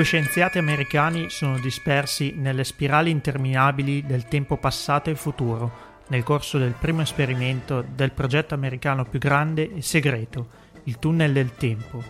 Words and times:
Due 0.00 0.08
scienziati 0.08 0.56
americani 0.56 1.28
sono 1.28 1.58
dispersi 1.58 2.32
nelle 2.34 2.64
spirali 2.64 3.10
interminabili 3.10 4.06
del 4.06 4.24
tempo 4.28 4.56
passato 4.56 5.10
e 5.10 5.14
futuro 5.14 5.98
nel 6.08 6.22
corso 6.22 6.56
del 6.56 6.72
primo 6.72 7.02
esperimento 7.02 7.84
del 7.86 8.10
progetto 8.12 8.54
americano 8.54 9.04
più 9.04 9.18
grande 9.18 9.74
e 9.74 9.82
segreto, 9.82 10.48
il 10.84 10.98
tunnel 10.98 11.34
del 11.34 11.54
tempo. 11.54 12.02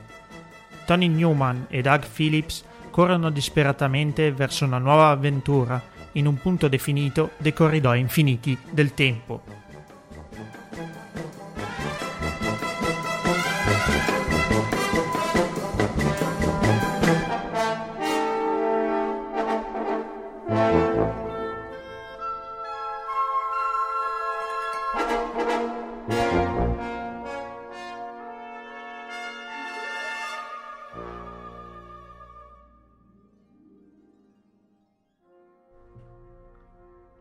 Tony 0.87 1.09
Newman 1.09 1.67
e 1.69 1.83
Doug 1.83 2.07
Phillips 2.07 2.65
corrono 2.91 3.29
disperatamente 3.29 4.31
verso 4.31 4.65
una 4.65 4.79
nuova 4.79 5.09
avventura 5.09 5.83
in 6.13 6.29
un 6.29 6.37
punto 6.37 6.69
definito 6.69 7.31
dei 7.39 7.53
corridoi 7.53 7.99
infiniti 7.99 8.57
del 8.71 8.95
tempo. 8.95 9.60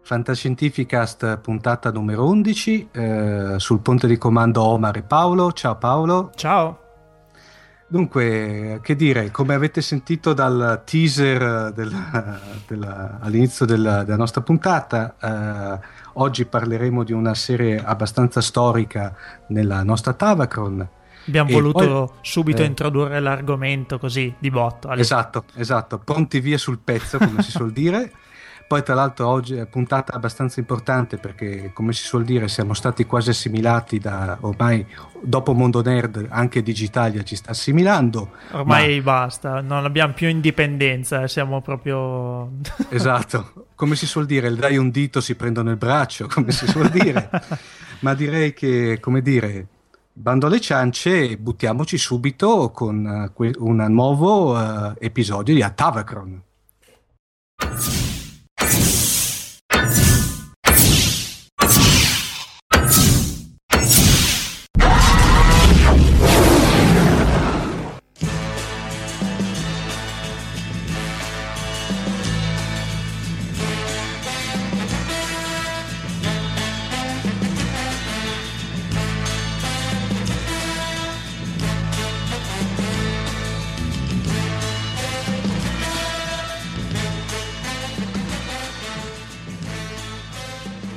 Fantascientificast 0.10 1.38
puntata 1.38 1.92
numero 1.92 2.26
11 2.26 2.88
eh, 2.92 3.54
sul 3.58 3.80
ponte 3.80 4.08
di 4.08 4.18
comando 4.18 4.64
Omar 4.64 4.98
e 4.98 5.04
Paolo. 5.04 5.52
Ciao 5.52 5.76
Paolo. 5.76 6.32
Ciao. 6.34 6.80
Dunque, 7.88 8.80
che 8.82 8.96
dire, 8.96 9.30
come 9.30 9.54
avete 9.54 9.82
sentito 9.82 10.34
dal 10.34 10.82
teaser 10.84 11.72
della, 11.74 12.40
della, 12.66 13.20
all'inizio 13.22 13.68
della, 13.68 14.04
della, 14.04 14.18
nostra 14.18 14.42
puntata, 14.42 15.14
eh, 15.22 15.88
oggi 16.14 16.46
parleremo 16.46 17.04
di 17.04 17.14
una 17.14 17.36
serie 17.36 17.80
abbastanza 17.80 18.42
storica 18.42 19.16
nella 19.50 19.84
nostra 19.84 20.14
Tavacron. 20.14 20.90
Abbiamo 21.28 21.52
voluto 21.52 22.06
poi, 22.08 22.18
subito 22.22 22.64
eh, 22.64 22.66
introdurre 22.66 23.20
l'argomento 23.20 24.00
così 24.00 24.34
di 24.40 24.50
botto. 24.50 24.92
Esatto, 24.94 25.44
esatto, 25.54 26.00
pronti 26.00 26.40
via 26.40 26.58
sul 26.58 26.80
pezzo, 26.80 27.20
come 27.20 27.44
si 27.44 27.52
suol 27.52 27.72
dire. 27.72 28.12
Poi 28.70 28.84
tra 28.84 28.94
l'altro 28.94 29.28
oggi 29.28 29.56
è 29.56 29.66
puntata 29.66 30.14
abbastanza 30.14 30.60
importante 30.60 31.18
perché 31.18 31.72
come 31.74 31.92
si 31.92 32.04
suol 32.04 32.24
dire 32.24 32.48
siamo 32.48 32.76
stati 32.76 33.04
quasi 33.04 33.32
assimilati 33.32 33.98
da 33.98 34.38
ormai 34.42 34.86
dopo 35.24 35.54
Mondo 35.54 35.82
Nerd 35.82 36.28
anche 36.30 36.62
Digitalia 36.62 37.24
ci 37.24 37.36
sta 37.36 37.50
assimilando. 37.50 38.30
Ormai 38.52 38.98
ma... 38.98 39.02
basta, 39.02 39.62
non 39.62 39.86
abbiamo 39.86 40.14
più 40.14 40.28
indipendenza, 40.28 41.28
siamo 41.28 41.62
proprio... 41.62 42.52
esatto, 42.90 43.66
come 43.74 43.96
si 43.96 44.06
suol 44.06 44.28
dire, 44.28 44.50
il 44.50 44.58
dai 44.58 44.78
un 44.78 44.92
dito 44.92 45.20
si 45.20 45.34
prendono 45.34 45.72
il 45.72 45.78
braccio, 45.78 46.28
come 46.28 46.52
si 46.52 46.68
suol 46.68 46.90
dire. 46.90 47.28
ma 48.02 48.14
direi 48.14 48.54
che, 48.54 49.00
come 49.02 49.24
dire, 49.24 49.66
bando 50.14 50.46
alle 50.46 50.62
ciance 50.62 51.32
e 51.32 51.38
buttiamoci 51.38 51.98
subito 51.98 52.70
con 52.70 53.32
uh, 53.36 53.66
un 53.66 53.84
nuovo 53.90 54.56
uh, 54.56 54.94
episodio 55.00 55.56
di 55.56 55.64
Atavacron. 55.64 56.44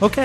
Ok, 0.03 0.17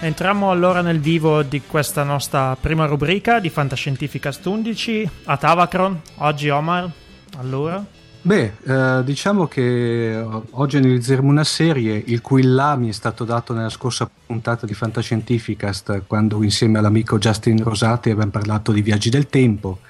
entriamo 0.00 0.50
allora 0.50 0.80
nel 0.80 0.98
vivo 0.98 1.42
di 1.42 1.60
questa 1.60 2.02
nostra 2.04 2.56
prima 2.58 2.86
rubrica 2.86 3.38
di 3.38 3.50
Fantascientificast 3.50 4.46
11 4.46 5.10
a 5.24 5.36
Tavacron. 5.36 6.00
Oggi 6.16 6.48
Omar, 6.48 6.90
allora? 7.36 7.84
Beh, 8.22 8.52
eh, 8.64 9.04
diciamo 9.04 9.46
che 9.46 10.26
oggi 10.52 10.78
analizzeremo 10.78 11.28
una 11.28 11.44
serie 11.44 12.02
il 12.06 12.22
cui 12.22 12.44
là 12.44 12.76
mi 12.76 12.88
è 12.88 12.92
stato 12.92 13.24
dato 13.24 13.52
nella 13.52 13.68
scorsa 13.68 14.08
puntata 14.24 14.64
di 14.64 14.72
Fantascientificast 14.72 16.04
quando 16.06 16.42
insieme 16.42 16.78
all'amico 16.78 17.18
Justin 17.18 17.62
Rosati 17.62 18.08
abbiamo 18.08 18.30
parlato 18.30 18.72
di 18.72 18.80
viaggi 18.80 19.10
del 19.10 19.26
tempo. 19.26 19.80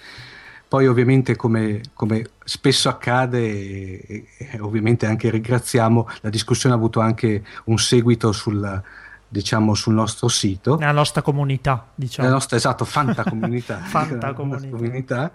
Poi 0.67 0.89
ovviamente 0.89 1.37
come, 1.37 1.83
come 1.95 2.31
spesso 2.43 2.89
accade 2.89 3.39
e, 3.39 4.27
e, 4.39 4.59
ovviamente 4.59 5.07
anche 5.07 5.31
ringraziamo, 5.31 6.09
la 6.23 6.31
discussione 6.31 6.75
ha 6.75 6.79
avuto 6.79 6.99
anche 6.99 7.45
un 7.67 7.79
seguito 7.79 8.33
sul 8.33 8.83
diciamo 9.29 9.75
sul 9.75 9.95
nostro 9.95 10.29
sito. 10.29 10.77
Nella 10.77 10.93
nostra 10.93 11.23
comunità 11.23 11.89
diciamo. 11.95 12.27
Nella 12.27 12.39
nostra 12.39 12.57
esatto 12.57 12.85
fanta 12.85 13.25
comunità. 13.25 13.79
Fanta 13.87 14.33
comunità. 14.33 14.77
comunità. 14.77 15.33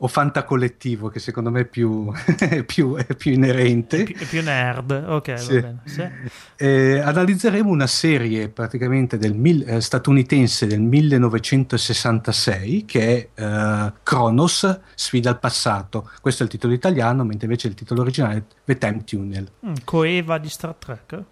O 0.00 0.06
fanta 0.06 0.44
collettivo 0.44 1.08
che 1.08 1.18
secondo 1.18 1.50
me 1.50 1.62
è 1.62 1.64
più, 1.64 2.12
è 2.38 2.62
più, 2.62 2.94
è 2.94 3.16
più 3.16 3.32
inerente. 3.32 4.02
È 4.02 4.04
più, 4.04 4.16
è 4.16 4.24
più, 4.26 4.42
nerd. 4.42 4.92
Ok 5.08 5.38
sì. 5.38 5.54
va 5.54 5.60
bene. 5.60 5.80
Sì. 5.84 6.08
eh, 6.56 7.00
analizzeremo 7.00 7.68
una 7.68 7.88
serie 7.88 8.48
praticamente 8.48 9.18
del 9.18 9.34
mil, 9.34 9.64
eh, 9.66 9.80
statunitense 9.80 10.68
del 10.68 10.80
1966 10.80 12.84
che 12.84 13.30
è 13.34 13.42
eh, 13.42 13.92
Kronos 14.04 14.80
sfida 14.94 15.30
al 15.30 15.40
passato. 15.40 16.08
Questo 16.20 16.42
è 16.42 16.44
il 16.46 16.52
titolo 16.52 16.74
italiano 16.74 17.24
mentre 17.24 17.46
invece 17.46 17.66
il 17.66 17.74
titolo 17.74 18.02
originale 18.02 18.36
è 18.36 18.42
The 18.64 18.78
Time 18.78 19.02
Tunnel. 19.02 19.50
Mm, 19.66 19.72
coeva 19.82 20.38
di 20.38 20.48
Star 20.48 20.74
Trek 20.74 21.24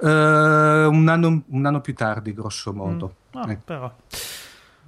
Uh, 0.00 0.06
un, 0.06 1.08
anno, 1.08 1.42
un, 1.48 1.66
anno, 1.66 1.80
più 1.80 1.94
tardi, 1.94 2.32
grosso 2.32 2.72
modo. 2.72 3.14
Mm. 3.36 3.40
Ah, 3.40 3.50
eh. 3.50 3.90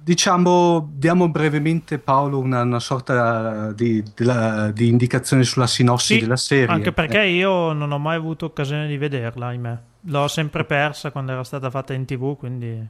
Diciamo, 0.03 0.89
diamo 0.93 1.29
brevemente 1.29 1.99
Paolo 1.99 2.39
una, 2.39 2.61
una 2.61 2.79
sorta 2.79 3.71
di, 3.73 4.01
di, 4.15 4.31
di, 4.73 4.87
indicazione 4.87 5.43
sulla 5.43 5.67
sinossi 5.67 6.15
sì, 6.15 6.19
della 6.21 6.37
serie. 6.37 6.73
Anche 6.73 6.91
perché 6.91 7.21
eh. 7.21 7.31
io 7.31 7.73
non 7.73 7.91
ho 7.91 7.99
mai 7.99 8.15
avuto 8.15 8.45
occasione 8.45 8.87
di 8.87 8.97
vederla, 8.97 9.47
ahimè. 9.47 9.79
L'ho 10.05 10.27
sempre 10.27 10.63
persa 10.63 11.11
quando 11.11 11.33
era 11.33 11.43
stata 11.43 11.69
fatta 11.69 11.93
in 11.93 12.05
tv, 12.05 12.37
quindi... 12.37 12.87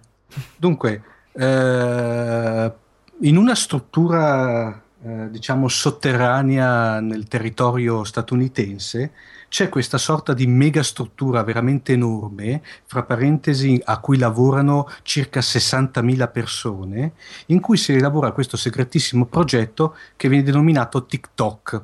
Dunque, 0.56 1.04
eh, 1.34 2.72
in 3.22 3.38
una 3.38 3.56
struttura 3.56 4.82
eh, 5.04 5.30
diciamo 5.32 5.68
sotterranea 5.68 7.00
nel 7.00 7.28
territorio 7.28 8.04
statunitense 8.04 9.12
c'è 9.52 9.68
questa 9.68 9.98
sorta 9.98 10.34
di 10.34 10.48
megastruttura 10.48 11.44
veramente 11.44 11.92
enorme, 11.92 12.64
fra 12.86 13.04
parentesi 13.04 13.82
a 13.84 14.00
cui 14.00 14.18
lavorano 14.18 14.88
circa 15.02 15.42
60.000 15.42 16.32
persone, 16.32 17.12
in 17.48 17.60
cui 17.60 17.76
si 17.76 17.92
elabora 17.92 18.32
questo 18.32 18.56
segretissimo 18.56 19.26
progetto 19.26 19.98
che 20.16 20.30
viene 20.30 20.46
denominato 20.46 21.06
TikTok. 21.06 21.84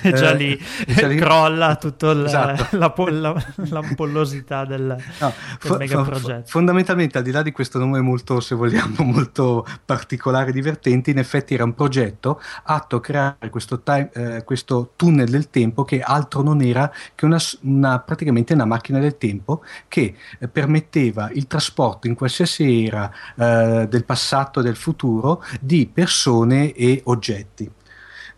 E 0.00 0.12
già, 0.12 0.32
eh, 0.32 0.36
lì, 0.36 0.66
già 0.86 1.06
lì 1.06 1.16
crolla 1.16 1.76
tutta 1.76 2.24
esatto. 2.24 2.76
la, 2.78 2.92
la, 2.96 3.44
l'ampollosità 3.68 4.64
del, 4.64 4.96
no, 5.20 5.32
del 5.62 5.76
megaprogetto. 5.78 6.40
Fo- 6.42 6.46
fondamentalmente, 6.46 7.18
al 7.18 7.24
di 7.24 7.30
là 7.30 7.42
di 7.42 7.52
questo 7.52 7.78
nome 7.78 8.00
molto, 8.00 8.40
se 8.40 8.54
vogliamo, 8.54 9.02
molto 9.04 9.64
particolare 9.84 10.50
e 10.50 10.52
divertente, 10.52 11.10
in 11.10 11.18
effetti 11.18 11.54
era 11.54 11.64
un 11.64 11.74
progetto 11.74 12.40
atto 12.64 12.96
a 12.96 13.00
creare 13.00 13.50
questo, 13.50 13.80
time, 13.82 14.10
eh, 14.14 14.44
questo 14.44 14.92
tunnel 14.96 15.28
del 15.28 15.50
tempo 15.50 15.84
che 15.84 16.00
altro 16.00 16.42
non 16.42 16.60
era 16.60 16.90
che 17.14 17.24
una, 17.24 17.38
una 17.62 18.00
praticamente 18.00 18.54
una 18.54 18.64
macchina 18.64 18.98
del 18.98 19.16
tempo 19.16 19.62
che 19.86 20.14
eh, 20.38 20.48
permetteva 20.48 21.30
il 21.32 21.46
trasporto 21.46 22.06
in 22.06 22.14
qualsiasi 22.14 22.84
era 22.86 23.10
eh, 23.36 23.86
del 23.88 24.04
passato 24.04 24.60
e 24.60 24.62
del 24.62 24.76
futuro 24.76 25.42
di 25.60 25.88
persone 25.92 26.72
e 26.72 27.00
oggetti. 27.04 27.70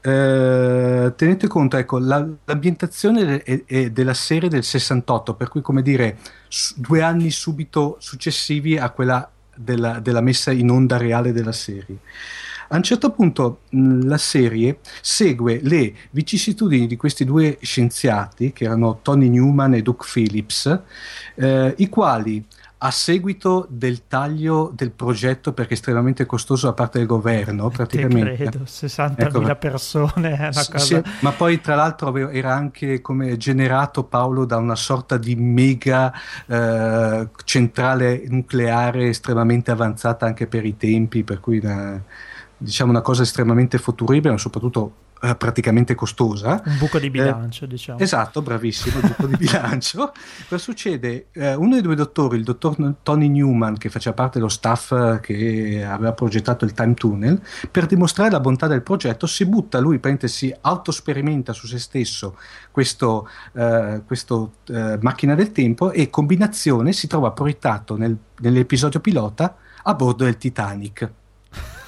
Eh, 0.02 1.12
tenete 1.14 1.46
conto, 1.46 1.76
ecco, 1.76 1.98
la, 1.98 2.26
l'ambientazione 2.44 3.42
è, 3.42 3.64
è 3.66 3.90
della 3.90 4.14
serie 4.14 4.48
del 4.48 4.64
68, 4.64 5.34
per 5.34 5.48
cui 5.48 5.60
come 5.60 5.82
dire, 5.82 6.18
su, 6.48 6.74
due 6.78 7.02
anni 7.02 7.30
subito 7.30 7.96
successivi 8.00 8.78
a 8.78 8.90
quella 8.90 9.30
della, 9.54 10.00
della, 10.00 10.22
messa 10.22 10.52
in 10.52 10.70
onda 10.70 10.96
reale 10.96 11.32
della 11.32 11.52
serie. 11.52 11.98
A 12.68 12.76
un 12.76 12.82
certo 12.82 13.10
punto 13.10 13.62
mh, 13.70 14.06
la 14.06 14.16
serie 14.16 14.78
segue 15.02 15.60
le 15.62 15.92
vicissitudini 16.12 16.86
di 16.86 16.96
questi 16.96 17.24
due 17.24 17.58
scienziati, 17.60 18.52
che 18.52 18.64
erano 18.64 19.00
Tony 19.02 19.28
Newman 19.28 19.74
e 19.74 19.82
Doug 19.82 20.02
Phillips, 20.10 20.80
eh, 21.34 21.74
i 21.76 21.88
quali 21.88 22.42
a 22.82 22.90
seguito 22.90 23.66
del 23.68 24.06
taglio 24.06 24.72
del 24.74 24.90
progetto 24.90 25.52
perché 25.52 25.72
è 25.72 25.74
estremamente 25.74 26.24
costoso 26.24 26.66
da 26.66 26.72
parte 26.72 26.96
del 26.96 27.06
governo 27.06 27.68
praticamente. 27.68 28.36
credo 28.36 28.64
60.000 28.64 29.14
ecco, 29.18 29.54
persone 29.56 30.30
è 30.30 30.40
una 30.40 30.50
cosa... 30.50 30.78
sì, 30.78 31.02
ma 31.20 31.32
poi 31.32 31.60
tra 31.60 31.74
l'altro 31.74 32.16
era 32.30 32.54
anche 32.54 33.02
come 33.02 33.36
generato 33.36 34.04
Paolo 34.04 34.46
da 34.46 34.56
una 34.56 34.76
sorta 34.76 35.18
di 35.18 35.36
mega 35.36 36.10
eh, 36.46 37.28
centrale 37.44 38.24
nucleare 38.28 39.08
estremamente 39.08 39.70
avanzata 39.70 40.24
anche 40.24 40.46
per 40.46 40.64
i 40.64 40.78
tempi 40.78 41.22
per 41.22 41.40
cui 41.40 41.58
una, 41.58 42.02
diciamo 42.56 42.90
una 42.90 43.02
cosa 43.02 43.22
estremamente 43.22 43.76
futuribile 43.76 44.32
ma 44.32 44.38
soprattutto 44.38 44.92
eh, 45.22 45.34
praticamente 45.36 45.94
costosa. 45.94 46.62
Un 46.64 46.78
buco 46.78 46.98
di 46.98 47.06
eh, 47.06 47.10
bilancio, 47.10 47.64
eh, 47.64 47.68
diciamo. 47.68 47.98
Esatto, 47.98 48.40
bravissimo, 48.40 49.00
un 49.02 49.08
buco 49.08 49.26
di 49.26 49.36
bilancio. 49.44 50.12
Cosa 50.48 50.58
succede? 50.58 51.26
Eh, 51.32 51.54
uno 51.54 51.74
dei 51.74 51.82
due 51.82 51.94
dottori, 51.94 52.38
il 52.38 52.44
dottor 52.44 52.94
Tony 53.02 53.28
Newman, 53.28 53.76
che 53.76 53.90
faceva 53.90 54.14
parte 54.14 54.38
dello 54.38 54.48
staff 54.48 54.92
eh, 54.92 55.20
che 55.20 55.84
aveva 55.84 56.12
progettato 56.12 56.64
il 56.64 56.72
Time 56.72 56.94
Tunnel, 56.94 57.40
per 57.70 57.86
dimostrare 57.86 58.30
la 58.30 58.40
bontà 58.40 58.66
del 58.66 58.82
progetto 58.82 59.26
si 59.26 59.44
butta, 59.44 59.78
lui 59.78 60.00
si 60.24 60.54
autosperimenta 60.60 61.52
su 61.52 61.66
se 61.66 61.78
stesso 61.78 62.36
questo, 62.70 63.28
questo 64.04 64.52
macchina 65.00 65.34
del 65.34 65.52
tempo 65.52 65.92
e 65.92 66.10
combinazione 66.10 66.92
si 66.92 67.06
trova 67.06 67.30
proiettato 67.30 67.96
nel, 67.96 68.16
nell'episodio 68.38 69.00
pilota 69.00 69.56
a 69.82 69.94
bordo 69.94 70.24
del 70.24 70.36
Titanic. 70.36 71.10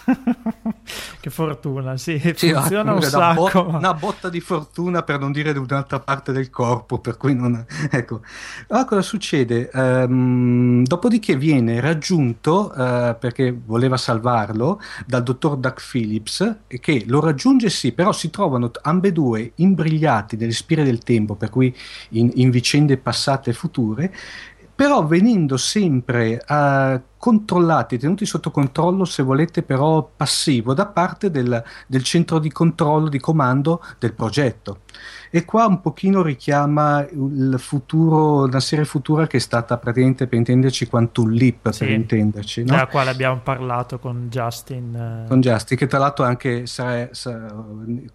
che 1.22 1.30
fortuna, 1.30 1.96
sì, 1.96 2.18
sì 2.34 2.52
funziona 2.52 2.94
un 2.94 3.00
sacco. 3.00 3.62
Bot- 3.62 3.74
una 3.74 3.94
botta 3.94 4.28
di 4.28 4.40
fortuna 4.40 5.04
per 5.04 5.20
non 5.20 5.30
dire 5.30 5.52
di 5.52 5.58
un'altra 5.60 6.00
parte 6.00 6.32
del 6.32 6.50
corpo, 6.50 6.98
per 6.98 7.16
cui 7.16 7.32
non... 7.32 7.64
Ecco. 7.92 8.22
Allora 8.68 8.86
cosa 8.86 9.02
succede? 9.02 9.70
Um, 9.72 10.82
dopodiché 10.84 11.36
viene 11.36 11.78
raggiunto, 11.78 12.72
uh, 12.74 13.16
perché 13.16 13.56
voleva 13.56 13.96
salvarlo, 13.96 14.80
dal 15.06 15.22
dottor 15.22 15.58
Doug 15.58 15.78
Phillips, 15.80 16.56
che 16.66 17.04
lo 17.06 17.20
raggiunge 17.20 17.70
sì, 17.70 17.92
però 17.92 18.10
si 18.10 18.28
trovano 18.28 18.72
ambedue 18.82 19.52
imbrigliati 19.54 20.36
nelle 20.36 20.50
spire 20.50 20.82
del 20.82 21.04
tempo, 21.04 21.36
per 21.36 21.50
cui 21.50 21.72
in, 22.10 22.32
in 22.34 22.50
vicende 22.50 22.96
passate 22.96 23.50
e 23.50 23.52
future, 23.52 24.12
però 24.74 25.04
venendo 25.06 25.56
sempre 25.56 26.42
uh, 26.46 27.00
controllati, 27.16 27.98
tenuti 27.98 28.26
sotto 28.26 28.50
controllo, 28.50 29.04
se 29.04 29.22
volete, 29.22 29.62
però 29.62 30.10
passivo 30.16 30.74
da 30.74 30.86
parte 30.86 31.30
del, 31.30 31.62
del 31.86 32.02
centro 32.02 32.38
di 32.38 32.50
controllo, 32.50 33.08
di 33.08 33.20
comando 33.20 33.82
del 33.98 34.12
progetto. 34.12 34.80
E 35.34 35.46
qua 35.46 35.64
un 35.64 35.80
pochino 35.80 36.20
richiama 36.20 37.06
il 37.10 37.54
futuro, 37.56 38.42
una 38.42 38.60
serie 38.60 38.84
futura 38.84 39.26
che 39.26 39.38
è 39.38 39.40
stata 39.40 39.78
praticamente 39.78 40.26
per 40.26 40.36
intenderci 40.36 40.86
Quantum 40.88 41.30
Leap, 41.30 41.70
sì, 41.70 41.86
per 41.86 41.94
intenderci. 41.94 42.64
No? 42.64 42.72
Della 42.72 42.86
quale 42.86 43.08
abbiamo 43.08 43.40
parlato 43.42 43.98
con 43.98 44.28
Justin. 44.28 45.24
Eh. 45.24 45.28
Con 45.28 45.40
Justin, 45.40 45.78
che 45.78 45.86
tra 45.86 45.98
l'altro 45.98 46.26
anche 46.26 46.66
sarà, 46.66 47.08
sarà, 47.12 47.48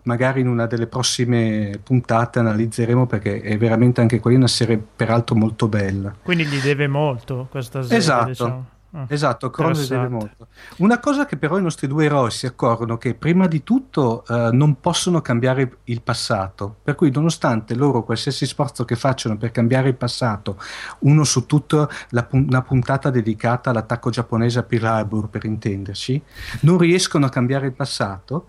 magari 0.03 0.41
in 0.41 0.47
una 0.47 0.67
delle 0.67 0.85
prossime 0.85 1.79
puntate 1.81 2.37
analizzeremo 2.37 3.07
perché 3.07 3.41
è 3.41 3.57
veramente 3.57 3.99
anche 3.99 4.19
quella 4.19 4.37
una 4.37 4.47
serie 4.47 4.77
peraltro 4.77 5.35
molto 5.35 5.67
bella. 5.67 6.13
Quindi 6.21 6.45
gli 6.45 6.59
deve 6.59 6.87
molto 6.87 7.47
questa 7.49 7.81
serie. 7.81 7.97
Esatto. 7.97 8.27
Diciamo. 8.27 8.65
Ah, 8.91 9.05
esatto, 9.09 9.49
Cronos 9.49 9.89
deve 9.89 10.07
molto. 10.07 10.47
Una 10.77 10.99
cosa 10.99 11.25
che 11.25 11.35
però 11.35 11.57
i 11.57 11.61
nostri 11.61 11.87
due 11.87 12.05
eroi 12.05 12.31
si 12.31 12.45
accorgono 12.45 12.97
che 12.97 13.15
prima 13.15 13.45
di 13.45 13.61
tutto 13.61 14.23
eh, 14.25 14.49
non 14.53 14.79
possono 14.79 15.21
cambiare 15.21 15.79
il 15.85 16.01
passato, 16.01 16.77
per 16.83 16.95
cui 16.95 17.11
nonostante 17.11 17.75
loro 17.75 18.03
qualsiasi 18.03 18.45
sforzo 18.45 18.85
che 18.85 18.95
facciano 18.95 19.35
per 19.35 19.51
cambiare 19.51 19.89
il 19.89 19.95
passato, 19.95 20.57
uno 20.99 21.25
su 21.25 21.45
tutto 21.45 21.89
la, 22.09 22.25
una 22.31 22.61
puntata 22.61 23.09
dedicata 23.09 23.71
all'attacco 23.71 24.09
giapponese 24.09 24.59
a 24.59 24.63
Pearl 24.63 24.85
Harbor 24.85 25.27
per 25.27 25.43
intenderci, 25.43 26.21
non 26.61 26.77
riescono 26.77 27.25
a 27.25 27.29
cambiare 27.29 27.67
il 27.67 27.73
passato. 27.73 28.47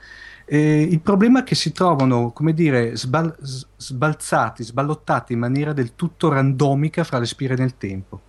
Eh, 0.51 0.81
il 0.81 1.01
problema 1.01 1.41
è 1.41 1.43
che 1.43 1.55
si 1.55 1.73
trovano, 1.73 2.31
come 2.31 2.55
dire, 2.55 2.97
sbal- 2.97 3.37
sbalzati, 3.77 4.63
sballottati 4.63 5.35
in 5.35 5.41
maniera 5.41 5.75
del 5.75 5.95
tutto 5.95 6.31
randomica 6.31 7.05
fra 7.05 7.19
le 7.19 7.27
spire 7.27 7.55
nel 7.55 7.77
tempo. 7.77 8.21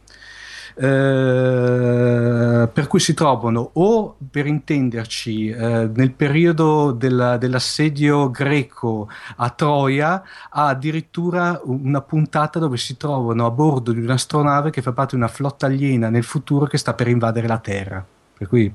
Eh, 0.81 2.70
per 2.72 2.88
cui 2.88 3.02
si 3.02 3.14
trovano 3.14 3.72
o 3.74 4.16
per 4.31 4.46
intenderci 4.48 5.50
eh, 5.50 5.90
nel 5.94 6.12
periodo 6.14 6.92
della, 6.92 7.36
dell'assedio 7.36 8.31
greco 8.31 9.10
a 9.36 9.50
Troia 9.50 10.24
ha 10.50 10.68
addirittura 10.68 11.60
una 11.66 12.00
puntata 12.00 12.60
dove 12.60 12.78
si 12.78 12.96
trovano 12.96 13.46
a 13.46 13.52
bordo 13.52 13.92
di 13.92 14.00
un'astronave 14.00 14.70
che 14.70 14.81
fa 14.81 14.94
parte 14.94 15.18
di 15.18 15.22
una 15.22 15.30
flotta 15.30 15.66
aliena 15.66 16.10
nel 16.10 16.24
futuro 16.24 16.66
che 16.66 16.78
sta 16.78 16.94
per 16.94 17.09
invadere 17.09 17.48
la 17.48 17.57
Terra. 17.57 18.06
Per 18.38 18.48
cui 18.48 18.74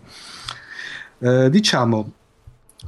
eh, 1.20 1.48
diciamo 1.48 2.12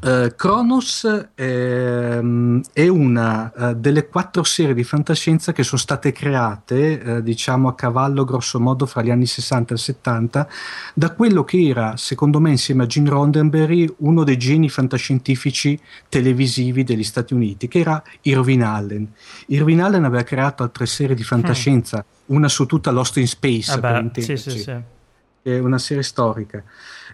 Uh, 0.03 0.35
Kronos 0.37 1.31
ehm, 1.35 2.61
è 2.73 2.87
una 2.87 3.53
uh, 3.57 3.75
delle 3.75 4.07
quattro 4.09 4.45
serie 4.45 4.75
di 4.75 4.85
fantascienza 4.85 5.53
che 5.53 5.63
sono 5.63 5.81
state 5.81 6.13
create, 6.13 7.03
uh, 7.03 7.21
diciamo 7.23 7.69
a 7.69 7.75
cavallo 7.75 8.25
grosso 8.25 8.61
modo 8.61 8.85
fra 8.85 9.01
gli 9.03 9.11
anni 9.11 9.25
60 9.25 9.73
e 9.73 9.77
70, 9.79 10.49
da 10.95 11.13
quello 11.15 11.45
che 11.45 11.67
era, 11.67 11.97
secondo 11.97 12.41
me, 12.41 12.51
insieme 12.51 12.83
a 12.83 12.87
Gene 12.87 13.09
Roddenberry, 13.09 13.93
uno 13.99 14.23
dei 14.23 14.37
geni 14.37 14.69
fantascientifici 14.69 15.81
televisivi 16.11 16.85
degli 16.85 17.05
Stati 17.05 17.33
Uniti, 17.33 17.67
che 17.67 17.79
era 17.79 18.03
Irvin 18.23 18.63
Allen. 18.63 19.11
Irvin 19.47 19.81
Allen 19.81 20.05
aveva 20.05 20.25
creato 20.25 20.63
altre 20.63 20.85
serie 20.85 21.17
di 21.17 21.25
fantascienza, 21.25 22.05
mm. 22.05 22.37
una 22.37 22.49
su 22.49 22.67
tutta 22.67 22.91
Lost 22.91 23.17
in 23.17 23.27
Space, 23.27 23.73
ah 23.73 23.81
per 23.81 24.03
intenderci. 24.03 24.37
Sì, 24.37 24.51
sì, 24.51 24.59
sì. 24.59 24.95
È 25.47 25.59
una 25.59 25.79
serie 25.79 26.03
storica. 26.03 26.61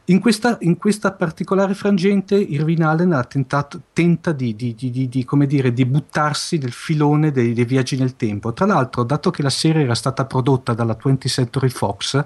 In 0.06 0.18
questa, 0.18 0.56
in 0.62 0.78
questa, 0.78 1.12
particolare 1.12 1.74
frangente 1.74 2.34
Irvin 2.34 2.82
Allen 2.82 3.12
ha 3.12 3.22
tentato, 3.24 3.82
tenta 3.92 4.32
di, 4.32 4.56
di, 4.56 4.74
di, 4.74 5.06
dire, 5.06 5.72
di, 5.74 5.84
buttarsi 5.84 6.56
nel 6.56 6.72
filone 6.72 7.30
dei, 7.30 7.52
dei, 7.52 7.66
viaggi 7.66 7.98
nel 7.98 8.16
tempo. 8.16 8.54
Tra 8.54 8.64
l'altro, 8.64 9.02
dato 9.02 9.30
che 9.30 9.42
la 9.42 9.50
serie 9.50 9.82
era 9.82 9.94
stata 9.94 10.24
prodotta 10.24 10.72
dalla 10.72 10.96
20th 10.96 11.28
Century 11.28 11.68
Fox, 11.68 12.24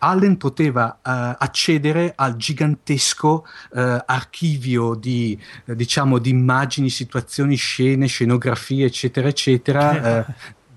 Allen 0.00 0.36
poteva 0.36 0.98
uh, 1.02 1.34
accedere 1.38 2.12
al 2.14 2.36
gigantesco 2.36 3.46
uh, 3.70 3.80
archivio 4.04 4.94
di, 4.94 5.40
uh, 5.64 5.72
diciamo, 5.72 6.18
di 6.18 6.28
immagini, 6.28 6.90
situazioni, 6.90 7.54
scene, 7.54 8.06
scenografie, 8.08 8.84
eccetera, 8.84 9.26
eccetera, 9.26 10.26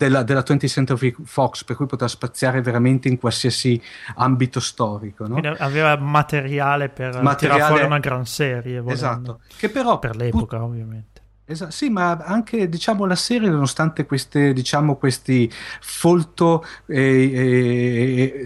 della, 0.04 0.24
della 0.24 0.44
20th 0.46 0.68
Century 0.68 1.16
Fox, 1.24 1.64
per 1.64 1.76
cui 1.76 1.86
poteva 1.86 2.10
spaziare 2.10 2.62
veramente 2.62 3.08
in 3.08 3.18
qualsiasi 3.18 3.82
ambito 4.16 4.60
storico. 4.60 5.28
No? 5.28 5.40
aveva 5.58 5.96
materiale 5.98 6.90
per 6.90 7.22
materiale... 7.22 7.64
fuori 7.64 7.84
una 7.84 8.00
gran 8.00 8.26
serie. 8.26 8.80
Volendo. 8.80 8.92
Esatto, 8.92 9.40
che 9.58 9.70
però 9.70 10.00
per 10.00 10.16
l'epoca, 10.16 10.58
pur... 10.58 10.68
ovviamente 10.68 11.13
Esatto, 11.46 11.72
sì, 11.72 11.90
ma 11.90 12.12
anche 12.12 12.70
diciamo, 12.70 13.06
la 13.06 13.16
serie, 13.16 13.50
nonostante 13.50 14.06
queste, 14.06 14.54
diciamo, 14.54 14.96
questi 14.96 15.52
folto 15.82 16.64
e, 16.86 18.44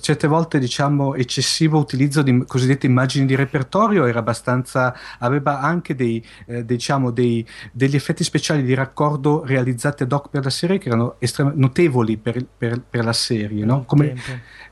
certe 0.00 0.26
volte 0.26 0.58
diciamo, 0.58 1.14
eccessivo 1.14 1.78
utilizzo 1.78 2.22
di 2.22 2.44
cosiddette 2.46 2.86
immagini 2.86 3.26
di 3.26 3.34
repertorio, 3.34 4.06
era 4.06 4.20
abbastanza, 4.20 4.96
aveva 5.18 5.60
anche 5.60 5.94
dei, 5.94 6.24
eh, 6.46 6.64
diciamo, 6.64 7.10
dei, 7.10 7.46
degli 7.70 7.94
effetti 7.96 8.24
speciali 8.24 8.62
di 8.62 8.72
raccordo 8.72 9.44
realizzati 9.44 10.04
ad 10.04 10.12
hoc 10.12 10.30
per 10.30 10.44
la 10.44 10.50
serie 10.50 10.78
che 10.78 10.88
erano 10.88 11.16
estrem- 11.18 11.52
notevoli 11.54 12.16
per, 12.16 12.42
per, 12.46 12.80
per, 12.80 13.04
la 13.04 13.12
serie, 13.12 13.66
no? 13.66 13.84
Come, 13.84 14.14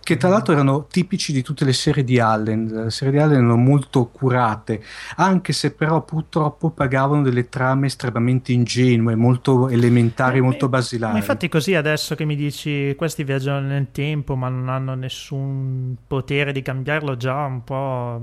che 0.07 0.17
tra 0.17 0.29
l'altro 0.29 0.53
erano 0.53 0.87
tipici 0.87 1.33
di 1.33 1.43
tutte 1.43 1.65
le 1.65 1.73
serie 1.73 2.05
di 2.05 2.21
Allen. 2.21 2.67
Le 2.85 2.91
serie 2.91 3.13
di 3.15 3.19
Allen 3.19 3.39
erano 3.39 3.57
molto 3.57 4.07
curate, 4.07 4.81
anche 5.17 5.53
se 5.53 5.73
però 5.73 6.05
purtroppo 6.05 6.71
pagavano 6.71 7.23
delle 7.23 7.49
trame 7.49 7.87
estremamente 7.89 8.53
ingenue, 8.53 9.17
molto 9.17 9.69
elementari, 9.69 10.39
eh, 10.39 10.43
molto 10.43 10.69
basilari. 10.69 11.15
Ma 11.15 11.19
infatti 11.19 11.49
così 11.49 11.75
adesso 11.75 12.15
che 12.15 12.25
mi 12.25 12.37
dici 12.37 12.95
questi 12.97 13.25
viaggiano 13.25 13.67
nel 13.67 13.89
tempo 13.91 14.37
ma 14.37 14.49
non 14.49 14.69
hanno 14.69 14.95
nessun 14.95 15.97
potere 16.07 16.53
di 16.53 16.63
cambiarlo 16.63 17.17
già 17.17 17.45
un 17.45 17.65
po' 17.65 18.21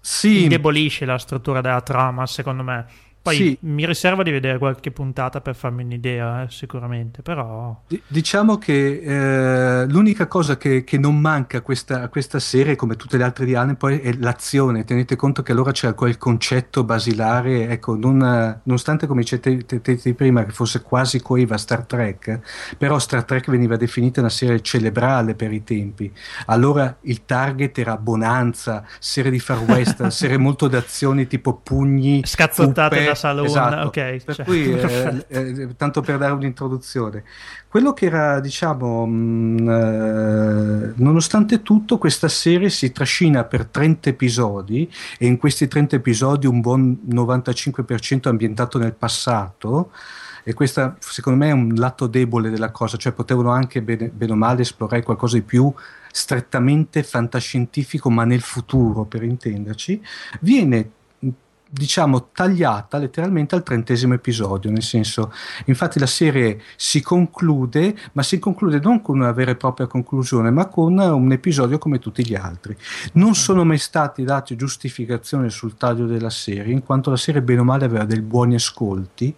sì. 0.00 0.44
indebolisce 0.44 1.04
la 1.04 1.18
struttura 1.18 1.60
della 1.60 1.82
trama 1.82 2.24
secondo 2.24 2.62
me. 2.62 2.86
Poi 3.28 3.36
sì. 3.36 3.58
mi 3.60 3.84
riservo 3.84 4.22
di 4.22 4.30
vedere 4.30 4.56
qualche 4.56 4.90
puntata 4.90 5.42
per 5.42 5.54
farmi 5.54 5.82
un'idea, 5.82 6.44
eh, 6.44 6.46
sicuramente, 6.50 7.20
però... 7.20 7.82
D- 7.86 8.00
diciamo 8.06 8.56
che 8.56 9.00
eh, 9.02 9.86
l'unica 9.86 10.26
cosa 10.26 10.56
che, 10.56 10.82
che, 10.84 10.98
non 10.98 11.18
manca 11.18 11.58
a 11.58 11.60
questa, 11.60 12.08
questa, 12.08 12.38
serie, 12.38 12.74
come 12.74 12.96
tutte 12.96 13.18
le 13.18 13.24
altre 13.24 13.44
di 13.44 13.54
Allen, 13.54 13.76
poi 13.76 13.98
è 14.00 14.14
l'azione. 14.14 14.84
Tenete 14.84 15.14
conto 15.16 15.42
che 15.42 15.52
allora 15.52 15.72
c'era 15.72 15.92
quel 15.92 16.16
concetto 16.16 16.84
basilare, 16.84 17.68
ecco, 17.68 17.96
non, 17.96 18.60
nonostante 18.62 19.06
come 19.06 19.20
dicete 19.20 19.66
prima 20.14 20.44
che 20.44 20.52
fosse 20.52 20.82
quasi 20.82 21.20
coeva 21.20 21.58
Star 21.58 21.84
Trek, 21.84 22.40
però 22.78 22.98
Star 22.98 23.24
Trek 23.24 23.50
veniva 23.50 23.76
definita 23.76 24.20
una 24.20 24.30
serie 24.30 24.60
cerebrale 24.62 25.34
per 25.34 25.52
i 25.52 25.62
tempi. 25.64 26.10
Allora 26.46 26.96
il 27.02 27.24
target 27.24 27.76
era 27.78 27.96
Bonanza, 27.98 28.84
serie 28.98 29.30
di 29.30 29.38
Far 29.38 29.58
West, 29.60 30.06
serie 30.08 30.38
molto 30.38 30.68
d'azioni 30.68 31.26
tipo 31.26 31.56
pugni, 31.56 32.22
scazzottate 32.24 33.04
da 33.04 33.14
Salone, 33.18 33.46
esatto. 33.46 33.86
ok. 33.88 34.24
Per 34.24 34.34
cioè. 34.34 34.44
cui, 34.44 34.72
eh, 34.72 35.24
eh, 35.28 35.76
tanto 35.76 36.00
per 36.00 36.18
dare 36.18 36.32
un'introduzione, 36.32 37.24
quello 37.68 37.92
che 37.92 38.06
era, 38.06 38.40
diciamo, 38.40 39.06
mh, 39.06 39.12
mm, 39.12 39.68
eh, 39.68 40.92
nonostante 40.96 41.62
tutto, 41.62 41.98
questa 41.98 42.28
serie 42.28 42.70
si 42.70 42.92
trascina 42.92 43.44
per 43.44 43.66
30 43.66 44.08
episodi 44.08 44.90
e 45.18 45.26
in 45.26 45.36
questi 45.36 45.68
30 45.68 45.96
episodi 45.96 46.46
un 46.46 46.60
buon 46.60 46.98
95% 47.10 48.28
ambientato 48.28 48.78
nel 48.78 48.94
passato 48.94 49.90
e 50.48 50.54
questo 50.54 50.96
secondo 51.00 51.38
me 51.44 51.50
è 51.50 51.52
un 51.52 51.74
lato 51.74 52.06
debole 52.06 52.48
della 52.48 52.70
cosa, 52.70 52.96
cioè 52.96 53.12
potevano 53.12 53.50
anche 53.50 53.82
bene, 53.82 54.08
bene 54.08 54.32
o 54.32 54.34
male 54.34 54.62
esplorare 54.62 55.02
qualcosa 55.02 55.36
di 55.36 55.42
più 55.42 55.70
strettamente 56.10 57.02
fantascientifico 57.02 58.08
ma 58.08 58.24
nel 58.24 58.40
futuro 58.40 59.04
per 59.04 59.24
intenderci, 59.24 60.02
viene 60.40 60.90
diciamo 61.70 62.28
tagliata 62.32 62.96
letteralmente 62.98 63.54
al 63.54 63.62
trentesimo 63.62 64.14
episodio, 64.14 64.70
nel 64.70 64.82
senso, 64.82 65.32
infatti 65.66 65.98
la 65.98 66.06
serie 66.06 66.62
si 66.76 67.02
conclude, 67.02 67.96
ma 68.12 68.22
si 68.22 68.38
conclude 68.38 68.80
non 68.80 69.02
con 69.02 69.18
una 69.18 69.32
vera 69.32 69.50
e 69.50 69.56
propria 69.56 69.86
conclusione, 69.86 70.50
ma 70.50 70.66
con 70.66 70.98
un 70.98 71.32
episodio 71.32 71.78
come 71.78 71.98
tutti 71.98 72.26
gli 72.26 72.34
altri. 72.34 72.76
Non 73.14 73.34
sono 73.34 73.64
mai 73.64 73.78
stati 73.78 74.24
dati 74.24 74.56
giustificazioni 74.56 75.50
sul 75.50 75.76
taglio 75.76 76.06
della 76.06 76.30
serie, 76.30 76.72
in 76.72 76.82
quanto 76.82 77.10
la 77.10 77.16
serie 77.16 77.42
bene 77.42 77.60
o 77.60 77.64
male 77.64 77.84
aveva 77.84 78.04
dei 78.04 78.20
buoni 78.20 78.54
ascolti. 78.54 79.34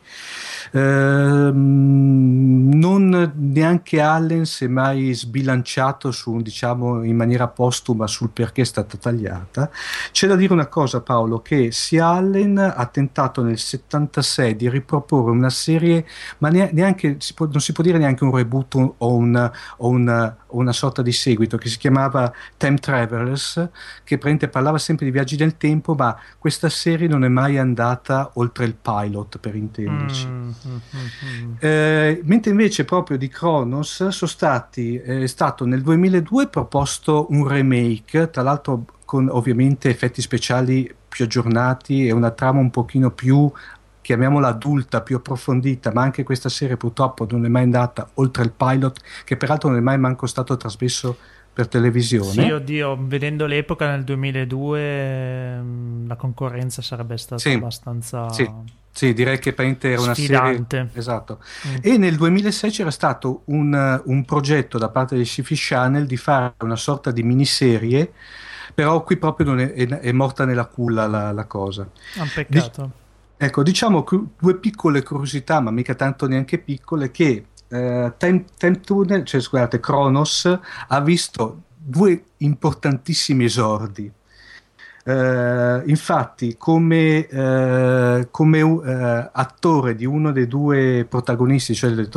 Eh, 0.73 1.51
non 1.53 3.33
neanche 3.35 4.01
Allen 4.01 4.47
si 4.47 4.67
è 4.67 4.69
mai 4.69 5.13
sbilanciato 5.15 6.13
su, 6.13 6.41
diciamo, 6.41 7.03
in 7.03 7.17
maniera 7.17 7.49
postuma 7.49 8.07
sul 8.07 8.31
perché 8.31 8.63
è 8.63 8.65
stata 8.65 8.97
tagliata. 8.97 9.71
C'è 10.13 10.29
da 10.29 10.37
dire 10.37 10.53
una 10.53 10.67
cosa, 10.67 11.01
Paolo, 11.01 11.41
che 11.41 11.73
sia 11.73 12.20
Allen 12.21 12.59
ha 12.59 12.87
tentato 12.87 13.43
nel 13.43 13.59
76 13.59 14.55
di 14.55 14.69
riproporre 14.69 15.31
una 15.31 15.51
serie, 15.51 16.07
ma 16.39 16.49
neanche, 16.49 17.17
si 17.19 17.35
può, 17.35 17.47
non 17.47 17.61
si 17.61 17.73
può 17.73 17.83
dire 17.83 17.99
neanche 17.99 18.25
un 18.25 18.35
reboot 18.35 18.75
o, 18.75 19.15
un, 19.15 19.51
o 19.79 19.89
una, 19.89 20.37
una, 20.49 20.73
sorta 20.73 21.03
di 21.03 21.13
seguito, 21.13 21.57
che 21.57 21.69
si 21.69 21.79
chiamava 21.79 22.33
Time 22.57 22.77
Travelers, 22.77 23.55
che 24.05 24.17
praticamente 24.17 24.49
parlava 24.49 24.79
sempre 24.79 25.07
di 25.07 25.11
viaggi 25.11 25.37
nel 25.37 25.57
tempo, 25.57 25.95
ma 25.95 26.17
questa 26.39 26.69
serie 26.69 27.09
non 27.09 27.25
è 27.25 27.29
mai 27.29 27.59
andata 27.59 28.31
oltre 28.35 28.67
il 28.67 28.75
pilot, 28.75 29.39
per 29.39 29.55
intenderci. 29.55 30.27
Mm, 30.27 30.51
mm, 30.67 30.77
mm, 31.25 31.53
eh, 31.59 32.21
mentre 32.25 32.51
invece 32.51 32.85
proprio 32.85 33.17
di 33.17 33.29
Kronos 33.29 34.09
sono 34.09 34.31
stati, 34.31 34.97
è 34.97 35.27
stato 35.27 35.65
nel 35.65 35.83
2002 35.83 36.49
proposto 36.49 37.27
un 37.31 37.49
remake, 37.49 38.31
tra 38.31 38.43
l'altro 38.43 38.85
con 39.05 39.29
ovviamente 39.29 39.89
effetti 39.89 40.23
speciali 40.23 40.99
più 41.11 41.27
aggiornati 41.27 42.07
e 42.07 42.13
una 42.13 42.31
trama 42.31 42.61
un 42.61 42.71
pochino 42.71 43.11
più 43.11 43.53
chiamiamola 44.01 44.49
adulta, 44.49 45.03
più 45.03 45.17
approfondita, 45.17 45.93
ma 45.93 46.03
anche 46.03 46.23
questa 46.23 46.49
serie 46.49 46.77
purtroppo 46.77 47.27
non 47.31 47.45
è 47.45 47.49
mai 47.49 47.65
andata 47.65 48.09
oltre 48.15 48.45
il 48.45 48.51
pilot, 48.51 49.01
che 49.25 49.37
peraltro 49.37 49.69
non 49.69 49.79
è 49.79 49.83
mai 49.83 49.99
manco 49.99 50.27
stato 50.27 50.57
trasmesso 50.57 51.17
per 51.53 51.69
televisione. 51.69 52.31
Sì, 52.31 52.51
oddio, 52.51 52.97
vedendo 53.01 53.47
l'epoca 53.47 53.91
nel 53.91 54.05
2002 54.05 55.61
mm, 55.61 56.09
la 56.09 56.17
concorrenza 56.17 56.81
sarebbe 56.83 57.17
stata 57.19 57.41
sì, 57.41 57.53
abbastanza... 57.53 58.31
Sì. 58.31 58.79
Sì, 58.93 59.15
direi 59.15 59.39
che 59.39 59.53
Paint 59.53 59.85
era 59.85 60.01
una 60.01 60.15
Sfidante. 60.15 60.77
serie. 60.77 60.91
Esatto. 60.95 61.39
Mm. 61.69 61.77
E 61.81 61.97
nel 61.97 62.17
2006 62.17 62.71
c'era 62.71 62.91
stato 62.91 63.43
un, 63.45 64.03
un 64.05 64.25
progetto 64.25 64.79
da 64.79 64.89
parte 64.89 65.17
di 65.17 65.25
Sci-Fi 65.25 65.55
Channel 65.57 66.07
di 66.07 66.17
fare 66.17 66.55
una 66.63 66.75
sorta 66.75 67.13
di 67.13 67.23
miniserie 67.23 68.13
però 68.75 69.03
qui 69.03 69.17
proprio 69.17 69.55
è, 69.57 69.73
è, 69.73 69.87
è, 69.87 70.13
morta 70.13 70.45
nella 70.45 70.67
culla 70.67 71.07
la, 71.07 71.33
la 71.33 71.45
cosa. 71.45 71.89
Un 72.17 72.31
peccato. 72.35 72.83
Di, 72.83 73.45
ecco, 73.45 73.63
diciamo 73.63 74.05
due 74.39 74.57
piccole 74.57 75.03
curiosità, 75.03 75.61
ma 75.61 75.71
mica 75.71 75.95
tanto 75.95 76.27
neanche 76.27 76.59
piccole, 76.59 77.11
che 77.11 77.47
eh, 77.69 78.13
Time, 78.17 78.45
Time 78.57 78.81
Tunnel, 78.81 79.25
cioè 79.25 79.41
scusate, 79.41 79.81
Kronos, 79.81 80.59
ha 80.89 81.01
visto 81.01 81.63
due 81.77 82.25
importantissimi 82.39 83.45
esordi. 83.45 84.11
Uh, 85.03 85.83
infatti, 85.89 86.57
come, 86.59 87.27
uh, 87.31 88.29
come 88.31 88.61
uh, 88.61 88.83
attore 89.33 89.95
di 89.97 90.05
uno 90.05 90.31
dei 90.31 90.47
due 90.47 91.07
protagonisti, 91.09 91.75
cioè 91.75 91.91
del, 91.93 92.09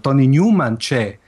Tony 0.00 0.26
Newman, 0.26 0.76
c'è 0.76 1.18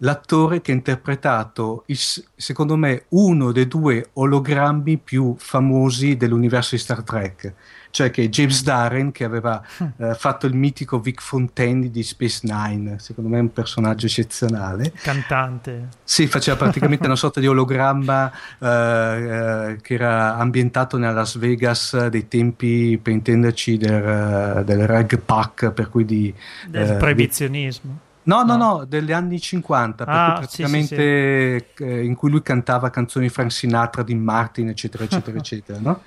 l'attore 0.00 0.60
che 0.60 0.72
ha 0.72 0.74
interpretato, 0.74 1.84
il, 1.86 1.98
secondo 2.36 2.76
me, 2.76 3.04
uno 3.08 3.52
dei 3.52 3.66
due 3.66 4.10
ologrammi 4.12 4.98
più 4.98 5.34
famosi 5.38 6.16
dell'universo 6.16 6.74
di 6.74 6.80
Star 6.80 7.02
Trek, 7.02 7.54
cioè 7.90 8.10
che 8.10 8.28
James 8.28 8.62
Darren 8.62 9.10
che 9.10 9.24
aveva 9.24 9.62
eh, 9.98 10.14
fatto 10.14 10.46
il 10.46 10.54
mitico 10.54 11.00
Vic 11.00 11.20
Fontaine 11.20 11.90
di 11.90 12.02
Space 12.02 12.40
Nine, 12.42 12.98
secondo 12.98 13.30
me 13.30 13.38
è 13.38 13.40
un 13.40 13.52
personaggio 13.52 14.06
eccezionale. 14.06 14.92
Cantante. 15.02 15.88
Sì, 16.02 16.26
faceva 16.26 16.56
praticamente 16.56 17.06
una 17.06 17.16
sorta 17.16 17.40
di 17.40 17.46
ologramma 17.46 18.30
eh, 18.58 18.66
eh, 18.68 19.78
che 19.82 19.94
era 19.94 20.36
ambientato 20.36 20.96
nella 20.96 21.12
Las 21.12 21.36
Vegas 21.36 22.06
dei 22.06 22.28
tempi, 22.28 22.98
per 23.02 23.12
intenderci, 23.12 23.76
del, 23.76 23.92
eh, 23.92 24.64
del 24.64 24.86
rag 24.86 25.18
pack, 25.18 25.72
per 25.72 25.90
cui 25.90 26.04
di... 26.04 26.32
Del 26.66 26.96
proibizionismo. 26.96 27.98
Di, 28.04 28.08
No, 28.30 28.44
no, 28.44 28.56
no, 28.56 28.84
degli 28.84 29.10
anni 29.10 29.40
50, 29.40 30.04
ah, 30.04 30.34
praticamente 30.34 31.58
sì, 31.58 31.64
sì, 31.66 31.74
sì. 31.74 31.82
Eh, 31.82 32.04
in 32.04 32.14
cui 32.14 32.30
lui 32.30 32.42
cantava 32.42 32.88
canzoni 32.88 33.28
Frank 33.28 33.50
Sinatra, 33.50 34.04
di 34.04 34.14
Martin, 34.14 34.68
eccetera, 34.68 35.02
eccetera, 35.02 35.36
eccetera, 35.38 35.78
no? 35.80 36.02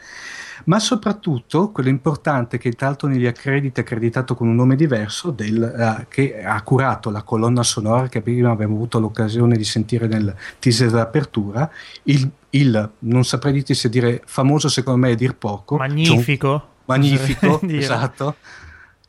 Ma 0.65 0.79
soprattutto 0.79 1.71
quello 1.71 1.89
importante 1.89 2.57
che 2.57 2.73
negli 3.01 3.25
accrediti 3.25 3.81
è 3.81 3.83
accreditato 3.83 4.35
con 4.35 4.47
un 4.47 4.55
nome 4.55 4.77
diverso, 4.77 5.31
del, 5.31 5.73
uh, 5.75 6.05
che 6.07 6.41
ha 6.41 6.61
curato 6.61 7.09
la 7.09 7.23
colonna 7.23 7.63
sonora 7.63 8.07
che 8.07 8.21
prima 8.21 8.51
abbiamo 8.51 8.75
avuto 8.75 8.99
l'occasione 8.99 9.57
di 9.57 9.65
sentire 9.65 10.07
nel 10.07 10.33
teaser 10.59 10.91
d'apertura, 10.91 11.69
il, 12.03 12.29
il 12.51 12.89
non 12.99 13.25
saprei 13.25 13.51
dirti 13.51 13.73
se 13.73 13.89
dire 13.89 14.21
famoso 14.25 14.69
secondo 14.69 14.99
me 15.01 15.11
è 15.11 15.15
dir 15.15 15.35
poco. 15.35 15.75
Magnifico. 15.75 16.47
John, 16.47 16.61
magnifico, 16.85 17.59
esatto 17.67 18.35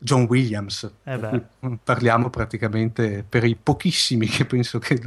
John 0.05 0.27
Williams. 0.29 0.89
Eh 1.03 1.41
parliamo 1.83 2.29
praticamente 2.29 3.25
per 3.27 3.43
i 3.43 3.57
pochissimi 3.61 4.27
che 4.27 4.45
penso 4.45 4.77
che 4.77 4.99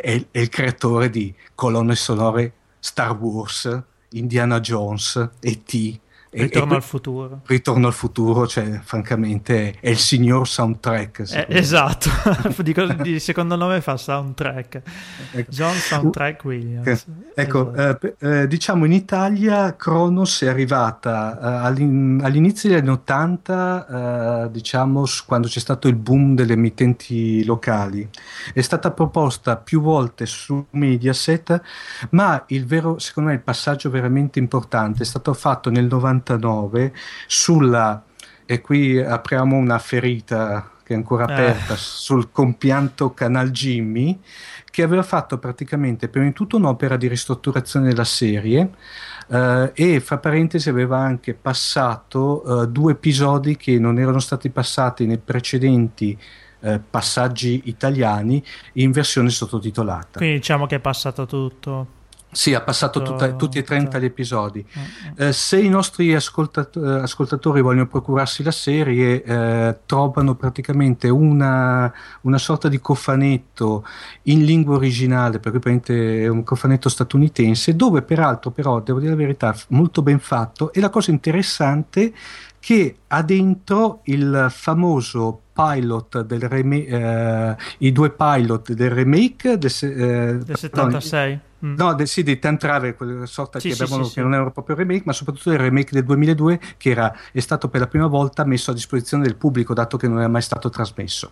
è, 0.00 0.26
è, 0.32 0.38
il 0.38 0.48
creatore 0.48 1.08
di 1.08 1.32
colonne 1.54 1.94
sonore 1.94 2.52
Star 2.80 3.16
Wars, 3.16 3.82
Indiana 4.10 4.58
Jones, 4.58 5.30
E.T., 5.38 6.00
Ritorno 6.34 6.72
e, 6.72 6.76
al 6.76 6.82
futuro. 6.82 7.40
Ritorno 7.44 7.86
al 7.88 7.92
futuro, 7.92 8.46
cioè, 8.46 8.80
francamente, 8.82 9.74
è 9.78 9.90
il 9.90 9.98
signor 9.98 10.48
soundtrack. 10.48 11.30
Eh, 11.30 11.46
esatto, 11.50 12.08
di, 12.62 12.74
di, 13.02 13.20
secondo 13.20 13.54
nome 13.54 13.82
fa 13.82 13.98
soundtrack. 13.98 14.82
Ecco. 15.32 15.50
John 15.50 15.74
Soundtrack 15.74 16.42
Williams. 16.44 17.06
Ecco, 17.34 17.74
esatto. 17.74 18.14
eh, 18.18 18.40
eh, 18.40 18.46
diciamo 18.46 18.86
in 18.86 18.92
Italia 18.92 19.76
Kronos 19.76 20.42
è 20.42 20.48
arrivata 20.48 21.38
eh, 21.38 21.66
all'in, 21.66 22.20
all'inizio 22.22 22.70
degli 22.70 22.78
anni 22.78 22.90
80, 22.90 24.44
eh, 24.44 24.50
diciamo, 24.50 25.04
quando 25.26 25.48
c'è 25.48 25.60
stato 25.60 25.86
il 25.86 25.96
boom 25.96 26.34
delle 26.34 26.54
emittenti 26.54 27.44
locali. 27.44 28.08
È 28.54 28.60
stata 28.62 28.90
proposta 28.90 29.58
più 29.58 29.82
volte 29.82 30.24
su 30.24 30.64
Mediaset, 30.70 31.60
ma 32.10 32.42
il 32.46 32.64
vero, 32.64 32.98
secondo 32.98 33.28
me, 33.28 33.34
il 33.34 33.42
passaggio 33.42 33.90
veramente 33.90 34.38
importante 34.38 35.02
è 35.02 35.06
stato 35.06 35.34
fatto 35.34 35.68
nel 35.68 35.84
90 35.84 36.20
99 36.24 36.92
sulla, 37.26 38.04
e 38.46 38.60
qui 38.60 38.98
apriamo 38.98 39.56
una 39.56 39.78
ferita 39.78 40.70
che 40.84 40.94
è 40.94 40.96
ancora 40.96 41.26
eh. 41.26 41.32
aperta, 41.32 41.74
eh. 41.74 41.78
sul 41.78 42.30
compianto 42.30 43.12
Canal 43.12 43.50
Jimmy, 43.50 44.18
che 44.70 44.82
aveva 44.82 45.02
fatto 45.02 45.38
praticamente 45.38 46.08
prima 46.08 46.26
di 46.26 46.32
tutto 46.32 46.56
un'opera 46.56 46.96
di 46.96 47.08
ristrutturazione 47.08 47.88
della 47.88 48.04
serie 48.04 48.70
eh, 49.28 49.70
e 49.74 50.00
fra 50.00 50.18
parentesi 50.18 50.68
aveva 50.68 50.98
anche 50.98 51.34
passato 51.34 52.62
eh, 52.62 52.68
due 52.68 52.92
episodi 52.92 53.56
che 53.56 53.78
non 53.78 53.98
erano 53.98 54.18
stati 54.18 54.50
passati 54.50 55.06
nei 55.06 55.18
precedenti 55.18 56.18
eh, 56.60 56.78
passaggi 56.78 57.62
italiani 57.64 58.42
in 58.74 58.92
versione 58.92 59.30
sottotitolata. 59.30 60.18
Quindi 60.18 60.36
diciamo 60.36 60.66
che 60.66 60.76
è 60.76 60.80
passato 60.80 61.26
tutto. 61.26 62.00
Sì, 62.34 62.54
ha 62.54 62.62
passato 62.62 63.02
tutta, 63.02 63.30
tutti 63.34 63.58
e 63.58 63.62
30 63.62 63.98
gli 63.98 64.06
episodi. 64.06 64.64
Eh, 65.16 65.26
eh, 65.26 65.32
se 65.34 65.60
i 65.60 65.68
nostri 65.68 66.14
ascoltat- 66.14 66.78
ascoltatori 66.78 67.60
vogliono 67.60 67.86
procurarsi 67.86 68.42
la 68.42 68.50
serie, 68.50 69.22
eh, 69.22 69.78
trovano 69.84 70.34
praticamente 70.34 71.10
una, 71.10 71.92
una, 72.22 72.38
sorta 72.38 72.68
di 72.68 72.80
cofanetto 72.80 73.84
in 74.22 74.46
lingua 74.46 74.76
originale, 74.76 75.40
perché 75.40 76.22
è 76.22 76.28
un 76.28 76.42
cofanetto 76.42 76.88
statunitense, 76.88 77.76
dove 77.76 78.00
peraltro, 78.00 78.50
però, 78.50 78.80
devo 78.80 78.98
dire 78.98 79.10
la 79.10 79.18
verità, 79.18 79.54
molto 79.68 80.00
ben 80.00 80.18
fatto. 80.18 80.72
E 80.72 80.80
la 80.80 80.88
cosa 80.88 81.10
interessante 81.10 82.14
che 82.58 82.96
ha 83.08 83.22
dentro 83.22 84.00
il 84.04 84.46
famoso 84.48 85.38
pilot 85.52 86.22
del 86.22 86.40
remake, 86.48 86.86
eh, 86.86 87.56
i 87.78 87.92
due 87.92 88.10
pilot 88.10 88.72
del 88.72 88.90
remake 88.90 89.58
del, 89.58 89.72
eh, 89.82 90.38
del 90.38 90.56
76. 90.56 91.32
No, 91.32 91.40
Mm. 91.42 91.51
No, 91.64 91.94
de, 91.94 92.06
sì, 92.06 92.24
di 92.24 92.38
Tantrave, 92.38 92.94
quella 92.94 93.24
sorta 93.26 93.60
sì, 93.60 93.68
che, 93.68 93.74
sì, 93.74 93.82
avevano, 93.82 94.04
sì, 94.04 94.14
che 94.14 94.20
non 94.20 94.34
era 94.34 94.50
proprio 94.50 94.74
remake, 94.74 95.02
ma 95.04 95.12
soprattutto 95.12 95.52
il 95.52 95.58
remake 95.58 95.92
del 95.92 96.04
2002 96.04 96.60
che 96.76 96.90
era, 96.90 97.14
è 97.30 97.38
stato 97.38 97.68
per 97.68 97.80
la 97.80 97.86
prima 97.86 98.08
volta 98.08 98.44
messo 98.44 98.72
a 98.72 98.74
disposizione 98.74 99.22
del 99.22 99.36
pubblico, 99.36 99.72
dato 99.72 99.96
che 99.96 100.08
non 100.08 100.18
era 100.18 100.28
mai 100.28 100.42
stato 100.42 100.70
trasmesso. 100.70 101.30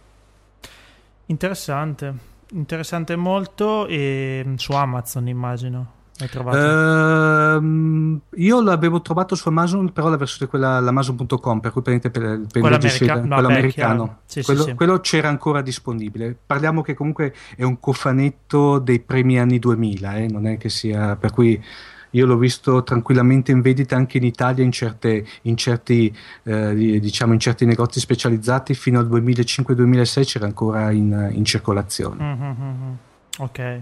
Interessante, 1.26 2.14
interessante 2.52 3.16
molto 3.16 3.86
e 3.86 4.44
mm, 4.46 4.54
su 4.54 4.72
Amazon 4.72 5.26
immagino. 5.26 5.98
L'hai 6.20 6.28
trovato? 6.28 7.58
Uh, 7.58 8.20
io 8.36 8.62
l'avevo 8.62 9.00
trovato 9.00 9.34
su 9.34 9.48
Amazon, 9.48 9.92
però 9.92 10.08
la 10.08 10.16
versione 10.16 10.48
quella 10.50 10.78
l'Amazon.com, 10.80 11.60
per 11.60 11.72
cui 11.72 11.82
prendete 11.82 12.10
per, 12.10 12.22
per 12.22 12.60
quello, 12.60 12.76
america- 12.76 13.14
no, 13.14 13.34
quello 13.34 13.48
beh, 13.48 13.54
americano. 13.54 14.18
Sì, 14.26 14.42
quello, 14.42 14.62
sì, 14.62 14.68
sì. 14.68 14.74
quello, 14.74 15.00
c'era 15.00 15.28
ancora 15.28 15.62
disponibile. 15.62 16.36
Parliamo 16.46 16.82
che 16.82 16.94
comunque 16.94 17.34
è 17.56 17.62
un 17.62 17.80
cofanetto 17.80 18.78
dei 18.78 19.00
primi 19.00 19.38
anni 19.38 19.58
2000, 19.58 20.14
eh? 20.16 20.26
non 20.28 20.46
è 20.46 20.56
che 20.56 20.68
sia 20.68 21.16
per 21.16 21.32
cui 21.32 21.62
io 22.10 22.26
l'ho 22.26 22.36
visto 22.36 22.82
tranquillamente 22.82 23.52
in 23.52 23.60
vendita 23.60 23.96
anche 23.96 24.18
in 24.18 24.24
Italia 24.24 24.64
in, 24.64 24.72
certe, 24.72 25.24
in, 25.42 25.56
certi, 25.56 26.14
eh, 26.42 26.74
diciamo 26.74 27.32
in 27.32 27.38
certi 27.38 27.64
negozi 27.64 28.00
specializzati 28.00 28.74
fino 28.74 28.98
al 28.98 29.08
2005-2006 29.08 30.24
c'era 30.24 30.46
ancora 30.46 30.90
in, 30.90 31.30
in 31.32 31.44
circolazione. 31.44 32.24
Mm-hmm. 32.24 32.92
Ok. 33.38 33.80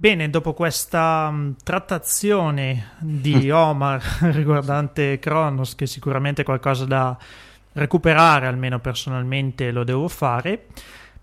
Bene, 0.00 0.30
dopo 0.30 0.54
questa 0.54 1.26
um, 1.28 1.56
trattazione 1.60 2.90
di 3.00 3.50
Omar 3.50 4.00
riguardante 4.32 5.18
Kronos, 5.18 5.74
che 5.74 5.88
sicuramente 5.88 6.42
è 6.42 6.44
qualcosa 6.44 6.84
da 6.84 7.18
recuperare, 7.72 8.46
almeno 8.46 8.78
personalmente 8.78 9.72
lo 9.72 9.82
devo 9.82 10.06
fare, 10.06 10.66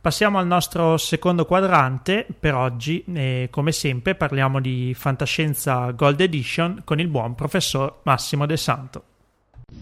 passiamo 0.01 0.39
al 0.39 0.48
nostro 0.48 0.98
secondo 0.98 1.46
quadrante 1.46 2.27
per 2.38 2.53
oggi 2.53 3.01
e 3.13 3.48
come 3.50 3.72
sempre 3.72 4.13
parliamo 4.13 4.60
di 4.60 4.94
fantascienza 4.94 5.91
Gold 5.91 6.20
Edition 6.20 6.82
con 6.84 7.00
il 7.00 7.08
buon 7.08 7.34
professor 7.34 8.01
Massimo 8.03 8.46
De 8.46 8.58
Santo. 8.58 9.03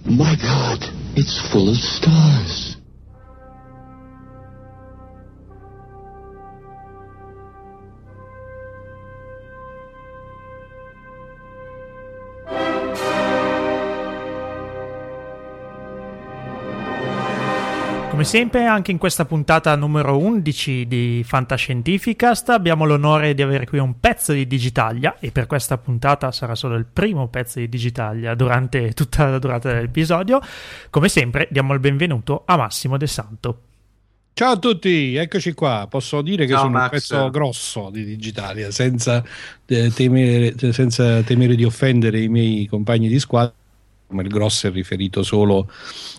My 0.03 0.35
God, 0.35 0.93
it's 1.15 1.49
full 1.49 1.67
of 1.67 1.77
stars. 1.77 2.72
Come 18.13 18.25
sempre, 18.25 18.67
anche 18.67 18.91
in 18.91 18.99
questa 18.99 19.25
puntata 19.25 19.75
numero 19.75 20.19
11 20.19 20.85
di 20.85 21.23
Fantascientificast 21.25 22.49
abbiamo 22.49 22.85
l'onore 22.85 23.33
di 23.33 23.41
avere 23.41 23.65
qui 23.65 23.79
un 23.79 23.99
pezzo 23.99 24.33
di 24.33 24.45
Digitalia 24.45 25.17
e 25.19 25.31
per 25.31 25.47
questa 25.47 25.79
puntata 25.79 26.31
sarà 26.31 26.53
solo 26.53 26.75
il 26.75 26.85
primo 26.85 27.27
pezzo 27.29 27.57
di 27.57 27.67
Digitalia 27.67 28.35
durante 28.35 28.93
tutta 28.93 29.27
la 29.27 29.39
durata 29.39 29.73
dell'episodio. 29.73 30.39
Come 30.91 31.09
sempre, 31.09 31.47
diamo 31.49 31.73
il 31.73 31.79
benvenuto 31.79 32.43
a 32.45 32.55
Massimo 32.55 32.97
De 32.97 33.07
Santo. 33.07 33.61
Ciao 34.33 34.51
a 34.51 34.57
tutti, 34.57 35.15
eccoci 35.15 35.53
qua. 35.53 35.87
Posso 35.89 36.21
dire 36.21 36.45
che 36.45 36.51
Ciao, 36.51 36.61
sono 36.61 36.71
Max. 36.73 36.83
un 36.83 36.89
pezzo 36.91 37.29
grosso 37.31 37.89
di 37.89 38.05
Digitalia, 38.05 38.69
senza, 38.69 39.23
eh, 39.65 39.91
temere, 39.91 40.53
senza 40.71 41.23
temere 41.23 41.55
di 41.55 41.63
offendere 41.63 42.19
i 42.19 42.27
miei 42.27 42.67
compagni 42.67 43.07
di 43.07 43.17
squadra 43.17 43.55
il 44.21 44.29
grosso 44.29 44.67
è 44.67 44.71
riferito 44.71 45.23
solo 45.23 45.69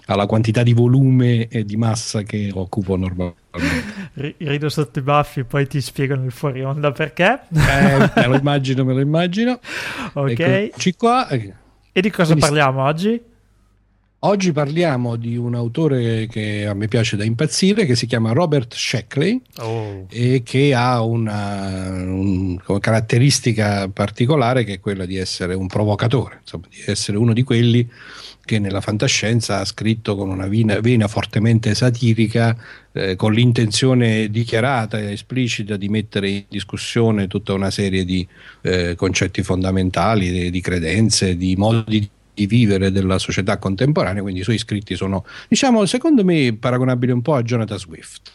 alla 0.06 0.26
quantità 0.26 0.62
di 0.62 0.72
volume 0.72 1.48
e 1.48 1.64
di 1.64 1.76
massa 1.76 2.22
che 2.22 2.50
occupo 2.52 2.96
normalmente. 2.96 3.42
Rido 4.38 4.68
sotto 4.68 4.98
i 4.98 5.02
baffi 5.02 5.40
e 5.40 5.44
poi 5.44 5.66
ti 5.66 5.80
spiegano 5.80 6.24
il 6.24 6.32
fuori 6.32 6.62
onda 6.62 6.92
perché. 6.92 7.40
Eh, 7.52 8.10
me 8.14 8.26
lo 8.26 8.34
immagino, 8.36 8.84
me 8.84 8.94
lo 8.94 9.00
immagino. 9.00 9.58
Ok. 10.14 10.38
Eccoci 10.38 10.94
qua. 10.94 11.28
E 11.28 12.00
di 12.00 12.10
cosa 12.10 12.32
Quindi 12.32 12.40
parliamo 12.40 12.82
oggi? 12.82 13.32
Oggi 14.26 14.52
parliamo 14.52 15.16
di 15.16 15.36
un 15.36 15.54
autore 15.54 16.26
che 16.28 16.64
a 16.66 16.72
me 16.72 16.88
piace 16.88 17.14
da 17.14 17.24
impazzire, 17.24 17.84
che 17.84 17.94
si 17.94 18.06
chiama 18.06 18.32
Robert 18.32 18.72
Sheckley 18.72 19.38
oh. 19.58 20.06
e 20.08 20.42
che 20.42 20.72
ha 20.72 21.02
una, 21.02 21.90
un, 21.90 22.58
una, 22.64 22.78
caratteristica 22.78 23.86
particolare 23.90 24.64
che 24.64 24.74
è 24.74 24.80
quella 24.80 25.04
di 25.04 25.18
essere 25.18 25.52
un 25.52 25.66
provocatore, 25.66 26.38
insomma, 26.40 26.64
di 26.70 26.82
essere 26.86 27.18
uno 27.18 27.34
di 27.34 27.42
quelli 27.42 27.86
che 28.42 28.58
nella 28.58 28.80
fantascienza 28.80 29.60
ha 29.60 29.64
scritto 29.66 30.16
con 30.16 30.30
una 30.30 30.46
vena, 30.46 30.80
vena 30.80 31.06
fortemente 31.06 31.74
satirica, 31.74 32.56
eh, 32.92 33.16
con 33.16 33.34
l'intenzione 33.34 34.30
dichiarata 34.30 34.98
e 34.98 35.12
esplicita 35.12 35.76
di 35.76 35.90
mettere 35.90 36.30
in 36.30 36.44
discussione 36.48 37.26
tutta 37.26 37.52
una 37.52 37.70
serie 37.70 38.06
di 38.06 38.26
eh, 38.62 38.94
concetti 38.96 39.42
fondamentali, 39.42 40.30
di, 40.30 40.50
di 40.50 40.60
credenze, 40.62 41.36
di 41.36 41.56
modi 41.56 42.00
di 42.00 42.10
di 42.34 42.46
vivere 42.46 42.90
della 42.90 43.18
società 43.18 43.58
contemporanea, 43.58 44.22
quindi 44.22 44.40
i 44.40 44.44
suoi 44.44 44.58
scritti 44.58 44.96
sono, 44.96 45.24
diciamo, 45.48 45.86
secondo 45.86 46.24
me 46.24 46.54
paragonabili 46.58 47.12
un 47.12 47.22
po' 47.22 47.34
a 47.34 47.42
Jonathan 47.42 47.78
Swift. 47.78 48.32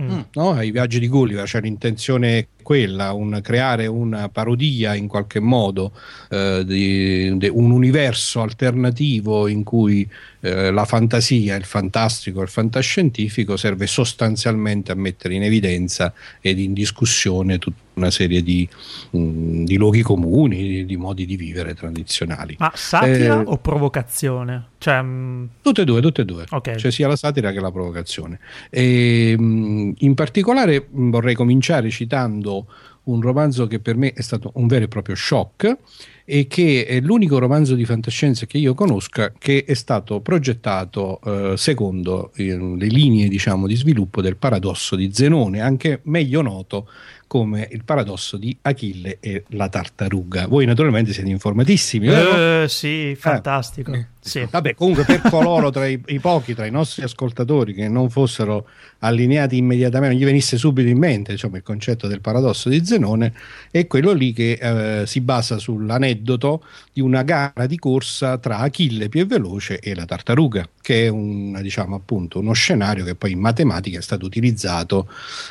Mm. 0.00 0.20
No? 0.34 0.52
ai 0.52 0.70
viaggi 0.70 0.98
di 0.98 1.08
Gulliver 1.08 1.44
c'è 1.44 1.60
l'intenzione 1.60 2.48
quella, 2.62 3.12
un, 3.12 3.40
creare 3.42 3.86
una 3.86 4.28
parodia 4.28 4.94
in 4.94 5.06
qualche 5.06 5.38
modo 5.38 5.92
eh, 6.30 6.62
di, 6.64 7.36
di, 7.36 7.48
un 7.48 7.70
universo 7.70 8.40
alternativo 8.40 9.46
in 9.46 9.62
cui 9.62 10.08
eh, 10.40 10.70
la 10.70 10.84
fantasia, 10.84 11.54
il 11.56 11.64
fantastico, 11.64 12.42
il 12.42 12.48
fantascientifico 12.48 13.56
serve 13.56 13.86
sostanzialmente 13.86 14.90
a 14.92 14.96
mettere 14.96 15.34
in 15.34 15.42
evidenza 15.42 16.12
ed 16.40 16.58
in 16.58 16.72
discussione 16.72 17.58
tutta 17.58 17.83
una 17.94 18.10
serie 18.10 18.42
di, 18.42 18.68
mh, 19.10 19.18
mm, 19.18 19.64
di 19.64 19.76
luoghi 19.76 20.02
comuni, 20.02 20.56
di, 20.56 20.84
di, 20.86 20.96
modi 20.96 21.26
di 21.26 21.36
vivere 21.36 21.74
tradizionali. 21.74 22.56
Ma 22.58 22.70
satira 22.74 23.40
eh, 23.40 23.44
o 23.46 23.58
provocazione? 23.58 24.68
Cioè, 24.78 25.02
mh... 25.02 25.06
Mm, 25.06 25.44
tutte 25.62 25.82
e 25.82 25.84
due, 25.84 26.00
tutte 26.00 26.22
e 26.22 26.24
due. 26.24 26.44
Okay. 26.48 26.76
Cioè 26.78 26.90
sia 26.90 27.08
la 27.08 27.16
satira 27.16 27.52
che 27.52 27.60
la 27.60 27.70
provocazione. 27.70 28.38
E, 28.70 29.34
mh, 29.38 29.42
mm, 29.44 29.92
in 29.98 30.14
particolare 30.14 30.86
vorrei 30.90 31.34
cominciare 31.34 31.90
citando 31.90 32.66
un 33.04 33.20
romanzo 33.20 33.66
che 33.66 33.80
per 33.80 33.96
me 33.96 34.12
è 34.12 34.22
stato 34.22 34.52
un 34.54 34.66
vero 34.66 34.84
e 34.84 34.88
proprio 34.88 35.14
shock 35.14 35.76
e 36.24 36.46
che 36.46 36.86
è 36.86 37.00
l'unico 37.00 37.38
romanzo 37.38 37.74
di 37.74 37.84
fantascienza 37.84 38.46
che 38.46 38.56
io 38.56 38.72
conosca 38.72 39.32
che 39.36 39.64
è 39.66 39.74
stato 39.74 40.20
progettato 40.20 41.20
eh, 41.22 41.56
secondo 41.56 42.32
eh, 42.34 42.56
le 42.56 42.86
linee 42.86 43.28
diciamo, 43.28 43.66
di 43.66 43.76
sviluppo 43.76 44.22
del 44.22 44.36
paradosso 44.36 44.96
di 44.96 45.10
Zenone, 45.12 45.60
anche 45.60 46.00
meglio 46.04 46.40
noto 46.40 46.88
come 47.34 47.66
il 47.72 47.82
paradosso 47.82 48.36
di 48.36 48.56
Achille 48.62 49.16
e 49.18 49.42
la 49.48 49.68
tartaruga. 49.68 50.46
Voi 50.46 50.66
naturalmente 50.66 51.12
siete 51.12 51.28
informatissimi? 51.28 52.06
Uh, 52.06 52.68
sì, 52.68 53.16
fantastico. 53.18 53.92
Eh. 53.92 54.06
Sì. 54.24 54.46
Vabbè, 54.50 54.74
comunque 54.74 55.04
per 55.04 55.20
coloro 55.28 55.68
tra 55.68 55.86
i, 55.86 56.00
i, 56.06 56.18
pochi 56.18 56.54
tra 56.54 56.64
i 56.64 56.70
nostri 56.70 57.02
ascoltatori 57.02 57.74
che 57.74 57.88
non 57.88 58.08
fossero 58.08 58.66
allineati 59.00 59.58
immediatamente, 59.58 60.14
non 60.14 60.22
gli 60.22 60.26
venisse 60.26 60.56
subito 60.56 60.88
in 60.88 60.96
mente 60.96 61.32
diciamo, 61.32 61.56
il 61.56 61.62
concetto 61.62 62.06
del 62.06 62.22
paradosso 62.22 62.70
di 62.70 62.82
Zenone, 62.84 63.34
è 63.70 63.86
quello 63.86 64.12
lì 64.12 64.32
che 64.32 64.52
eh, 64.52 65.06
si 65.06 65.20
basa 65.20 65.58
sull'aneddoto 65.58 66.64
di 66.90 67.02
una 67.02 67.22
gara 67.22 67.66
di 67.66 67.78
corsa 67.78 68.38
tra 68.38 68.60
Achille 68.60 69.10
più 69.10 69.26
veloce 69.26 69.78
e 69.78 69.94
la 69.94 70.06
tartaruga, 70.06 70.66
che 70.80 71.04
è 71.04 71.08
un, 71.08 71.58
diciamo, 71.60 71.94
appunto, 71.94 72.38
uno 72.38 72.54
scenario 72.54 73.04
che 73.04 73.14
poi 73.14 73.32
in 73.32 73.40
matematica 73.40 73.98
è 73.98 74.02
stato 74.02 74.24
utilizzato 74.24 75.06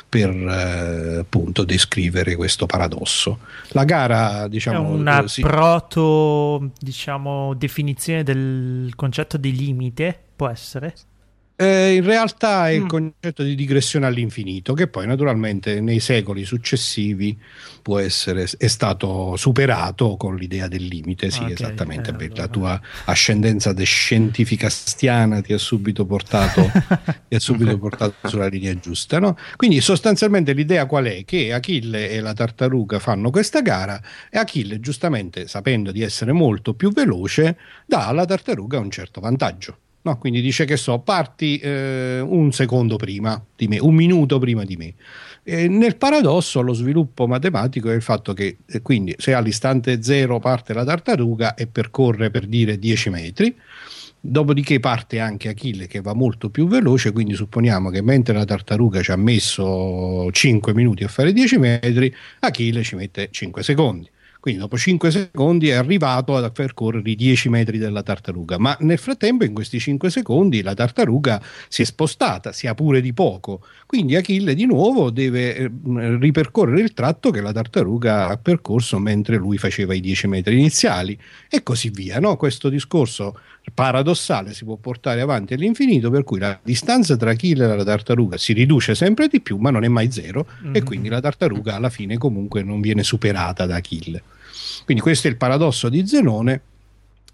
per 0.08 0.30
eh, 0.30 1.18
appunto 1.20 1.62
descrivere 1.62 2.34
questo 2.34 2.66
paradosso. 2.66 3.38
La 3.68 3.84
gara, 3.84 4.48
diciamo, 4.48 4.88
è 4.88 4.90
una 4.90 5.22
eh, 5.22 5.28
sì. 5.28 5.42
proto 5.42 6.70
diciamo, 6.80 7.54
definizione 7.54 8.24
del 8.24 8.63
il 8.84 8.94
concetto 8.94 9.36
di 9.36 9.54
limite, 9.54 10.18
può 10.36 10.48
essere? 10.48 10.94
Eh, 11.56 11.94
in 11.94 12.04
realtà 12.04 12.68
è 12.68 12.76
mm. 12.76 12.82
il 12.82 12.86
concetto 12.88 13.42
di 13.44 13.54
digressione 13.54 14.06
all'infinito, 14.06 14.74
che 14.74 14.88
poi 14.88 15.06
naturalmente 15.06 15.80
nei 15.80 16.00
secoli 16.00 16.44
successivi 16.44 17.38
può 17.80 18.00
essere, 18.00 18.48
è 18.58 18.66
stato 18.66 19.36
superato 19.36 20.16
con 20.16 20.34
l'idea 20.34 20.66
del 20.66 20.84
limite. 20.84 21.30
Sì, 21.30 21.42
okay, 21.42 21.52
esattamente. 21.52 22.10
Eh, 22.10 22.14
allora. 22.14 22.32
La 22.34 22.48
tua 22.48 22.80
ascendenza 23.04 23.72
scientifica 23.84 24.68
stiana 24.68 25.40
ti 25.42 25.52
ha 25.52 25.58
subito 25.58 26.04
portato, 26.04 26.68
ti 27.28 27.36
ha 27.36 27.40
subito 27.40 27.78
portato 27.78 28.28
sulla 28.28 28.48
linea 28.48 28.76
giusta. 28.78 29.20
No? 29.20 29.36
Quindi 29.54 29.80
sostanzialmente 29.80 30.54
l'idea 30.54 30.86
qual 30.86 31.04
è? 31.04 31.24
Che 31.24 31.52
Achille 31.52 32.10
e 32.10 32.20
la 32.20 32.32
tartaruga 32.32 32.98
fanno 32.98 33.30
questa 33.30 33.60
gara 33.60 34.00
e 34.28 34.38
Achille, 34.38 34.80
giustamente 34.80 35.46
sapendo 35.46 35.92
di 35.92 36.02
essere 36.02 36.32
molto 36.32 36.74
più 36.74 36.90
veloce, 36.90 37.56
dà 37.86 38.08
alla 38.08 38.24
tartaruga 38.24 38.80
un 38.80 38.90
certo 38.90 39.20
vantaggio. 39.20 39.78
No, 40.04 40.18
quindi 40.18 40.42
dice 40.42 40.66
che 40.66 40.76
so, 40.76 40.98
parti 40.98 41.56
eh, 41.56 42.20
un 42.20 42.52
secondo 42.52 42.96
prima 42.96 43.42
di 43.56 43.68
me, 43.68 43.78
un 43.78 43.94
minuto 43.94 44.38
prima 44.38 44.62
di 44.62 44.76
me. 44.76 44.92
E 45.42 45.66
nel 45.66 45.96
paradosso 45.96 46.60
lo 46.60 46.74
sviluppo 46.74 47.26
matematico 47.26 47.90
è 47.90 47.94
il 47.94 48.02
fatto 48.02 48.34
che 48.34 48.58
eh, 48.66 48.82
quindi 48.82 49.14
se 49.16 49.32
all'istante 49.32 50.02
zero 50.02 50.40
parte 50.40 50.74
la 50.74 50.84
tartaruga 50.84 51.54
e 51.54 51.66
percorre 51.66 52.30
per 52.30 52.44
dire 52.46 52.78
10 52.78 53.08
metri, 53.08 53.56
dopodiché 54.20 54.78
parte 54.78 55.20
anche 55.20 55.48
Achille 55.48 55.86
che 55.86 56.02
va 56.02 56.12
molto 56.12 56.50
più 56.50 56.66
veloce, 56.66 57.10
quindi 57.12 57.32
supponiamo 57.32 57.88
che 57.88 58.02
mentre 58.02 58.34
la 58.34 58.44
tartaruga 58.44 59.00
ci 59.00 59.10
ha 59.10 59.16
messo 59.16 60.30
5 60.30 60.74
minuti 60.74 61.04
a 61.04 61.08
fare 61.08 61.32
10 61.32 61.56
metri, 61.56 62.14
Achille 62.40 62.82
ci 62.82 62.94
mette 62.94 63.28
5 63.30 63.62
secondi. 63.62 64.10
Quindi 64.44 64.60
dopo 64.60 64.76
5 64.76 65.10
secondi 65.10 65.70
è 65.70 65.72
arrivato 65.72 66.36
a 66.36 66.50
percorrere 66.50 67.08
i 67.08 67.16
10 67.16 67.48
metri 67.48 67.78
della 67.78 68.02
tartaruga, 68.02 68.58
ma 68.58 68.76
nel 68.80 68.98
frattempo 68.98 69.42
in 69.44 69.54
questi 69.54 69.80
5 69.80 70.10
secondi 70.10 70.60
la 70.60 70.74
tartaruga 70.74 71.40
si 71.66 71.80
è 71.80 71.86
spostata, 71.86 72.52
sia 72.52 72.74
pure 72.74 73.00
di 73.00 73.14
poco. 73.14 73.64
Quindi 73.86 74.16
Achille 74.16 74.54
di 74.54 74.66
nuovo 74.66 75.08
deve 75.08 75.56
eh, 75.56 75.70
ripercorrere 76.18 76.82
il 76.82 76.92
tratto 76.92 77.30
che 77.30 77.40
la 77.40 77.52
tartaruga 77.52 78.28
ha 78.28 78.36
percorso 78.36 78.98
mentre 78.98 79.38
lui 79.38 79.56
faceva 79.56 79.94
i 79.94 80.00
10 80.00 80.26
metri 80.26 80.58
iniziali 80.58 81.18
e 81.48 81.62
così 81.62 81.88
via. 81.88 82.20
No? 82.20 82.36
Questo 82.36 82.68
discorso 82.68 83.38
paradossale 83.72 84.52
si 84.52 84.66
può 84.66 84.76
portare 84.76 85.22
avanti 85.22 85.54
all'infinito, 85.54 86.10
per 86.10 86.22
cui 86.22 86.38
la 86.38 86.60
distanza 86.62 87.16
tra 87.16 87.30
Achille 87.30 87.64
e 87.64 87.76
la 87.76 87.82
tartaruga 87.82 88.36
si 88.36 88.52
riduce 88.52 88.94
sempre 88.94 89.26
di 89.26 89.40
più, 89.40 89.56
ma 89.56 89.70
non 89.70 89.84
è 89.84 89.88
mai 89.88 90.12
zero, 90.12 90.46
mm-hmm. 90.46 90.74
e 90.74 90.82
quindi 90.82 91.08
la 91.08 91.22
tartaruga 91.22 91.76
alla 91.76 91.88
fine 91.88 92.18
comunque 92.18 92.62
non 92.62 92.82
viene 92.82 93.02
superata 93.02 93.64
da 93.64 93.76
Achille. 93.76 94.22
Quindi 94.84 95.02
questo 95.02 95.26
è 95.26 95.30
il 95.30 95.36
paradosso 95.36 95.88
di 95.88 96.06
Zenone, 96.06 96.60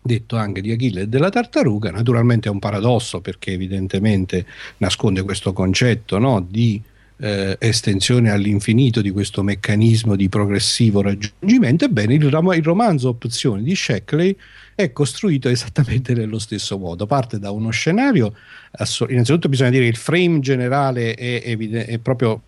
detto 0.02 0.36
anche 0.36 0.60
di 0.60 0.72
Achille 0.72 1.02
e 1.02 1.08
della 1.08 1.30
tartaruga. 1.30 1.90
Naturalmente 1.90 2.48
è 2.48 2.52
un 2.52 2.58
paradosso 2.58 3.20
perché 3.20 3.52
evidentemente 3.52 4.46
nasconde 4.78 5.22
questo 5.22 5.52
concetto 5.52 6.18
no, 6.18 6.44
di 6.46 6.82
eh, 7.20 7.56
estensione 7.60 8.30
all'infinito 8.30 9.02
di 9.02 9.10
questo 9.10 9.42
meccanismo 9.42 10.16
di 10.16 10.28
progressivo 10.28 11.02
raggiungimento. 11.02 11.84
Ebbene, 11.84 12.14
il, 12.14 12.30
rom- 12.30 12.54
il 12.54 12.62
romanzo 12.62 13.10
Opzioni 13.10 13.62
di 13.62 13.74
Sheckley 13.74 14.34
è 14.74 14.92
costruito 14.92 15.48
esattamente 15.48 16.14
nello 16.14 16.38
stesso 16.38 16.78
modo. 16.78 17.06
Parte 17.06 17.38
da 17.38 17.50
uno 17.50 17.70
scenario, 17.70 18.34
assol- 18.72 19.10
innanzitutto 19.10 19.48
bisogna 19.48 19.70
dire 19.70 19.84
che 19.84 19.90
il 19.90 19.96
frame 19.96 20.40
generale 20.40 21.14
è, 21.14 21.42
evide- 21.44 21.84
è 21.84 21.98
proprio, 21.98 22.40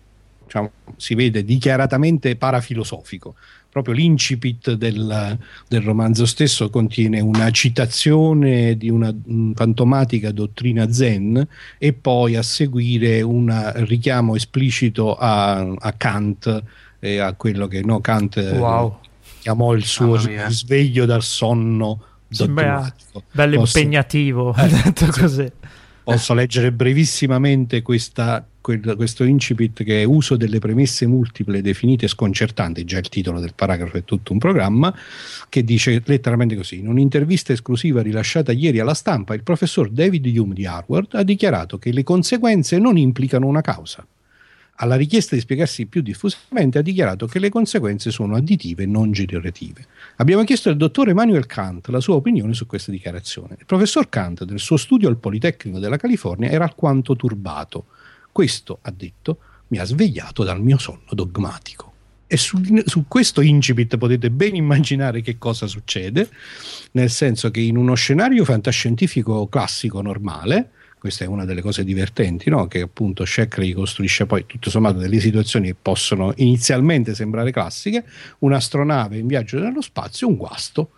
diciamo, 0.43 0.71
si 0.97 1.13
vede 1.13 1.43
dichiaratamente 1.43 2.35
parafilosofico 2.35 3.35
proprio 3.73 3.95
l'incipit 3.95 4.73
del, 4.73 5.37
del, 5.67 5.81
romanzo 5.81 6.27
stesso 6.27 6.69
contiene 6.69 7.19
una 7.19 7.49
citazione 7.49 8.77
di 8.77 8.87
una 8.87 9.11
fantomatica 9.55 10.29
dottrina 10.29 10.91
zen 10.93 11.45
e 11.79 11.93
poi 11.93 12.35
a 12.35 12.43
seguire 12.43 13.23
un 13.23 13.71
richiamo 13.87 14.35
esplicito 14.35 15.15
a, 15.15 15.55
a 15.57 15.93
Kant 15.93 16.63
e 16.99 17.17
a 17.17 17.33
quello 17.33 17.67
che 17.67 17.81
no, 17.81 17.99
Kant 17.99 18.35
wow. 18.57 18.99
chiamò 19.39 19.73
il 19.73 19.85
suo 19.85 20.19
sveglio 20.19 21.05
dal 21.05 21.23
sonno 21.23 21.99
dogmatico. 22.27 23.23
Bello 23.31 23.55
impegnativo, 23.55 24.53
eh, 24.55 24.67
detto 24.67 25.07
così. 25.07 25.51
Posso 26.03 26.35
leggere 26.35 26.71
brevissimamente 26.71 27.81
questa 27.81 28.45
questo 28.63 29.25
incipit 29.25 29.83
che 29.83 30.01
è 30.01 30.05
uso 30.05 30.37
delle 30.37 30.59
premesse 30.59 31.05
multiple 31.05 31.61
definite 31.61 32.07
sconcertanti, 32.07 32.85
già 32.85 32.97
il 32.97 33.09
titolo 33.09 33.41
del 33.41 33.53
paragrafo 33.53 33.97
è 33.97 34.05
tutto 34.05 34.31
un 34.31 34.39
programma, 34.39 34.95
che 35.49 35.65
dice 35.65 36.01
letteralmente 36.05 36.55
così, 36.55 36.79
in 36.79 36.87
un'intervista 36.87 37.51
esclusiva 37.51 38.01
rilasciata 38.01 38.53
ieri 38.53 38.79
alla 38.79 38.93
stampa, 38.93 39.33
il 39.33 39.43
professor 39.43 39.89
David 39.89 40.25
Hume 40.25 40.53
di 40.53 40.65
Harvard 40.65 41.09
ha 41.11 41.23
dichiarato 41.23 41.77
che 41.77 41.91
le 41.91 42.03
conseguenze 42.03 42.79
non 42.79 42.97
implicano 42.97 43.47
una 43.47 43.61
causa. 43.61 44.07
Alla 44.77 44.95
richiesta 44.95 45.35
di 45.35 45.41
spiegarsi 45.41 45.85
più 45.85 46.01
diffusamente 46.01 46.79
ha 46.79 46.81
dichiarato 46.81 47.27
che 47.27 47.37
le 47.37 47.49
conseguenze 47.49 48.09
sono 48.09 48.35
additive 48.35 48.87
non 48.87 49.11
generative. 49.11 49.85
Abbiamo 50.15 50.43
chiesto 50.45 50.69
al 50.69 50.77
dottor 50.77 51.09
Emmanuel 51.09 51.45
Kant 51.45 51.89
la 51.89 51.99
sua 51.99 52.15
opinione 52.15 52.53
su 52.55 52.65
questa 52.65 52.91
dichiarazione. 52.91 53.55
Il 53.59 53.65
professor 53.67 54.09
Kant, 54.09 54.45
nel 54.45 54.59
suo 54.59 54.77
studio 54.77 55.09
al 55.09 55.17
Politecnico 55.17 55.77
della 55.77 55.97
California, 55.97 56.49
era 56.49 56.63
alquanto 56.63 57.15
turbato. 57.15 57.85
Questo, 58.33 58.79
ha 58.81 58.91
detto, 58.91 59.37
mi 59.67 59.77
ha 59.77 59.85
svegliato 59.85 60.43
dal 60.43 60.59
mio 60.59 60.79
sonno 60.79 61.11
dogmatico. 61.11 61.91
E 62.25 62.35
su, 62.35 62.59
su, 62.83 63.05
questo 63.07 63.41
incipit 63.41 63.97
potete 63.97 64.31
ben 64.31 64.55
immaginare 64.55 65.21
che 65.21 65.37
cosa 65.37 65.67
succede, 65.67 66.27
nel 66.93 67.11
senso 67.11 67.51
che 67.51 67.59
in 67.59 67.77
uno 67.77 67.93
scenario 67.93 68.43
fantascientifico 68.43 69.47
classico 69.47 70.01
normale, 70.01 70.71
questa 70.97 71.25
è 71.25 71.27
una 71.27 71.45
delle 71.45 71.61
cose 71.61 71.83
divertenti, 71.83 72.49
no? 72.49 72.65
che 72.67 72.81
appunto 72.81 73.23
Sheckley 73.23 73.73
costruisce 73.73 74.25
poi 74.25 74.47
tutto 74.47 74.71
sommato 74.71 74.97
delle 74.97 75.19
situazioni 75.19 75.67
che 75.67 75.75
possono 75.79 76.33
inizialmente 76.37 77.13
sembrare 77.13 77.51
classiche, 77.51 78.03
un'astronave 78.39 79.19
in 79.19 79.27
viaggio 79.27 79.59
nello 79.59 79.81
spazio, 79.81 80.27
un 80.27 80.37
guasto, 80.37 80.93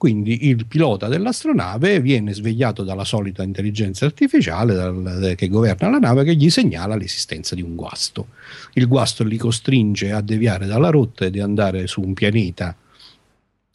quindi 0.00 0.48
il 0.48 0.64
pilota 0.64 1.08
dell'astronave 1.08 2.00
viene 2.00 2.32
svegliato 2.32 2.84
dalla 2.84 3.04
solita 3.04 3.42
intelligenza 3.42 4.06
artificiale 4.06 4.72
dal, 4.72 5.34
che 5.36 5.46
governa 5.46 5.90
la 5.90 5.98
nave 5.98 6.24
che 6.24 6.36
gli 6.36 6.48
segnala 6.48 6.96
l'esistenza 6.96 7.54
di 7.54 7.60
un 7.60 7.74
guasto. 7.74 8.28
Il 8.72 8.88
guasto 8.88 9.24
li 9.24 9.36
costringe 9.36 10.10
a 10.10 10.22
deviare 10.22 10.64
dalla 10.64 10.88
rotta 10.88 11.26
e 11.26 11.30
di 11.30 11.38
andare 11.38 11.86
su 11.86 12.00
un 12.00 12.14
pianeta 12.14 12.74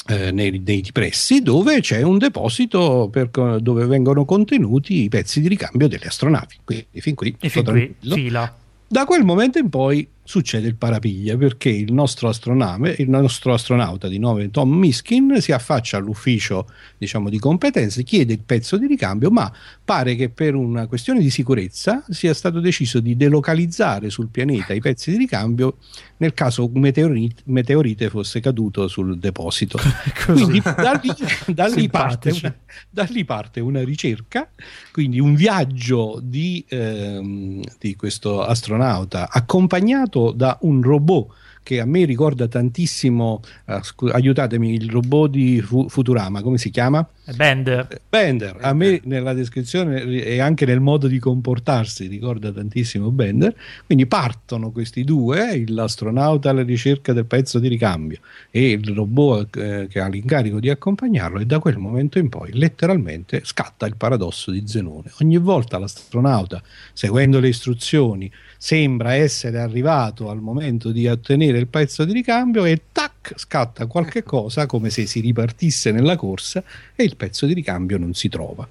eh, 0.07 0.31
nei, 0.31 0.63
nei, 0.65 0.83
pressi 0.91 1.43
dove 1.43 1.79
c'è 1.81 2.01
un 2.01 2.17
deposito 2.17 3.07
per, 3.11 3.29
dove 3.61 3.85
vengono 3.85 4.25
contenuti 4.25 5.03
i 5.03 5.09
pezzi 5.09 5.41
di 5.41 5.47
ricambio 5.47 5.87
delle 5.87 6.07
astronavi. 6.07 6.55
Quindi 6.63 7.01
fin 7.01 7.13
qui, 7.13 7.35
e 7.39 7.49
fin 7.49 7.63
qui 7.63 7.95
fila. 7.99 8.51
Da 8.87 9.05
quel 9.05 9.23
momento 9.23 9.59
in 9.59 9.69
poi 9.69 10.07
succede 10.25 10.67
il 10.67 10.75
parapiglia 10.75 11.37
perché 11.37 11.69
il 11.69 11.93
nostro 11.93 12.27
il 12.27 13.09
nostro 13.09 13.53
astronauta 13.53 14.07
di 14.07 14.17
nome 14.17 14.49
Tom 14.49 14.71
Miskin 14.71 15.39
si 15.39 15.51
affaccia 15.51 15.97
all'ufficio 15.97 16.67
diciamo, 16.97 17.29
di 17.29 17.37
competenze, 17.37 18.03
chiede 18.03 18.33
il 18.33 18.41
pezzo 18.43 18.77
di 18.77 18.87
ricambio, 18.87 19.29
ma 19.29 19.51
pare 19.83 20.15
che 20.15 20.29
per 20.29 20.55
una 20.55 20.87
questione 20.87 21.19
di 21.19 21.29
sicurezza 21.29 22.03
sia 22.09 22.33
stato 22.33 22.59
deciso 22.59 22.99
di 22.99 23.15
delocalizzare 23.15 24.09
sul 24.09 24.29
pianeta 24.29 24.73
i 24.73 24.81
pezzi 24.81 25.11
di 25.11 25.17
ricambio 25.17 25.77
nel 26.17 26.33
caso 26.33 26.65
un 26.65 26.79
meteorite, 26.79 27.43
meteorite 27.45 28.09
fosse 28.09 28.39
caduto 28.39 28.87
sul 28.87 29.19
deposito. 29.19 29.77
quindi 30.25 30.59
da 30.59 30.99
lì, 31.01 31.09
da, 31.53 31.67
lì 31.67 31.87
parte 31.87 32.31
una, 32.31 32.55
da 32.89 33.03
lì, 33.09 33.25
parte 33.25 33.59
una, 33.59 33.83
ricerca, 33.83 34.49
quindi 34.91 35.19
un 35.19 35.35
viaggio 35.35 36.19
di, 36.23 36.65
ehm, 36.67 37.61
di 37.77 37.95
questo 37.95 38.43
astronauta 38.43 39.29
accompagnato 39.29 40.14
fatto 40.15 40.31
da 40.31 40.57
un 40.61 40.81
robot 40.81 41.33
che 41.61 41.79
a 41.79 41.85
me 41.85 42.05
ricorda 42.05 42.47
tantissimo, 42.47 43.41
uh, 43.65 44.07
aiutatemi, 44.07 44.73
il 44.73 44.89
robot 44.89 45.31
di 45.31 45.61
Fu- 45.61 45.89
Futurama, 45.89 46.41
come 46.41 46.57
si 46.57 46.69
chiama? 46.69 47.05
Bender. 47.33 48.01
Bender, 48.07 48.57
a 48.61 48.73
me 48.73 49.01
nella 49.05 49.33
descrizione 49.33 50.03
e 50.03 50.39
anche 50.39 50.65
nel 50.65 50.79
modo 50.79 51.07
di 51.07 51.17
comportarsi 51.17 52.07
ricorda 52.07 52.51
tantissimo 52.51 53.09
Bender. 53.09 53.55
Quindi 53.85 54.05
partono 54.05 54.71
questi 54.71 55.03
due, 55.03 55.63
l'astronauta 55.67 56.51
alla 56.51 56.61
ricerca 56.61 57.13
del 57.13 57.25
pezzo 57.25 57.57
di 57.57 57.67
ricambio 57.67 58.19
e 58.51 58.71
il 58.71 58.93
robot 58.93 59.57
eh, 59.57 59.87
che 59.89 59.99
ha 59.99 60.07
l'incarico 60.07 60.59
di 60.59 60.69
accompagnarlo 60.69 61.39
e 61.39 61.45
da 61.45 61.59
quel 61.59 61.77
momento 61.77 62.19
in 62.19 62.29
poi 62.29 62.51
letteralmente 62.53 63.41
scatta 63.43 63.87
il 63.87 63.95
paradosso 63.95 64.51
di 64.51 64.63
Zenone. 64.65 65.11
Ogni 65.21 65.37
volta 65.37 65.79
l'astronauta, 65.79 66.61
seguendo 66.93 67.39
le 67.39 67.47
istruzioni, 67.47 68.31
sembra 68.57 69.13
essere 69.13 69.59
arrivato 69.59 70.29
al 70.29 70.41
momento 70.41 70.91
di 70.91 71.07
ottenere 71.07 71.57
il 71.57 71.67
pezzo 71.67 72.05
di 72.05 72.13
ricambio 72.13 72.65
e 72.65 72.81
tac 72.91 73.33
scatta 73.35 73.85
qualche 73.87 74.23
cosa 74.23 74.65
come 74.65 74.89
se 74.89 75.05
si 75.05 75.19
ripartisse 75.19 75.91
nella 75.91 76.15
corsa 76.15 76.63
e 76.95 77.03
il 77.03 77.14
pezzo 77.15 77.45
di 77.45 77.53
ricambio 77.53 77.97
non 77.97 78.13
si 78.13 78.29
trova. 78.29 78.67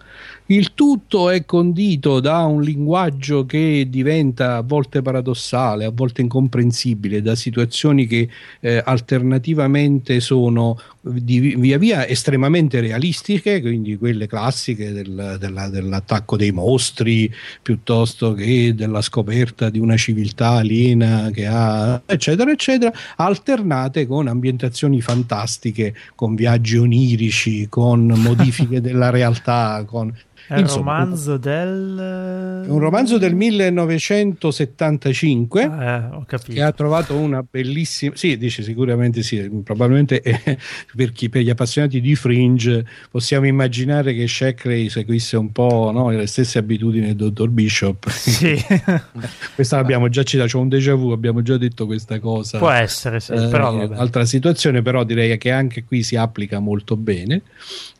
Il 0.47 0.75
tutto 0.75 1.31
è 1.31 1.45
condito 1.45 2.21
da 2.21 2.45
un 2.45 2.63
linguaggio 2.63 3.47
che 3.47 3.87
diventa 3.89 4.57
a 4.57 4.63
volte 4.63 5.03
paradossale, 5.03 5.85
a 5.85 5.93
volte 5.93 6.23
incomprensibile, 6.23 7.23
da 7.23 7.35
situazioni 7.35 8.07
che 8.07 8.29
eh, 8.61 8.83
alternativamente 8.85 10.21
sono 10.21 10.79
di, 11.05 11.55
via 11.57 11.77
via 11.77 12.07
estremamente 12.07 12.81
realistiche, 12.81 13.61
quindi 13.61 13.99
quelle 13.99 14.27
classiche 14.27 14.91
del, 14.93 15.37
della, 15.39 15.69
dell'attacco 15.69 16.37
dei 16.37 16.51
mostri, 16.51 17.31
piuttosto 17.63 18.33
che 18.33 18.75
della 18.75 19.03
scoperta 19.03 19.69
di 19.69 19.79
una 19.79 19.97
civiltà 19.97 20.51
aliena 20.51 21.31
che 21.31 21.47
ha, 21.47 22.01
eccetera, 22.07 22.51
eccetera, 22.51 22.93
alternate 23.17 24.07
con 24.07 24.29
ambientazioni 24.29 25.01
fantastiche, 25.01 25.95
con 26.15 26.35
viaggi 26.35 26.79
onirici, 26.79 27.69
con 27.69 28.07
modifiche 28.07 28.81
della 28.83 29.11
realtà, 29.11 29.85
con 29.87 30.13
è 30.47 30.59
un 30.59 30.67
romanzo 30.67 31.39
del... 31.39 32.65
un 32.67 32.79
romanzo 32.79 33.17
del 33.19 33.35
1975 33.35 35.63
ah, 35.63 36.23
eh, 36.29 36.39
che 36.53 36.63
ha 36.63 36.71
trovato 36.73 37.17
una 37.17 37.43
bellissima... 37.49 38.15
Sì, 38.15 38.37
dice 38.37 38.63
sicuramente 38.63 39.23
sì, 39.23 39.51
probabilmente 39.65 40.21
eh, 40.21 40.59
per, 40.95 41.13
chi, 41.13 41.31
per 41.31 41.41
gli 41.43 41.51
appassionati 41.51 42.01
di 42.01 42.15
Fringe 42.15 42.87
possiamo 43.11 43.47
immaginare 43.47 44.15
che 44.15 44.29
Shackley 44.29 44.91
seguisse 44.91 45.37
un 45.37 45.51
po' 45.51 45.91
no, 45.93 46.11
le 46.11 46.27
stesse 46.27 46.59
abitudini 46.59 47.07
del 47.07 47.17
dottor 47.17 47.49
Bishop. 47.49 48.09
Sì. 48.11 48.63
questa 49.55 49.77
l'abbiamo 49.77 50.09
già 50.09 50.25
citata, 50.25 50.49
c'è 50.49 50.59
un 50.59 50.69
déjà 50.69 50.95
vu, 50.95 51.11
abbiamo 51.11 51.43
già 51.43 51.57
detto 51.57 51.87
questa 51.87 52.19
cosa. 52.19 52.59
Può 52.59 52.71
essere, 52.71 53.21
sì, 53.21 53.33
eh, 53.33 53.49
però... 53.49 53.75
Vabbè. 53.75 53.97
Altra 53.97 54.25
situazione, 54.25 54.83
però 54.83 55.05
direi 55.05 55.37
che 55.39 55.51
anche 55.51 55.85
qui 55.85 56.03
si 56.03 56.17
applica 56.17 56.59
molto 56.59 56.97
bene 56.97 57.43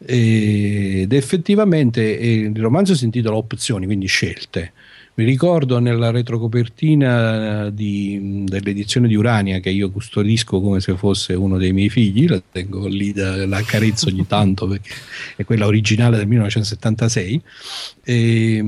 ed 0.05 1.13
effettivamente 1.13 2.19
il 2.35 2.61
romanzo 2.61 2.95
si 2.95 3.05
intitola 3.05 3.37
Opzioni, 3.37 3.87
quindi 3.87 4.07
scelte. 4.07 4.73
Mi 5.17 5.25
ricordo 5.25 5.79
nella 5.79 6.11
retrocopertina 6.11 7.71
di, 7.71 8.43
dell'edizione 8.45 9.07
di 9.07 9.15
Urania 9.15 9.61
che 9.61 9.71
io 9.71 9.89
custodisco 9.89 10.61
come 10.61 10.81
se 10.81 10.97
fosse 10.97 11.35
uno 11.35 11.57
dei 11.57 11.73
miei 11.73 11.89
figli, 11.89 12.27
la 12.27 12.43
tengo 12.51 12.89
lì, 12.89 13.13
da, 13.13 13.47
la 13.47 13.59
accarezzo 13.59 14.09
ogni 14.09 14.27
tanto 14.27 14.67
perché 14.67 14.91
è 15.37 15.45
quella 15.45 15.67
originale 15.67 16.17
del 16.17 16.27
1976. 16.27 17.41
E, 18.03 18.61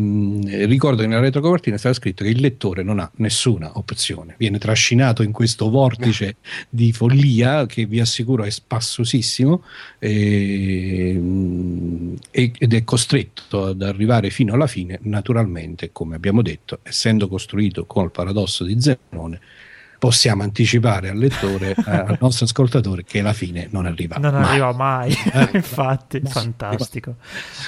ricordo 0.66 1.02
che 1.02 1.08
nella 1.08 1.20
retrocopertina 1.20 1.78
stava 1.78 1.94
scritto 1.94 2.22
che 2.22 2.30
il 2.30 2.40
lettore 2.40 2.84
non 2.84 3.00
ha 3.00 3.10
nessuna 3.16 3.72
opzione, 3.74 4.36
viene 4.38 4.58
trascinato 4.58 5.24
in 5.24 5.32
questo 5.32 5.68
vortice 5.68 6.36
di 6.70 6.92
follia 6.92 7.66
che 7.66 7.86
vi 7.86 7.98
assicuro 7.98 8.44
è 8.44 8.50
spassosissimo 8.50 9.64
e, 9.98 11.20
ed 12.30 12.72
è 12.72 12.84
costretto 12.84 13.64
ad 13.64 13.82
arrivare 13.82 14.30
fino 14.30 14.54
alla 14.54 14.68
fine, 14.68 15.00
naturalmente, 15.02 15.90
come 15.90 16.14
abbiamo 16.14 16.35
abbiamo 16.36 16.42
detto, 16.42 16.80
essendo 16.82 17.28
costruito 17.28 17.86
con 17.86 18.04
il 18.04 18.10
paradosso 18.10 18.64
di 18.64 18.80
Zenone, 18.80 19.40
possiamo 19.98 20.42
anticipare 20.42 21.08
al 21.08 21.16
lettore, 21.16 21.70
eh, 21.70 21.90
al 21.90 22.18
nostro 22.20 22.44
ascoltatore, 22.44 23.02
che 23.04 23.22
la 23.22 23.32
fine 23.32 23.68
non 23.70 23.86
arriva 23.86 24.16
non 24.18 24.34
mai. 24.34 24.44
arriva 24.44 24.72
mai, 24.72 25.12
eh, 25.12 25.48
infatti, 25.56 26.20
ma, 26.22 26.28
fantastico. 26.28 27.16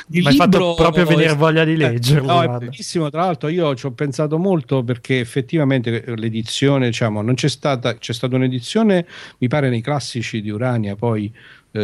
Mi 0.09 0.27
hai 0.27 0.37
fatto 0.37 0.75
proprio 0.75 1.07
venire 1.07 1.35
voglia 1.35 1.65
di 1.65 1.73
eh, 1.73 1.77
leggerlo. 1.77 2.33
No, 2.33 2.43
è 2.43 2.59
bellissimo, 2.59 3.09
tra 3.11 3.23
l'altro 3.23 3.49
io 3.49 3.75
ci 3.75 3.87
ho 3.87 3.93
pensato 3.93 4.39
molto 4.39 4.83
perché 4.83 5.21
effettivamente 5.21 6.05
l'edizione, 6.17 6.87
diciamo, 6.87 7.23
non 7.23 7.35
c'è 7.35 7.49
stata, 7.49 7.97
c'è 7.97 8.13
stata 8.13 8.37
un'edizione, 8.37 9.07
mi 9.39 9.49
pare 9.49 9.71
nei 9.71 9.81
classici 9.81 10.43
di 10.43 10.51
Urania, 10.51 10.95
poi 10.97 11.33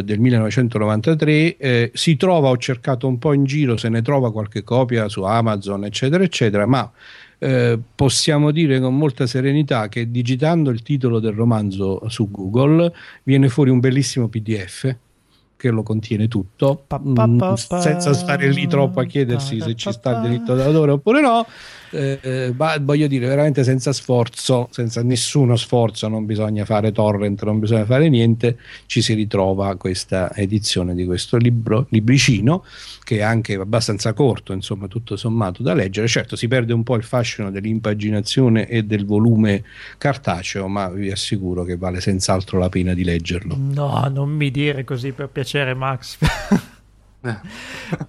del 0.03 0.19
1993 0.19 1.57
eh, 1.57 1.91
si 1.95 2.17
trova 2.17 2.49
ho 2.49 2.57
cercato 2.57 3.07
un 3.07 3.19
po' 3.19 3.33
in 3.33 3.45
giro 3.45 3.77
se 3.77 3.89
ne 3.89 4.03
trova 4.03 4.33
qualche 4.33 4.63
copia 4.63 5.09
su 5.09 5.23
Amazon 5.23 5.85
eccetera 5.85 6.25
eccetera 6.25 6.67
ma 6.67 6.91
eh, 7.39 7.79
possiamo 7.95 8.51
dire 8.51 8.81
con 8.81 8.97
molta 8.97 9.27
serenità 9.27 9.89
che 9.89 10.11
digitando 10.11 10.71
il 10.71 10.83
titolo 10.83 11.21
del 11.21 11.33
romanzo 11.33 12.09
su 12.09 12.31
Google 12.31 12.93
viene 13.23 13.49
fuori 13.49 13.71
un 13.71 13.81
bellissimo 13.81 14.29
PDF 14.29 14.97
che 15.57 15.71
lo 15.71 15.83
contiene 15.83 16.29
tutto, 16.29 16.83
pa, 16.87 16.99
pa, 16.99 17.29
pa, 17.39 17.53
mh, 17.53 17.55
senza 17.55 18.13
stare 18.13 18.51
lì 18.51 18.67
troppo 18.67 19.01
a 19.01 19.05
chiedersi 19.05 19.61
se 19.61 19.75
ci 19.75 19.91
sta 19.93 20.17
il 20.17 20.29
diritto 20.29 20.55
d'autore 20.55 20.93
oppure 20.93 21.21
no 21.23 21.47
eh, 21.95 22.55
voglio 22.81 23.07
dire 23.07 23.27
veramente 23.27 23.65
senza 23.65 23.93
sforzo, 23.93 24.69
senza 24.71 25.03
nessuno 25.03 25.57
sforzo, 25.57 26.09
non 26.09 26.27
bisogna 26.27 26.65
fare 26.65 26.93
torrent, 26.93 27.43
non 27.45 27.59
bisogna 27.59 27.85
fare 27.85 28.09
niente, 28.09 28.59
ci 28.87 29.03
si 29.03 29.15
ritrova 29.15 29.77
questa 29.77 30.35
edizione 30.35 30.95
di 30.95 31.05
questo 31.05 31.37
libro, 31.37 31.87
libricino 31.91 32.65
che 33.05 33.19
è 33.19 33.23
anche 33.23 33.55
abbastanza 33.55 34.13
corto, 34.15 34.53
insomma 34.53 34.89
tutto 34.89 35.17
sommato 35.17 35.63
da 35.63 35.75
leggere, 35.75 36.09
certo 36.09 36.37
si 36.37 36.49
perde 36.49 36.73
un 36.73 36.83
po' 36.83 36.97
il 36.97 37.05
fascino 37.05 37.51
dell'impaginazione 37.51 38.67
e 38.67 38.83
del 38.85 39.05
volume 39.05 39.63
cartaceo, 39.99 40.67
ma 40.69 40.89
vi 40.89 41.11
assicuro 41.11 41.65
che 41.65 41.77
vale 41.77 42.01
senz'altro 42.01 42.59
la 42.59 42.69
pena 42.69 42.95
di 42.95 43.05
leggerlo. 43.05 43.57
No, 43.57 44.11
non 44.13 44.31
mi 44.31 44.51
dire 44.51 44.85
così 44.85 45.13
per 45.13 45.29
piacere 45.29 45.75
Max. 45.75 46.19
Eh. 47.25 47.37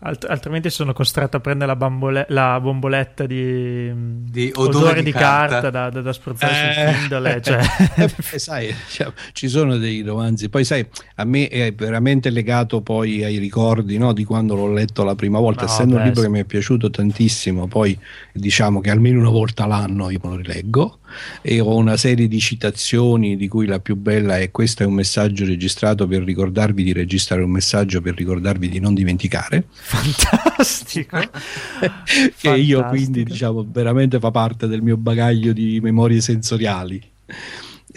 Alt- 0.01 0.25
altrimenti 0.25 0.69
sono 0.69 0.91
costretto 0.91 1.38
a 1.38 1.39
prendere 1.39 1.71
la, 1.71 1.78
bambole- 1.78 2.25
la 2.30 2.60
bomboletta 2.60 3.25
di, 3.25 3.89
di 3.95 4.51
odore, 4.56 4.78
odore, 4.78 5.04
di, 5.04 5.12
carta, 5.12 5.62
carta 5.62 5.69
da, 5.69 5.89
da, 5.89 6.01
da, 6.01 6.13
spruzzare 6.13 6.54
eh. 6.54 6.73
sul 6.73 6.99
Kindle. 6.99 7.41
Cioè. 7.41 7.62
eh, 8.34 8.39
sai, 8.39 8.75
cioè, 8.89 9.12
ci 9.32 9.47
sono 9.47 9.78
dei 9.78 10.01
romanzi. 10.01 10.49
Poi, 10.49 10.65
sai, 10.65 10.86
a 11.15 11.23
me 11.23 11.47
è 11.47 11.73
veramente 11.73 12.30
legato 12.30 12.82
poi 12.82 13.23
ai 13.23 13.38
ricordi 13.38 13.97
no, 13.97 14.12
di 14.12 14.25
quando 14.25 14.56
l'ho 14.56 14.71
letto 14.71 15.04
la 15.06 15.15
prima 15.15 15.39
volta. 15.39 15.63
No, 15.63 15.71
Essendo 15.71 15.95
beh, 15.95 16.01
un 16.01 16.06
libro 16.08 16.21
sì. 16.21 16.28
che 16.28 16.34
mi 16.34 16.39
è 16.39 16.45
piaciuto 16.45 16.89
tantissimo, 16.89 17.67
poi 17.67 17.97
diciamo 18.34 18.82
che 18.82 18.89
almeno 18.89 19.19
una 19.19 19.30
volta 19.30 19.65
l'anno 19.65 20.10
io 20.10 20.19
me 20.21 20.30
lo 20.30 20.36
rileggo 20.36 20.99
e 21.41 21.60
ho 21.60 21.75
una 21.75 21.97
serie 21.97 22.28
di 22.28 22.39
citazioni 22.39 23.36
di 23.36 23.47
cui 23.47 23.65
la 23.65 23.80
più 23.80 23.95
bella 23.95 24.39
è 24.39 24.51
questo 24.51 24.84
è 24.84 24.86
un 24.86 24.93
messaggio 24.93 25.45
registrato 25.45 26.08
per 26.08 26.23
ricordarvi 26.23 26.84
di 26.84 26.93
registrare 26.93 27.43
un 27.43 27.51
messaggio 27.51 28.01
per 28.01 28.15
ricordarvi 28.15 28.69
di 28.69 28.80
non 28.80 28.93
dimenticare 28.93 29.65
fantastico. 29.69 31.17
Che 31.75 31.89
fantastico. 31.89 32.54
io 32.56 32.86
quindi 32.86 33.23
diciamo 33.23 33.65
veramente 33.67 34.19
fa 34.19 34.32
parte 34.32 34.67
del 34.67 34.82
mio 34.82 34.97
bagaglio 34.97 35.54
di 35.54 35.80
memorie 35.82 36.21
sensoriali 36.21 37.01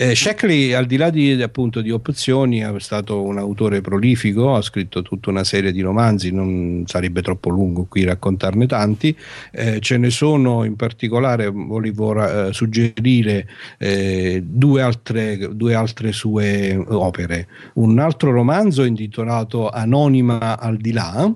eh, 0.00 0.14
Shackley, 0.14 0.72
al 0.74 0.87
di 0.87 0.96
là 0.96 1.11
di, 1.11 1.32
appunto, 1.42 1.80
di 1.80 1.90
opzioni, 1.90 2.61
è 2.61 2.72
stato 2.78 3.20
un 3.20 3.37
autore 3.37 3.80
prolifico, 3.80 4.54
ha 4.54 4.62
scritto 4.62 5.02
tutta 5.02 5.30
una 5.30 5.42
serie 5.42 5.72
di 5.72 5.80
romanzi, 5.80 6.30
non 6.30 6.84
sarebbe 6.87 7.20
troppo 7.20 7.50
lungo 7.50 7.84
qui 7.88 8.04
raccontarne 8.04 8.66
tanti. 8.68 9.16
Eh, 9.50 9.80
ce 9.80 9.96
ne 9.96 10.11
sono 10.11 10.62
in 10.62 10.76
particolare, 10.76 11.48
volevo 11.48 12.14
eh, 12.22 12.52
suggerire 12.52 13.48
eh, 13.76 14.40
due 14.46 14.82
altre, 14.82 15.56
due 15.56 15.74
altre 15.74 16.12
sue 16.12 16.76
opere. 16.76 17.48
Un 17.74 17.98
altro 17.98 18.30
romanzo 18.30 18.84
intitolato 18.84 19.68
Anonima 19.68 20.61
al 20.61 20.76
di 20.76 20.92
là 20.92 21.28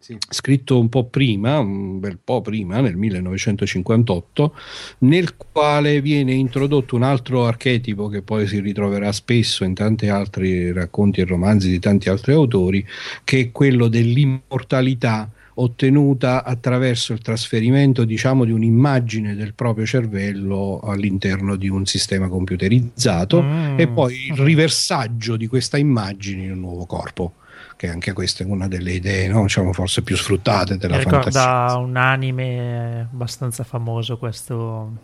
sì. 0.00 0.16
scritto 0.30 0.78
un 0.78 0.88
po' 0.88 1.04
prima, 1.04 1.58
un 1.58 2.00
bel 2.00 2.18
po' 2.22 2.40
prima, 2.40 2.80
nel 2.80 2.96
1958, 2.96 4.54
nel 5.00 5.36
quale 5.36 6.00
viene 6.00 6.32
introdotto 6.32 6.96
un 6.96 7.02
altro 7.02 7.46
archetipo 7.46 8.08
che 8.08 8.22
poi 8.22 8.46
si 8.46 8.60
ritroverà 8.60 9.12
spesso 9.12 9.62
in 9.62 9.74
tanti 9.74 10.08
altri 10.08 10.72
racconti 10.72 11.20
e 11.20 11.24
romanzi 11.24 11.68
di 11.68 11.78
tanti 11.78 12.08
altri 12.08 12.32
autori, 12.32 12.84
che 13.24 13.40
è 13.40 13.52
quello 13.52 13.88
dell'immortalità 13.88 15.30
ottenuta 15.52 16.44
attraverso 16.44 17.12
il 17.12 17.20
trasferimento 17.20 18.04
diciamo 18.04 18.46
di 18.46 18.52
un'immagine 18.52 19.34
del 19.34 19.52
proprio 19.52 19.84
cervello 19.84 20.80
all'interno 20.82 21.56
di 21.56 21.68
un 21.68 21.84
sistema 21.84 22.28
computerizzato 22.28 23.42
mm. 23.42 23.78
e 23.78 23.88
poi 23.88 24.28
il 24.30 24.38
riversaggio 24.38 25.36
di 25.36 25.46
questa 25.46 25.76
immagine 25.76 26.44
in 26.44 26.52
un 26.52 26.60
nuovo 26.60 26.86
corpo 26.86 27.34
che 27.80 27.88
anche 27.88 28.12
questa 28.12 28.44
è 28.44 28.46
una 28.46 28.68
delle 28.68 28.92
idee, 28.92 29.26
no? 29.28 29.40
diciamo, 29.40 29.72
forse 29.72 30.02
più 30.02 30.14
sfruttate 30.14 30.76
della 30.76 30.98
Mi 30.98 31.02
fantasia. 31.02 31.40
Ricorda 31.40 31.76
un 31.78 31.96
anime 31.96 33.08
abbastanza 33.10 33.64
famoso 33.64 34.18
questo, 34.18 34.98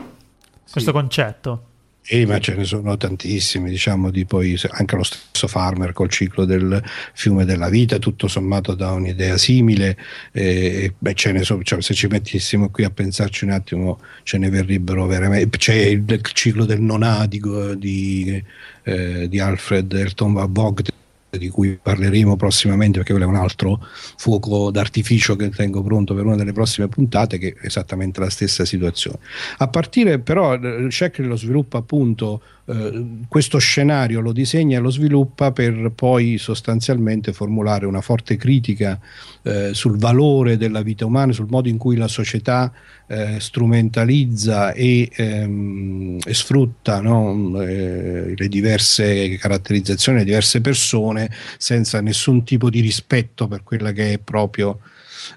questo 0.71 0.91
sì. 0.91 0.93
concetto. 0.93 1.67
Sì, 2.03 2.27
ma 2.27 2.39
ce 2.39 2.55
ne 2.55 2.65
sono 2.65 2.99
tantissimi, 2.99 3.71
diciamo, 3.71 4.11
di 4.11 4.27
poi 4.27 4.61
anche 4.73 4.95
lo 4.95 5.05
stesso 5.05 5.49
Farmer 5.49 5.95
col 5.95 6.11
ciclo 6.11 6.45
del 6.45 6.83
fiume 7.15 7.47
della 7.47 7.71
vita, 7.71 7.99
tutto 7.99 8.29
sommato 8.29 8.75
da 8.75 8.93
un'idea 8.93 9.39
simile. 9.39 9.97
Eh, 10.33 10.93
beh, 10.99 11.15
ce 11.15 11.33
ne 11.33 11.45
so, 11.45 11.63
cioè, 11.63 11.81
se 11.81 11.95
ci 11.95 12.09
mettessimo 12.09 12.69
qui 12.69 12.85
a 12.85 12.91
pensarci 12.91 13.45
un 13.45 13.53
attimo, 13.53 14.01
ce 14.23 14.37
ne 14.37 14.51
verrebbero 14.51 15.07
veramente. 15.07 15.57
C'è 15.57 15.77
il, 15.77 16.05
il 16.07 16.21
ciclo 16.35 16.67
del 16.67 16.83
nonadico 16.83 17.75
di, 17.75 18.45
eh, 18.83 19.29
di 19.31 19.41
Alfred 19.41 19.91
Elton 19.95 20.53
Vogt 20.53 20.93
di 21.39 21.49
cui 21.49 21.79
parleremo 21.81 22.37
prossimamente 22.37 22.99
perché 22.99 23.13
quello 23.13 23.27
è 23.27 23.31
un 23.31 23.37
altro 23.37 23.85
fuoco 24.17 24.71
d'artificio 24.71 25.37
che 25.37 25.51
tengo 25.51 25.83
pronto 25.83 26.15
per 26.15 26.25
una 26.25 26.37
delle 26.37 26.53
prossime 26.53 26.89
puntate 26.89 27.39
che 27.39 27.55
è 27.61 27.67
esattamente 27.67 28.21
la 28.21 28.31
stessa 28.31 28.65
situazione. 28.65 29.19
A 29.59 29.69
partire 29.69 30.19
però 30.19 30.59
Sheckley 30.89 31.27
lo 31.27 31.37
sviluppa 31.37 31.79
appunto 31.79 32.43
eh, 32.69 33.21
questo 33.29 33.59
scenario 33.59 34.21
lo 34.21 34.33
disegna 34.33 34.79
e 34.79 34.81
lo 34.81 34.91
sviluppa 34.91 35.53
per 35.53 35.93
poi 35.95 36.37
sostanzialmente 36.37 37.33
formulare 37.33 37.87
una 37.87 38.01
forte 38.01 38.37
critica 38.37 38.99
eh, 39.43 39.73
sul 39.73 39.99
valore 39.99 40.57
della 40.57 40.83
vita 40.83 41.07
umana, 41.07 41.33
sul 41.33 41.47
modo 41.49 41.69
in 41.69 41.79
cui 41.79 41.97
la 41.97 42.09
società 42.09 42.73
eh, 43.07 43.39
strumentalizza 43.39 44.73
e, 44.73 45.09
ehm, 45.13 46.19
e 46.25 46.35
sfrutta 46.35 47.01
no, 47.01 47.61
eh, 47.63 48.35
le 48.37 48.49
diverse 48.49 49.37
caratterizzazioni, 49.37 50.19
le 50.19 50.25
diverse 50.25 50.61
persone 50.61 51.31
senza 51.59 52.01
nessun 52.01 52.43
tipo 52.43 52.69
di 52.69 52.81
rispetto 52.81 53.47
per 53.47 53.63
quella 53.63 53.93
che 53.93 54.15
è 54.15 54.19
proprio 54.19 54.81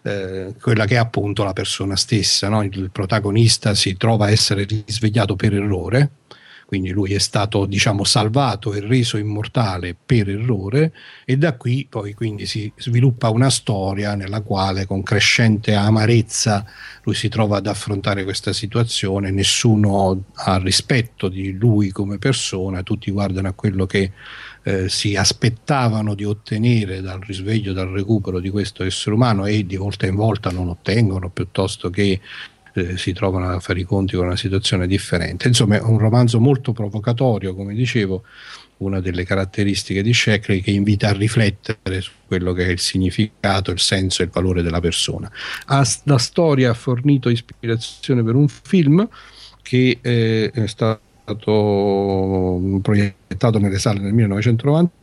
eh, 0.02 0.54
quella 0.60 0.86
che 0.86 0.96
è 0.96 0.98
appunto 0.98 1.44
la 1.44 1.54
persona 1.54 1.96
stessa. 1.96 2.50
No? 2.50 2.64
Il 2.64 2.90
protagonista 2.92 3.76
si 3.76 3.96
trova 3.98 4.26
a 4.26 4.32
essere 4.32 4.66
risvegliato 4.66 5.36
per 5.36 5.54
errore 5.54 6.10
quindi 6.70 6.92
lui 6.92 7.16
è 7.16 7.18
stato 7.18 7.66
diciamo 7.66 8.04
salvato 8.04 8.76
e 8.76 8.80
reso 8.80 9.18
immortale 9.18 9.96
per 10.06 10.30
errore 10.30 10.94
e 11.26 11.36
da 11.36 11.56
qui 11.58 11.88
poi 11.90 12.14
quindi 12.14 12.46
si 12.46 12.72
sviluppa 12.76 13.32
una 13.32 13.50
storia 13.50 14.14
nella 14.14 14.42
quale 14.42 14.86
con 14.86 15.02
crescente 15.02 15.74
amarezza 15.74 16.64
lui 17.06 17.16
si 17.16 17.28
trova 17.28 17.58
ad 17.58 17.66
affrontare 17.66 18.24
questa 18.24 18.54
situazione, 18.54 19.32
nessuno 19.32 20.26
ha 20.36 20.58
rispetto 20.58 21.28
di 21.28 21.54
lui 21.54 21.90
come 21.90 22.20
persona, 22.20 22.84
tutti 22.84 23.10
guardano 23.10 23.48
a 23.48 23.54
quello 23.54 23.88
che 23.88 24.12
eh, 24.62 24.90
si 24.90 25.16
aspettavano 25.16 26.14
di 26.14 26.24
ottenere 26.24 27.02
dal 27.02 27.20
risveglio, 27.20 27.74
dal 27.74 27.88
recupero 27.88 28.40
di 28.40 28.52
questo 28.52 28.84
essere 28.84 29.16
umano 29.16 29.48
e 29.48 29.66
di 29.66 29.76
volta 29.76 30.06
in 30.06 30.14
volta 30.14 30.52
non 30.52 30.68
ottengono 30.68 31.32
piuttosto 31.32 31.90
che 31.90 32.20
eh, 32.74 32.98
si 32.98 33.14
trovano 33.14 33.50
a 33.50 33.60
fare 33.60 33.80
i 33.80 33.84
conti 33.84 34.16
con 34.16 34.26
una 34.26 34.36
situazione 34.36 34.88
differente. 34.88 35.48
Insomma, 35.48 35.78
è 35.78 35.82
un 35.82 35.98
romanzo 35.98 36.40
molto 36.40 36.72
provocatorio, 36.72 37.56
come 37.56 37.74
dicevo, 37.74 38.24
una 38.78 39.00
delle 39.00 39.26
caratteristiche 39.26 40.02
di 40.02 40.14
Sheckley 40.14 40.62
che 40.62 40.72
invita 40.72 41.10
a 41.10 41.14
riflettere 41.14 42.02
su 42.02 42.12
quello 42.26 42.54
che 42.54 42.66
è 42.66 42.70
il 42.70 42.80
significato, 42.80 43.72
il 43.72 43.80
senso 43.80 44.22
e 44.22 44.26
il 44.26 44.32
valore 44.32 44.62
della 44.62 44.80
persona. 44.80 45.30
La 45.68 46.18
storia 46.18 46.72
ha 46.72 46.74
fornito 46.74 47.30
ispirazione 47.30 48.24
per 48.24 48.36
un 48.36 48.48
film 48.48 49.08
che 49.62 50.00
eh, 50.02 50.52
è 50.52 50.68
stato 50.68 51.02
proiettato 52.82 53.60
nelle 53.60 53.80
sale 53.80 54.00
nel 54.00 54.14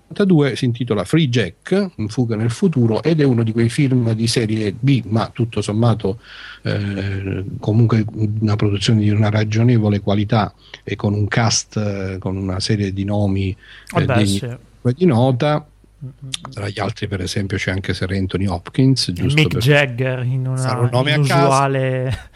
1992, 0.08 0.56
si 0.56 0.64
intitola 0.64 1.04
Free 1.04 1.28
Jack, 1.28 1.90
in 1.96 2.08
fuga 2.08 2.36
nel 2.36 2.50
futuro, 2.50 3.02
ed 3.02 3.20
è 3.20 3.24
uno 3.24 3.42
di 3.42 3.52
quei 3.52 3.68
film 3.68 4.12
di 4.12 4.26
serie 4.26 4.72
B, 4.72 5.02
ma 5.06 5.30
tutto 5.32 5.60
sommato 5.60 6.20
eh, 6.62 7.44
comunque 7.58 8.04
una 8.40 8.56
produzione 8.56 9.00
di 9.00 9.10
una 9.10 9.30
ragionevole 9.30 10.00
qualità 10.00 10.52
e 10.84 10.94
con 10.94 11.12
un 11.12 11.26
cast, 11.26 11.76
eh, 11.76 12.18
con 12.18 12.36
una 12.36 12.60
serie 12.60 12.92
di 12.92 13.04
nomi 13.04 13.56
eh, 13.96 14.04
degni 14.04 14.26
sì. 14.26 14.48
di 14.94 15.06
nota. 15.06 15.66
Tra 16.52 16.68
gli 16.68 16.78
altri, 16.78 17.08
per 17.08 17.20
esempio, 17.20 17.56
c'è 17.56 17.72
anche 17.72 17.92
Sir 17.94 18.12
Anthony 18.12 18.46
Hopkins. 18.46 19.08
Mick 19.08 19.54
per... 19.54 19.62
Jagger 19.62 20.22
in 20.22 20.46
una 20.46 21.10
inusuale 21.10 22.30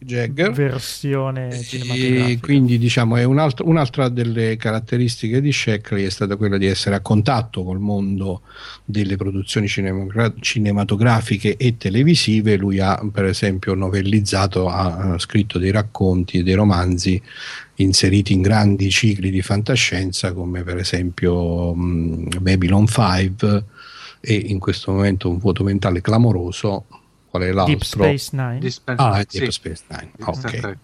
Jagger. 0.00 0.52
versione 0.52 1.50
cinematografica. 1.62 2.26
E 2.26 2.40
quindi 2.40 2.78
diciamo 2.78 3.16
è 3.16 3.24
un 3.24 3.38
altro, 3.38 3.66
un'altra 3.68 4.08
delle 4.08 4.56
caratteristiche 4.56 5.40
di 5.40 5.52
Sheckley 5.52 6.04
è 6.04 6.10
stata 6.10 6.36
quella 6.36 6.58
di 6.58 6.66
essere 6.66 6.94
a 6.94 7.00
contatto 7.00 7.62
col 7.64 7.80
mondo 7.80 8.42
delle 8.84 9.16
produzioni 9.16 9.68
cinema- 9.68 10.32
cinematografiche 10.40 11.56
e 11.56 11.76
televisive. 11.76 12.56
Lui 12.56 12.80
ha 12.80 13.00
per 13.12 13.24
esempio 13.24 13.74
novellizzato, 13.74 14.68
ha 14.68 15.18
scritto 15.18 15.58
dei 15.58 15.70
racconti 15.70 16.38
e 16.38 16.42
dei 16.42 16.54
romanzi 16.54 17.20
inseriti 17.76 18.32
in 18.32 18.42
grandi 18.42 18.90
cicli 18.90 19.30
di 19.30 19.42
fantascienza 19.42 20.32
come 20.32 20.62
per 20.62 20.78
esempio 20.78 21.70
um, 21.72 22.28
Babylon 22.40 22.86
5 22.86 23.64
e 24.20 24.34
in 24.34 24.58
questo 24.58 24.92
momento 24.92 25.28
un 25.28 25.38
vuoto 25.38 25.62
mentale 25.62 26.00
clamoroso 26.00 26.86
qual 27.36 27.48
è 27.48 27.52
l'altro? 27.52 27.74
Deep 27.74 27.82
Space 27.82 28.28
Nine. 28.32 28.58
Deep 28.58 28.72
Space, 28.72 29.02
ah, 29.02 29.16
Deep 29.16 29.28
sì. 29.28 29.50
Space 29.50 29.82
Nine. 29.88 30.10
Ok. 30.24 30.78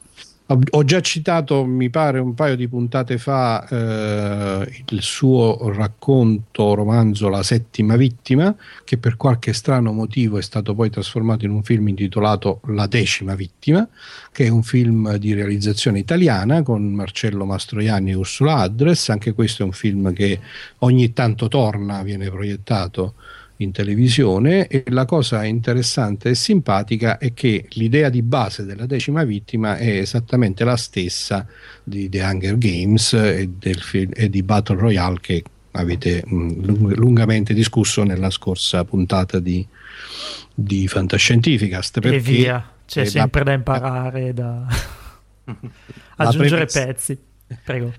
Ho 0.72 0.84
già 0.84 1.00
citato, 1.00 1.64
mi 1.64 1.88
pare, 1.88 2.18
un 2.18 2.34
paio 2.34 2.56
di 2.56 2.68
puntate 2.68 3.16
fa 3.16 3.66
eh, 3.66 4.82
il 4.90 5.00
suo 5.00 5.72
racconto 5.74 6.74
romanzo 6.74 7.30
La 7.30 7.42
settima 7.42 7.96
vittima, 7.96 8.54
che 8.84 8.98
per 8.98 9.16
qualche 9.16 9.54
strano 9.54 9.92
motivo 9.92 10.36
è 10.36 10.42
stato 10.42 10.74
poi 10.74 10.90
trasformato 10.90 11.46
in 11.46 11.52
un 11.52 11.62
film 11.62 11.88
intitolato 11.88 12.60
La 12.66 12.86
decima 12.86 13.34
vittima, 13.34 13.88
che 14.30 14.44
è 14.44 14.48
un 14.50 14.62
film 14.62 15.16
di 15.16 15.32
realizzazione 15.32 16.00
italiana 16.00 16.62
con 16.62 16.82
Marcello 16.92 17.46
Mastroianni 17.46 18.10
e 18.10 18.14
Ursula 18.14 18.56
Adres. 18.56 19.08
Anche 19.08 19.32
questo 19.32 19.62
è 19.62 19.64
un 19.64 19.72
film 19.72 20.12
che 20.12 20.38
ogni 20.80 21.14
tanto 21.14 21.48
torna, 21.48 22.02
viene 22.02 22.28
proiettato 22.28 23.14
in 23.62 23.72
televisione 23.72 24.66
e 24.66 24.84
la 24.88 25.04
cosa 25.04 25.44
interessante 25.44 26.30
e 26.30 26.34
simpatica 26.34 27.18
è 27.18 27.32
che 27.32 27.66
l'idea 27.70 28.08
di 28.08 28.22
base 28.22 28.64
della 28.64 28.86
decima 28.86 29.24
vittima 29.24 29.76
è 29.76 29.98
esattamente 29.98 30.64
la 30.64 30.76
stessa 30.76 31.46
di 31.82 32.08
The 32.08 32.20
Hunger 32.22 32.58
Games 32.58 33.12
e, 33.12 33.48
film, 33.78 34.10
e 34.14 34.28
di 34.28 34.42
Battle 34.42 34.76
Royale 34.76 35.18
che 35.20 35.42
avete 35.72 36.22
mh, 36.24 36.94
lungamente 36.94 37.54
discusso 37.54 38.02
nella 38.02 38.30
scorsa 38.30 38.84
puntata 38.84 39.38
di, 39.38 39.66
di 40.54 40.86
Fantascientificast. 40.88 42.04
E 42.04 42.18
via, 42.18 42.72
c'è 42.86 43.04
sempre 43.04 43.40
la, 43.40 43.50
da 43.50 43.52
imparare, 43.52 44.34
da 44.34 44.66
aggiungere 46.16 46.66
premessa, 46.66 46.84
pezzi. 46.84 47.18
Prego. 47.64 47.92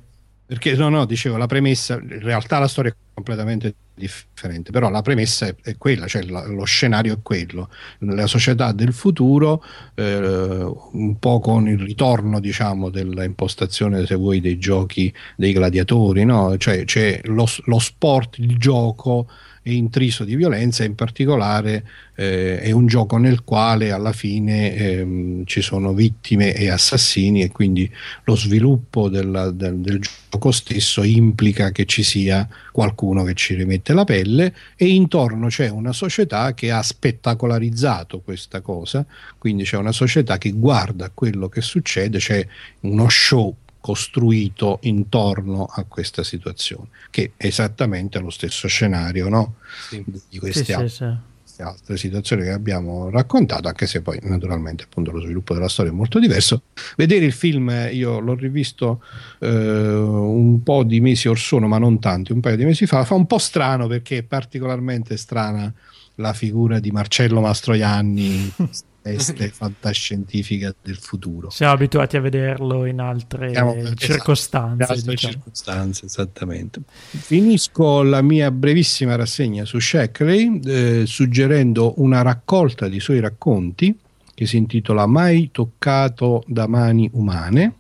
Perché 0.46 0.76
no, 0.76 0.90
no, 0.90 1.06
dicevo, 1.06 1.38
la 1.38 1.48
premessa, 1.48 1.96
in 1.96 2.20
realtà 2.20 2.60
la 2.60 2.68
storia 2.68 2.92
è 2.92 2.96
completamente 3.14 3.74
differente, 3.96 4.72
però 4.72 4.90
la 4.90 5.02
premessa 5.02 5.48
è, 5.48 5.56
è 5.62 5.78
quella, 5.78 6.08
cioè 6.08 6.24
la, 6.24 6.46
lo 6.48 6.64
scenario 6.64 7.14
è 7.14 7.18
quello, 7.22 7.70
la 8.00 8.28
società 8.28 8.72
del 8.72 8.94
futuro, 8.94 9.64
eh, 9.96 10.64
un 10.92 11.18
po' 11.20 11.40
con 11.40 11.68
il 11.68 11.80
ritorno, 11.80 12.40
diciamo, 12.40 12.90
dell'impostazione, 12.90 14.06
se 14.06 14.16
vuoi, 14.16 14.42
dei 14.42 14.58
giochi 14.58 15.14
dei 15.36 15.54
gladiatori, 15.54 16.26
no? 16.26 16.58
Cioè 16.58 16.86
c'è 16.86 17.22
lo, 17.26 17.46
lo 17.66 17.80
sport, 17.80 18.38
il 18.40 18.58
gioco 18.58 19.28
è 19.64 19.70
intriso 19.70 20.26
di 20.26 20.36
violenza 20.36 20.84
in 20.84 20.94
particolare 20.94 21.86
eh, 22.16 22.60
è 22.60 22.72
un 22.72 22.86
gioco 22.86 23.18
nel 23.18 23.44
quale 23.46 23.92
alla 23.92 24.12
fine 24.12 24.76
ehm, 24.76 25.46
ci 25.46 25.62
sono 25.62 25.94
vittime 25.94 26.54
e 26.54 26.70
assassini 26.70 27.42
e 27.42 27.50
quindi 27.50 27.90
lo 28.26 28.36
sviluppo 28.36 29.08
della, 29.08 29.50
del, 29.52 29.78
del, 29.78 30.06
gioco 30.30 30.52
stesso 30.52 31.02
implica 31.02 31.72
che 31.72 31.86
ci 31.86 32.04
sia 32.04 32.48
qualcuno 32.74 33.24
che 33.24 33.36
ci 33.36 33.56
rimette 33.56 33.94
la 33.94 34.04
pelle 34.04 34.54
e 34.76 34.88
intorno 34.88 35.48
c'è 35.48 35.70
una 35.70 35.94
società 35.94 36.54
che 36.54 36.70
ha 36.70 36.84
spettacolarizzato 36.84 38.20
questa 38.20 38.60
cosa, 38.60 39.06
quindi 39.38 39.64
c'è 39.64 39.78
una 39.78 39.94
società 39.94 40.38
che 40.38 40.52
guarda 40.52 41.10
quello 41.14 41.48
che 41.48 41.62
succede, 41.62 42.18
c'è 42.18 42.46
uno 42.82 43.08
show 43.08 43.56
costruito 43.84 44.80
intorno 44.84 45.66
a 45.66 45.84
questa 45.84 46.24
situazione, 46.24 46.88
che 47.10 47.34
è 47.36 47.48
esattamente 47.48 48.18
lo 48.20 48.30
stesso 48.30 48.70
scenario 48.70 49.28
no? 49.28 49.56
sì. 49.90 50.02
di 50.30 50.40
queste, 50.40 50.64
sì, 50.64 50.72
altre, 50.72 51.20
sì, 51.44 51.62
altre, 51.62 51.98
situazioni 51.98 52.44
che 52.44 52.52
abbiamo 52.52 53.10
raccontato, 53.10 53.68
anche 53.68 53.86
se 53.86 54.02
poi 54.02 54.20
naturalmente 54.22 54.86
appunto 54.86 55.12
lo 55.12 55.20
sviluppo 55.20 55.54
della 55.54 55.68
storia 55.68 55.92
è 55.92 55.94
molto 55.94 56.18
diverso. 56.18 56.62
Vedere 56.96 57.26
il 57.26 57.34
film, 57.34 57.90
io 57.92 58.20
l'ho 58.20 58.36
rivisto 58.36 59.04
eh, 59.40 59.50
un 59.50 60.64
po' 60.64 60.84
di 60.84 61.02
mesi 61.02 61.28
or 61.28 61.38
sono, 61.38 61.68
ma 61.68 61.78
non 61.78 62.00
tanti, 62.00 62.32
un 62.32 62.40
paio 62.40 62.56
di 62.56 62.64
mesi 62.64 62.86
fa, 62.86 63.04
fa 63.04 63.16
un 63.16 63.28
po' 63.28 63.38
strano 63.38 63.88
perché 63.88 64.20
è 64.20 64.24
particolarmente 64.24 65.18
strana 65.18 65.74
la 66.16 66.32
figura 66.32 66.80
di 66.80 66.90
Marcello 66.92 67.42
Mastroianni 67.42 68.54
veste 69.04 69.50
fantascientifica 69.54 70.74
del 70.82 70.98
futuro. 70.98 71.50
Siamo 71.50 71.74
abituati 71.74 72.18
a 72.18 72.22
vederlo 72.22 72.86
in 72.86 73.00
altre 73.00 73.52
Siamo, 73.52 73.76
esatto, 73.76 73.96
circostanze. 73.96 74.84
Esatto, 74.84 74.94
in 74.94 74.98
altre 75.00 75.14
diciamo. 75.14 75.34
circostanze, 75.34 76.06
esattamente. 76.06 76.82
Finisco 76.88 78.02
la 78.02 78.22
mia 78.22 78.50
brevissima 78.50 79.16
rassegna 79.16 79.66
su 79.66 79.80
Sheckley 79.80 80.60
eh, 80.64 81.04
suggerendo 81.06 81.94
una 81.98 82.22
raccolta 82.22 82.88
di 82.88 83.00
suoi 83.00 83.20
racconti 83.20 83.98
che 84.34 84.46
si 84.46 84.58
intitola 84.58 85.06
Mai 85.06 85.50
toccato 85.52 86.44
da 86.48 86.68
mani 86.68 87.10
umane 87.14 87.76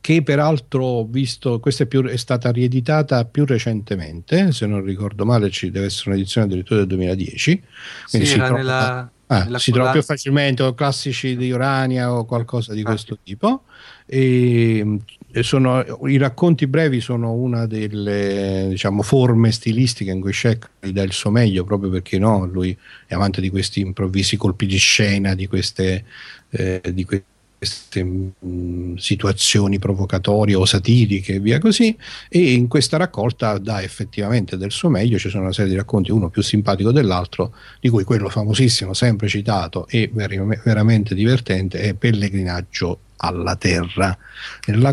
che 0.00 0.22
peraltro 0.22 0.84
ho 0.84 1.06
visto, 1.06 1.60
questa 1.60 1.84
è, 1.84 1.86
più, 1.86 2.04
è, 2.04 2.16
stata 2.16 2.50
rieditata 2.50 3.24
più 3.24 3.46
recentemente, 3.46 4.52
se 4.52 4.66
non 4.66 4.84
ricordo 4.84 5.24
male 5.24 5.48
ci 5.48 5.70
deve 5.70 5.86
essere 5.86 6.10
un'edizione 6.10 6.46
addirittura 6.46 6.80
del 6.80 6.88
2010. 6.88 7.62
Sì, 8.04 8.26
si, 8.26 8.34
trova, 8.34 8.50
nella, 8.50 9.10
ah, 9.26 9.58
si 9.58 9.70
trova 9.70 9.90
più 9.90 10.02
facilmente 10.02 10.62
o 10.62 10.74
classici 10.74 11.36
di 11.36 11.50
Urania 11.50 12.12
o 12.12 12.24
qualcosa 12.24 12.72
di 12.72 12.80
ah. 12.80 12.84
questo 12.84 13.18
tipo. 13.22 13.62
E, 14.06 14.98
sono, 15.40 15.82
I 16.06 16.16
racconti 16.16 16.66
brevi 16.66 17.00
sono 17.00 17.32
una 17.32 17.66
delle 17.66 18.66
diciamo, 18.68 19.02
forme 19.02 19.50
stilistiche 19.50 20.10
in 20.10 20.20
cui 20.20 20.32
gli 20.80 20.92
dà 20.92 21.02
il 21.02 21.12
suo 21.12 21.30
meglio 21.30 21.64
proprio 21.64 21.90
perché 21.90 22.18
no, 22.18 22.46
lui 22.46 22.76
è 23.06 23.14
amante 23.14 23.40
di 23.40 23.50
questi 23.50 23.80
improvvisi 23.80 24.36
colpi 24.36 24.66
di 24.66 24.76
scena, 24.76 25.34
di 25.34 25.46
queste, 25.46 26.04
eh, 26.50 26.80
di 26.92 27.04
queste 27.04 27.32
queste 27.64 28.04
mh, 28.04 28.32
mm, 28.44 28.94
situazioni 28.96 29.78
provocatorie 29.78 30.54
o 30.54 30.66
satiriche 30.66 31.34
e 31.34 31.40
via 31.40 31.58
così 31.58 31.96
e 32.28 32.52
in 32.52 32.68
questa 32.68 32.98
raccolta 32.98 33.56
dà 33.56 33.82
effettivamente 33.82 34.58
del 34.58 34.70
suo 34.70 34.90
meglio 34.90 35.18
ci 35.18 35.30
sono 35.30 35.44
una 35.44 35.52
serie 35.52 35.70
di 35.70 35.76
racconti 35.76 36.10
uno 36.10 36.28
più 36.28 36.42
simpatico 36.42 36.92
dell'altro 36.92 37.54
di 37.80 37.88
cui 37.88 38.04
quello 38.04 38.28
famosissimo 38.28 38.92
sempre 38.92 39.28
citato 39.28 39.86
e 39.88 40.10
ver- 40.12 40.60
veramente 40.62 41.14
divertente 41.14 41.80
è 41.80 41.94
Pellegrinaggio 41.94 42.98
alla 43.16 43.56
Terra, 43.56 44.18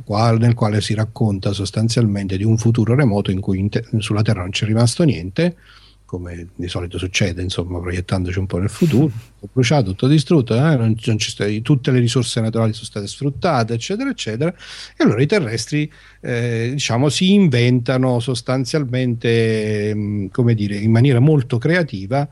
quale, 0.06 0.38
nel 0.38 0.54
quale 0.54 0.80
si 0.80 0.94
racconta 0.94 1.52
sostanzialmente 1.52 2.38
di 2.38 2.46
un 2.46 2.58
futuro 2.58 2.96
remoto 2.96 3.30
in 3.30 3.42
cui 3.42 3.68
te- 3.68 3.84
sulla 3.98 4.22
Terra 4.22 4.42
non 4.42 4.52
c'è 4.52 4.66
rimasto 4.66 5.04
niente 5.04 5.58
come 6.12 6.50
di 6.54 6.68
solito 6.68 6.98
succede, 6.98 7.42
insomma, 7.42 7.80
proiettandoci 7.80 8.38
un 8.38 8.46
po' 8.46 8.58
nel 8.58 8.68
futuro, 8.68 9.10
tutto 9.40 9.50
bruciato, 9.54 9.92
tutto 9.92 10.08
distrutto, 10.08 10.54
eh, 10.54 10.76
non, 10.76 10.94
non 11.06 11.20
sta, 11.20 11.46
tutte 11.62 11.90
le 11.92 12.00
risorse 12.00 12.42
naturali 12.42 12.74
sono 12.74 12.86
state 12.86 13.08
sfruttate, 13.08 13.76
eccetera, 13.76 14.10
eccetera, 14.10 14.54
e 14.98 15.04
allora 15.06 15.22
i 15.22 15.26
terrestri, 15.26 15.90
eh, 16.20 16.72
diciamo, 16.74 17.08
si 17.08 17.32
inventano 17.32 18.20
sostanzialmente, 18.20 19.96
mm, 19.96 20.26
come 20.34 20.54
dire, 20.54 20.76
in 20.76 20.92
maniera 20.92 21.22
molto 21.22 21.58
creativa, 21.58 22.28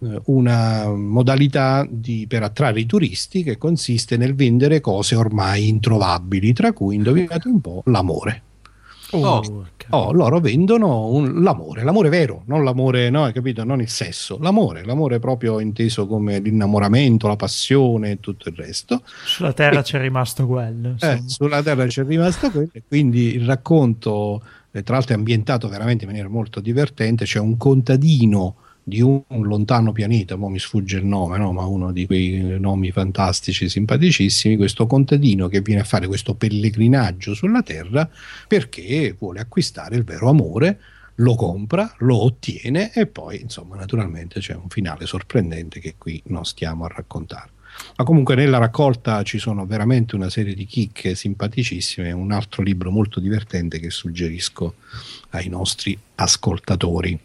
eh, 0.00 0.20
una 0.24 0.88
modalità 0.88 1.86
di, 1.88 2.26
per 2.26 2.42
attrarre 2.42 2.80
i 2.80 2.86
turisti 2.86 3.44
che 3.44 3.56
consiste 3.56 4.16
nel 4.16 4.34
vendere 4.34 4.80
cose 4.80 5.14
ormai 5.14 5.68
introvabili, 5.68 6.52
tra 6.52 6.72
cui, 6.72 6.96
indovinate 6.96 7.46
un 7.46 7.60
po', 7.60 7.82
l'amore. 7.86 8.42
Oh, 9.14 9.66
oh, 9.90 10.12
loro 10.12 10.40
vendono 10.40 11.08
un, 11.08 11.42
l'amore, 11.42 11.82
l'amore 11.82 12.08
vero, 12.08 12.42
non 12.46 12.64
l'amore, 12.64 13.10
no, 13.10 13.24
hai 13.24 13.32
capito? 13.32 13.62
Non 13.62 13.80
il 13.80 13.88
sesso, 13.88 14.38
l'amore, 14.40 14.84
l'amore 14.84 15.18
proprio 15.18 15.60
inteso 15.60 16.06
come 16.06 16.38
l'innamoramento, 16.38 17.28
la 17.28 17.36
passione 17.36 18.12
e 18.12 18.20
tutto 18.20 18.48
il 18.48 18.54
resto. 18.56 19.02
Sulla 19.24 19.52
terra 19.52 19.80
e, 19.80 19.82
c'è 19.82 20.00
rimasto 20.00 20.46
quello. 20.46 20.96
Eh, 20.98 21.22
sulla 21.26 21.62
terra 21.62 21.86
c'è 21.86 22.04
rimasto 22.04 22.50
quello, 22.50 22.70
e 22.72 22.82
quindi 22.86 23.34
il 23.34 23.44
racconto, 23.44 24.42
eh, 24.70 24.82
tra 24.82 24.94
l'altro, 24.94 25.14
è 25.14 25.18
ambientato 25.18 25.68
veramente 25.68 26.04
in 26.04 26.10
maniera 26.10 26.30
molto 26.30 26.60
divertente. 26.60 27.24
C'è 27.26 27.38
un 27.38 27.56
contadino 27.56 28.56
di 28.82 29.00
un, 29.00 29.22
lontano 29.28 29.92
pianeta, 29.92 30.36
mo 30.36 30.48
mi 30.48 30.58
sfugge 30.58 30.98
il 30.98 31.04
nome, 31.04 31.38
no? 31.38 31.52
ma 31.52 31.64
uno 31.64 31.92
di 31.92 32.06
quei 32.06 32.58
nomi 32.58 32.90
fantastici, 32.90 33.68
simpaticissimi, 33.68 34.56
questo 34.56 34.86
contadino 34.86 35.48
che 35.48 35.60
viene 35.60 35.82
a 35.82 35.84
fare 35.84 36.06
questo 36.06 36.34
pellegrinaggio 36.34 37.34
sulla 37.34 37.62
Terra 37.62 38.08
perché 38.48 39.14
vuole 39.18 39.40
acquistare 39.40 39.96
il 39.96 40.04
vero 40.04 40.28
amore, 40.28 40.80
lo 41.16 41.34
compra, 41.34 41.94
lo 41.98 42.22
ottiene 42.24 42.92
e 42.92 43.06
poi, 43.06 43.40
insomma, 43.40 43.76
naturalmente 43.76 44.40
c'è 44.40 44.54
un 44.54 44.68
finale 44.68 45.06
sorprendente 45.06 45.78
che 45.78 45.94
qui 45.96 46.20
non 46.26 46.44
stiamo 46.44 46.84
a 46.84 46.88
raccontare. 46.88 47.50
Ma 47.96 48.04
comunque 48.04 48.34
nella 48.34 48.58
raccolta 48.58 49.22
ci 49.22 49.38
sono 49.38 49.64
veramente 49.64 50.14
una 50.14 50.28
serie 50.28 50.54
di 50.54 50.66
chicche 50.66 51.14
simpaticissime, 51.14 52.12
un 52.12 52.32
altro 52.32 52.62
libro 52.62 52.90
molto 52.90 53.20
divertente 53.20 53.78
che 53.78 53.90
suggerisco 53.90 54.74
ai 55.30 55.48
nostri 55.48 55.98
ascoltatori. 56.16 57.18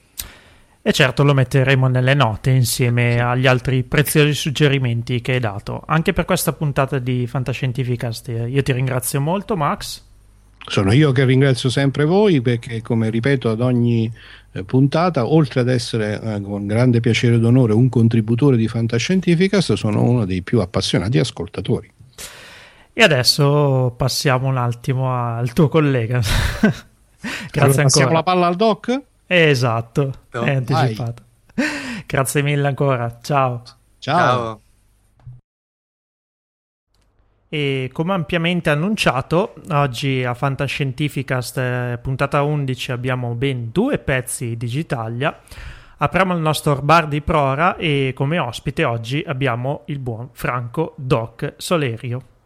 E 0.87 0.93
certo 0.93 1.23
lo 1.23 1.33
metteremo 1.33 1.89
nelle 1.89 2.13
note 2.13 2.49
insieme 2.51 3.19
agli 3.19 3.45
altri 3.45 3.83
preziosi 3.83 4.33
suggerimenti 4.33 5.19
che 5.19 5.33
hai 5.33 5.41
dato. 5.41 5.83
Anche 5.85 6.13
per 6.13 6.23
questa 6.23 6.53
puntata 6.53 6.97
di 6.97 7.27
Fantascientificast 7.27 8.29
io 8.47 8.63
ti 8.63 8.71
ringrazio 8.71 9.19
molto 9.19 9.57
Max. 9.57 10.01
Sono 10.65 10.93
io 10.93 11.11
che 11.11 11.25
ringrazio 11.25 11.69
sempre 11.69 12.05
voi 12.05 12.39
perché 12.39 12.81
come 12.81 13.09
ripeto 13.09 13.49
ad 13.49 13.59
ogni 13.59 14.09
eh, 14.53 14.63
puntata, 14.63 15.27
oltre 15.27 15.59
ad 15.59 15.67
essere 15.67 16.21
eh, 16.21 16.39
con 16.39 16.65
grande 16.65 17.01
piacere 17.01 17.35
ed 17.35 17.43
onore 17.43 17.73
un 17.73 17.89
contributore 17.89 18.55
di 18.55 18.69
Fantascientificast, 18.69 19.73
sono 19.73 20.01
uno 20.03 20.23
dei 20.23 20.41
più 20.41 20.61
appassionati 20.61 21.19
ascoltatori. 21.19 21.91
E 22.93 23.03
adesso 23.03 23.93
passiamo 23.97 24.47
un 24.47 24.55
attimo 24.55 25.13
al 25.13 25.51
tuo 25.51 25.67
collega. 25.67 26.21
Grazie 27.19 27.59
allora, 27.59 27.83
Passiamo 27.83 28.11
la 28.13 28.23
palla 28.23 28.47
al 28.47 28.55
doc? 28.55 29.01
Esatto, 29.27 30.13
no, 30.31 30.41
è 30.41 30.55
anticipato. 30.55 31.23
Vai. 31.53 31.65
Grazie 32.07 32.41
mille 32.41 32.67
ancora, 32.67 33.19
ciao. 33.21 33.61
Ciao. 33.99 34.61
E 37.49 37.89
come 37.93 38.13
ampiamente 38.13 38.69
annunciato, 38.69 39.53
oggi 39.69 40.23
a 40.23 40.33
Fantascientificast 40.33 41.57
eh, 41.57 41.99
puntata 42.01 42.41
11 42.41 42.91
abbiamo 42.91 43.35
ben 43.35 43.69
due 43.71 43.99
pezzi 43.99 44.57
Digitalia. 44.57 45.39
Apriamo 45.99 46.33
il 46.33 46.41
nostro 46.41 46.75
bar 46.81 47.07
di 47.07 47.21
Prora 47.21 47.75
e 47.75 48.11
come 48.15 48.37
ospite 48.37 48.83
oggi 48.83 49.23
abbiamo 49.25 49.83
il 49.85 49.99
buon 49.99 50.29
Franco 50.33 50.93
Doc 50.97 51.53
Solerio. 51.57 52.36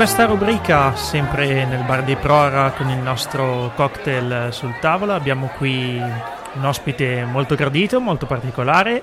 Questa 0.00 0.24
rubrica, 0.24 0.96
sempre 0.96 1.66
nel 1.66 1.84
bar 1.84 2.02
di 2.04 2.16
Prora 2.16 2.70
con 2.70 2.88
il 2.88 2.96
nostro 2.96 3.70
cocktail 3.74 4.48
sul 4.50 4.78
tavolo, 4.80 5.12
abbiamo 5.12 5.48
qui 5.58 5.98
un 5.98 6.64
ospite 6.64 7.26
molto 7.26 7.54
gradito, 7.54 8.00
molto 8.00 8.24
particolare. 8.24 9.02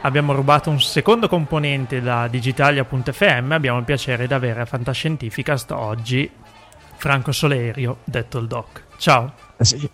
Abbiamo 0.00 0.32
rubato 0.32 0.70
un 0.70 0.80
secondo 0.80 1.28
componente 1.28 2.00
da 2.00 2.26
Digitalia.fm. 2.26 3.52
Abbiamo 3.52 3.80
il 3.80 3.84
piacere 3.84 4.26
di 4.26 4.32
avere 4.32 4.62
a 4.62 4.64
Fantascientificast 4.64 5.72
oggi 5.72 6.30
Franco 6.96 7.32
Solerio, 7.32 7.98
detto 8.04 8.38
il 8.38 8.46
Doc. 8.46 8.84
Ciao. 8.96 9.34
Eh. 9.58 9.90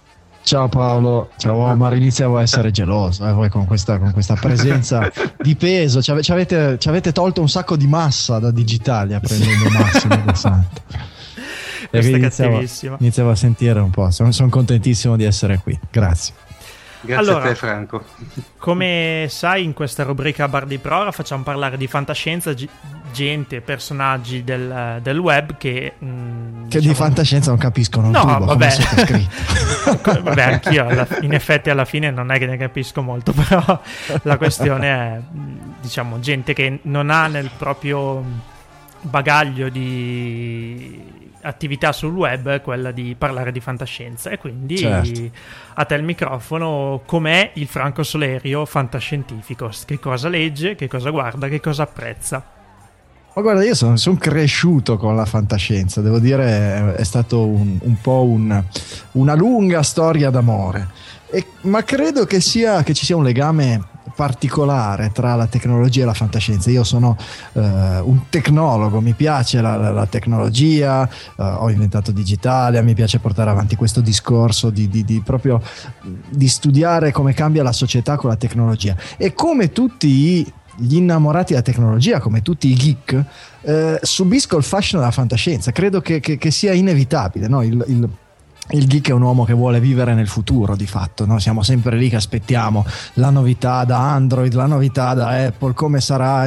Ciao 0.46 0.68
Paolo, 0.68 1.30
ciao 1.38 1.56
Omar, 1.56 1.96
iniziavo 1.96 2.38
a 2.38 2.42
essere 2.42 2.70
geloso 2.70 3.26
eh, 3.26 3.32
voi 3.32 3.48
con 3.48 3.66
questa, 3.66 3.98
con 3.98 4.12
questa 4.12 4.34
presenza 4.40 5.10
di 5.40 5.56
peso, 5.56 6.00
ci, 6.00 6.12
avete, 6.12 6.78
ci, 6.78 6.88
avete, 6.88 7.10
tolto 7.10 7.40
un 7.40 7.48
sacco 7.48 7.74
di 7.74 7.88
massa 7.88 8.38
da 8.38 8.52
Digitalia 8.52 9.18
prendendo 9.18 9.68
Massimo 9.70 10.22
del 10.24 10.36
Santo. 10.36 10.82
iniziavo, 11.90 12.62
iniziavo, 13.00 13.30
a 13.30 13.34
sentire 13.34 13.80
un 13.80 13.90
po', 13.90 14.08
sono, 14.12 14.30
sono 14.30 14.48
contentissimo 14.48 15.16
di 15.16 15.24
essere 15.24 15.58
qui, 15.58 15.76
grazie. 15.90 16.32
Grazie 17.00 17.30
allora, 17.30 17.44
a 17.44 17.48
te 17.48 17.54
Franco. 17.54 18.04
Come 18.58 19.26
sai 19.28 19.64
in 19.64 19.72
questa 19.72 20.02
rubrica 20.02 20.48
Bar 20.48 20.66
di 20.66 20.78
Prora 20.78 21.12
facciamo 21.12 21.42
parlare 21.42 21.76
di 21.76 21.86
fantascienza, 21.86 22.52
g- 22.52 22.68
gente, 23.12 23.60
personaggi 23.60 24.44
del, 24.44 25.00
del 25.02 25.18
web 25.18 25.56
che... 25.56 25.94
Mh, 25.98 26.06
mm, 26.06 26.68
che 26.68 26.78
diciamo... 26.78 26.86
di 26.86 26.94
fantascienza 26.94 27.50
non 27.50 27.58
capiscono 27.58 28.10
no, 28.10 28.20
tubo, 28.20 28.44
vabbè. 28.44 28.76
vabbè, 30.22 30.42
anch'io 30.42 30.86
alla, 30.86 31.06
in 31.20 31.32
effetti 31.32 31.70
alla 31.70 31.84
fine 31.84 32.10
non 32.10 32.30
è 32.30 32.38
che 32.38 32.46
ne 32.46 32.56
capisco 32.56 33.02
molto, 33.02 33.32
però 33.36 33.80
la 34.22 34.36
questione 34.36 34.88
è, 34.88 35.20
diciamo, 35.80 36.18
gente 36.20 36.52
che 36.52 36.80
non 36.82 37.10
ha 37.10 37.26
nel 37.26 37.50
proprio 37.56 38.54
bagaglio 39.08 39.68
di 39.68 41.14
attività 41.46 41.92
sul 41.92 42.12
web 42.12 42.60
quella 42.60 42.90
di 42.90 43.14
parlare 43.16 43.52
di 43.52 43.60
fantascienza. 43.60 44.30
E 44.30 44.38
quindi 44.38 44.78
certo. 44.78 45.30
a 45.74 45.84
te 45.84 45.94
il 45.94 46.02
microfono 46.02 47.02
com'è 47.06 47.52
il 47.54 47.66
Franco 47.66 48.02
Solerio 48.02 48.64
fantascientifico? 48.64 49.70
Che 49.84 49.98
cosa 49.98 50.28
legge, 50.28 50.74
che 50.74 50.88
cosa 50.88 51.10
guarda, 51.10 51.48
che 51.48 51.60
cosa 51.60 51.84
apprezza? 51.84 52.44
Ma 53.34 53.42
guarda 53.42 53.64
io 53.64 53.74
sono, 53.74 53.96
sono 53.96 54.16
cresciuto 54.16 54.96
con 54.96 55.14
la 55.14 55.26
fantascienza 55.26 56.00
devo 56.00 56.18
dire 56.18 56.94
è 56.94 57.04
stato 57.04 57.46
un, 57.46 57.76
un 57.82 58.00
po' 58.00 58.24
un, 58.24 58.64
una 59.12 59.34
lunga 59.34 59.82
storia 59.82 60.30
d'amore. 60.30 60.88
E, 61.30 61.44
ma 61.62 61.82
credo 61.84 62.24
che, 62.24 62.40
sia, 62.40 62.82
che 62.82 62.94
ci 62.94 63.04
sia 63.04 63.16
un 63.16 63.24
legame 63.24 63.94
particolare 64.14 65.10
tra 65.12 65.34
la 65.34 65.46
tecnologia 65.46 66.02
e 66.02 66.04
la 66.06 66.14
fantascienza. 66.14 66.70
Io 66.70 66.84
sono 66.84 67.16
uh, 67.52 67.60
un 67.60 68.22
tecnologo, 68.28 69.00
mi 69.00 69.12
piace 69.12 69.60
la, 69.60 69.76
la, 69.76 69.90
la 69.90 70.06
tecnologia, 70.06 71.08
uh, 71.36 71.42
ho 71.42 71.70
inventato 71.70 72.12
digitale, 72.12 72.82
mi 72.82 72.94
piace 72.94 73.18
portare 73.18 73.50
avanti 73.50 73.76
questo 73.76 74.00
discorso 74.00 74.70
di, 74.70 74.88
di, 74.88 75.04
di, 75.04 75.20
proprio 75.24 75.60
di 76.28 76.48
studiare 76.48 77.12
come 77.12 77.34
cambia 77.34 77.62
la 77.62 77.72
società 77.72 78.16
con 78.16 78.30
la 78.30 78.36
tecnologia. 78.36 78.96
E 79.16 79.34
come 79.34 79.72
tutti 79.72 80.52
gli 80.78 80.96
innamorati 80.96 81.52
della 81.52 81.64
tecnologia, 81.64 82.20
come 82.20 82.42
tutti 82.42 82.68
i 82.68 82.74
geek, 82.74 83.24
eh, 83.62 83.98
subisco 84.00 84.56
il 84.56 84.62
fascino 84.62 85.00
della 85.00 85.12
fantascienza. 85.12 85.72
Credo 85.72 86.00
che, 86.00 86.20
che, 86.20 86.36
che 86.36 86.50
sia 86.50 86.72
inevitabile. 86.72 87.48
No? 87.48 87.62
Il, 87.62 87.82
il, 87.88 88.08
il, 88.70 88.86
geek 88.86 89.08
è 89.08 89.12
un 89.12 89.22
uomo 89.22 89.44
che 89.44 89.52
vuole 89.52 89.80
vivere 89.80 90.14
nel 90.14 90.28
futuro, 90.28 90.76
di 90.76 90.86
fatto. 90.86 91.26
No? 91.26 91.38
Siamo 91.38 91.62
sempre 91.62 91.96
lì 91.96 92.08
che 92.08 92.16
aspettiamo 92.16 92.84
la 93.14 93.30
novità 93.30 93.84
da 93.84 93.98
Android, 93.98 94.52
la 94.54 94.66
novità 94.66 95.14
da 95.14 95.28
Apple, 95.28 95.74
come 95.74 96.00
sarà, 96.00 96.46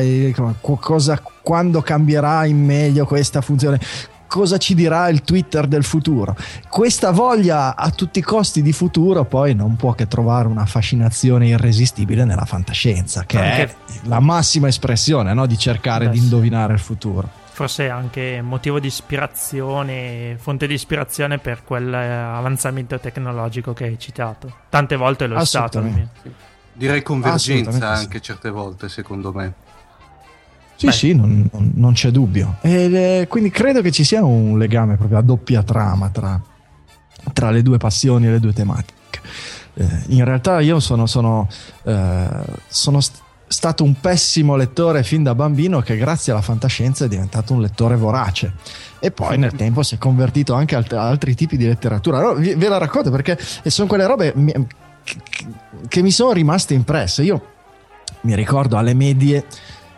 cosa, 0.60 1.22
quando 1.42 1.82
cambierà 1.82 2.46
in 2.46 2.64
meglio 2.64 3.06
questa 3.06 3.42
funzione 3.42 3.80
cosa 4.30 4.58
ci 4.58 4.76
dirà 4.76 5.10
il 5.10 5.24
Twitter 5.24 5.66
del 5.66 5.84
futuro. 5.84 6.38
Questa 6.70 7.10
voglia 7.12 7.76
a 7.76 7.90
tutti 7.90 8.20
i 8.20 8.22
costi 8.22 8.62
di 8.62 8.72
futuro 8.72 9.26
poi 9.26 9.56
non 9.56 9.76
può 9.76 9.94
che 9.94 10.08
trovare 10.08 10.48
una 10.48 10.68
fascinazione 10.68 11.48
irresistibile 11.48 12.24
nella 12.26 12.46
fantascienza, 12.46 13.26
che 13.26 13.40
anche... 13.40 13.64
è 13.64 13.76
la 14.04 14.20
massima 14.20 14.68
espressione 14.68 15.34
no? 15.34 15.48
di 15.48 15.58
cercare 15.58 16.06
Beh, 16.06 16.12
di 16.12 16.20
indovinare 16.20 16.74
il 16.74 16.80
futuro. 16.80 17.39
Forse 17.60 17.90
anche 17.90 18.42
motivo 18.42 18.80
di 18.80 18.88
ispirazione, 18.88 20.38
fonte 20.40 20.66
di 20.66 20.76
ispirazione 20.76 21.40
per 21.40 21.66
quell'avanzamento 21.66 22.98
tecnologico 23.02 23.74
che 23.74 23.84
hai 23.84 24.00
citato. 24.00 24.60
Tante 24.70 24.96
volte 24.96 25.28
lo 25.28 25.38
è 25.38 25.44
stato. 25.44 25.84
Direi 26.72 27.04
convergenza 27.04 27.90
anche 27.90 28.22
certe 28.22 28.50
volte, 28.50 28.88
secondo 28.88 29.34
me. 29.34 29.54
Sì, 30.78 30.86
Beh. 30.86 30.92
sì, 30.94 31.14
non, 31.14 31.50
non, 31.52 31.72
non, 31.76 31.92
c'è 31.92 32.12
dubbio. 32.12 32.60
E, 32.62 33.26
quindi 33.28 33.50
credo 33.50 33.82
che 33.82 33.92
ci 33.92 34.06
sia 34.06 34.24
un 34.24 34.58
legame 34.58 34.96
proprio 34.96 35.18
a 35.18 35.22
doppia 35.22 35.62
trama 35.62 36.08
tra, 36.12 36.42
tra 37.34 37.52
le 37.52 37.62
due 37.62 37.78
passioni 37.78 38.28
e 38.28 38.30
le 38.30 38.40
due 38.40 38.54
tematiche. 38.54 39.20
Eh, 39.74 40.04
in 40.08 40.24
realtà 40.24 40.62
io 40.62 40.80
sono, 40.80 41.06
sono, 41.08 41.50
eh, 41.84 42.28
sono 42.70 43.02
st- 43.02 43.28
stato 43.50 43.84
un 43.84 44.00
pessimo 44.00 44.56
lettore 44.56 45.02
fin 45.04 45.24
da 45.24 45.34
bambino 45.34 45.82
che 45.82 45.98
grazie 45.98 46.32
alla 46.32 46.42
fantascienza 46.42 47.06
è 47.06 47.08
diventato 47.08 47.54
un 47.54 47.62
lettore 47.62 47.96
vorace 47.96 48.54
e 49.00 49.10
poi 49.10 49.40
nel 49.40 49.54
tempo 49.54 49.82
si 49.82 49.96
è 49.96 49.98
convertito 49.98 50.54
anche 50.54 50.76
a 50.76 50.78
alt- 50.78 50.94
altri 50.94 51.34
tipi 51.34 51.58
di 51.58 51.66
letteratura. 51.66 52.20
Allora, 52.20 52.40
ve 52.40 52.68
la 52.68 52.78
racconto 52.78 53.10
perché 53.10 53.38
sono 53.66 53.88
quelle 53.88 54.06
robe 54.06 54.34
che 55.88 56.02
mi 56.04 56.12
sono 56.12 56.32
rimaste 56.32 56.76
impresse. 56.76 57.24
Io 57.24 57.44
mi 58.22 58.36
ricordo 58.36 58.78
alle 58.78 58.94
medie 58.94 59.46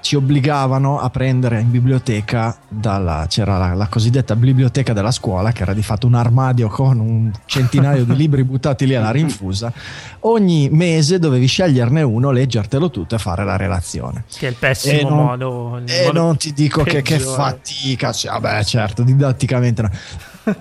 ci 0.02 0.16
obbligavano 0.16 1.00
a 1.00 1.10
prendere 1.10 1.62
in 1.62 1.72
biblioteca 1.72 2.58
dalla, 2.68 3.26
c'era 3.30 3.58
la, 3.58 3.74
la, 3.74 3.88
cosiddetta 3.88 4.36
biblioteca 4.36 4.94
della 4.94 5.12
scuola 5.12 5.52
che 5.52 5.62
era 5.62 5.74
di 5.74 5.84
fatto 5.84 6.08
un 6.08 6.16
armadio 6.16 6.68
con 6.68 7.00
un 7.00 7.32
centinaio 7.46 8.04
di 8.04 8.16
libri 8.18 8.44
buttati 8.44 8.86
lì 8.86 8.96
alla 8.96 9.12
rinfusa. 9.12 9.72
Ogni 10.22 10.70
mese 10.72 11.20
dovevi 11.20 11.46
sceglierne 11.46 12.02
uno 12.02 12.32
leggertelo 12.32 12.90
tutto 12.90 13.16
e 13.16 13.20
fare 13.20 13.46
la 13.46 13.56
relazione. 13.56 14.26
Che 14.36 14.48
è 14.48 14.50
il 14.50 14.56
pessimo 14.56 15.00
e 15.00 15.04
non, 15.04 15.14
modo 15.14 15.82
e 15.86 16.06
modo 16.06 16.22
non 16.22 16.38
ti 16.38 16.54
dico 16.54 16.84
che, 16.84 17.02
che, 17.02 17.20
fatica 17.20 18.12
cioè, 18.12 18.32
vabbè 18.32 18.64
certo 18.64 19.04
didatticamente 19.04 19.82
no. 19.82 19.90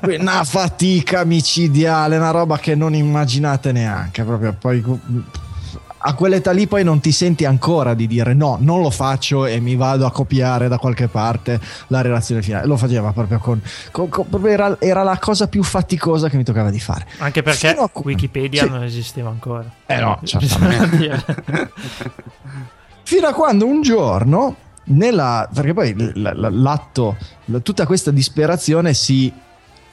Una 0.02 0.44
fatica 0.44 1.24
micidiale 1.24 2.18
una 2.18 2.30
roba 2.30 2.58
che 2.58 2.74
non 2.74 2.94
immaginate 2.94 3.72
neanche 3.72 4.22
proprio 4.22 4.52
poi 4.52 4.82
a 6.02 6.14
quell'età 6.14 6.50
lì 6.52 6.66
poi 6.66 6.82
non 6.82 7.00
ti 7.00 7.12
senti 7.12 7.44
ancora 7.44 7.92
di 7.94 8.06
dire 8.06 8.32
no, 8.32 8.56
non 8.60 8.80
lo 8.80 8.90
faccio 8.90 9.44
e 9.44 9.60
mi 9.60 9.76
vado 9.76 10.06
a 10.06 10.10
copiare 10.10 10.68
da 10.68 10.78
qualche 10.78 11.08
parte 11.08 11.60
la 11.88 12.00
relazione 12.00 12.42
finale. 12.42 12.66
Lo 12.66 12.76
faceva 12.76 13.12
proprio 13.12 13.38
con. 13.38 13.60
con, 13.90 14.08
con 14.08 14.28
proprio 14.28 14.52
era, 14.52 14.76
era, 14.78 15.02
la 15.02 15.18
cosa 15.18 15.46
più 15.48 15.62
faticosa 15.62 16.28
che 16.28 16.36
mi 16.36 16.44
toccava 16.44 16.70
di 16.70 16.80
fare. 16.80 17.06
Anche 17.18 17.42
perché 17.42 17.74
a, 17.74 17.90
Wikipedia 17.92 18.62
sì. 18.62 18.68
non 18.70 18.82
esisteva 18.82 19.28
ancora. 19.28 19.70
Eh 19.86 20.00
no, 20.00 20.20
certamente. 20.24 21.22
Fino 23.02 23.26
a 23.26 23.32
quando 23.32 23.66
un 23.66 23.82
giorno, 23.82 24.56
nella, 24.84 25.48
perché 25.52 25.74
poi 25.74 26.12
l'atto, 26.14 27.16
tutta 27.62 27.84
questa 27.84 28.10
disperazione 28.10 28.94
si 28.94 29.32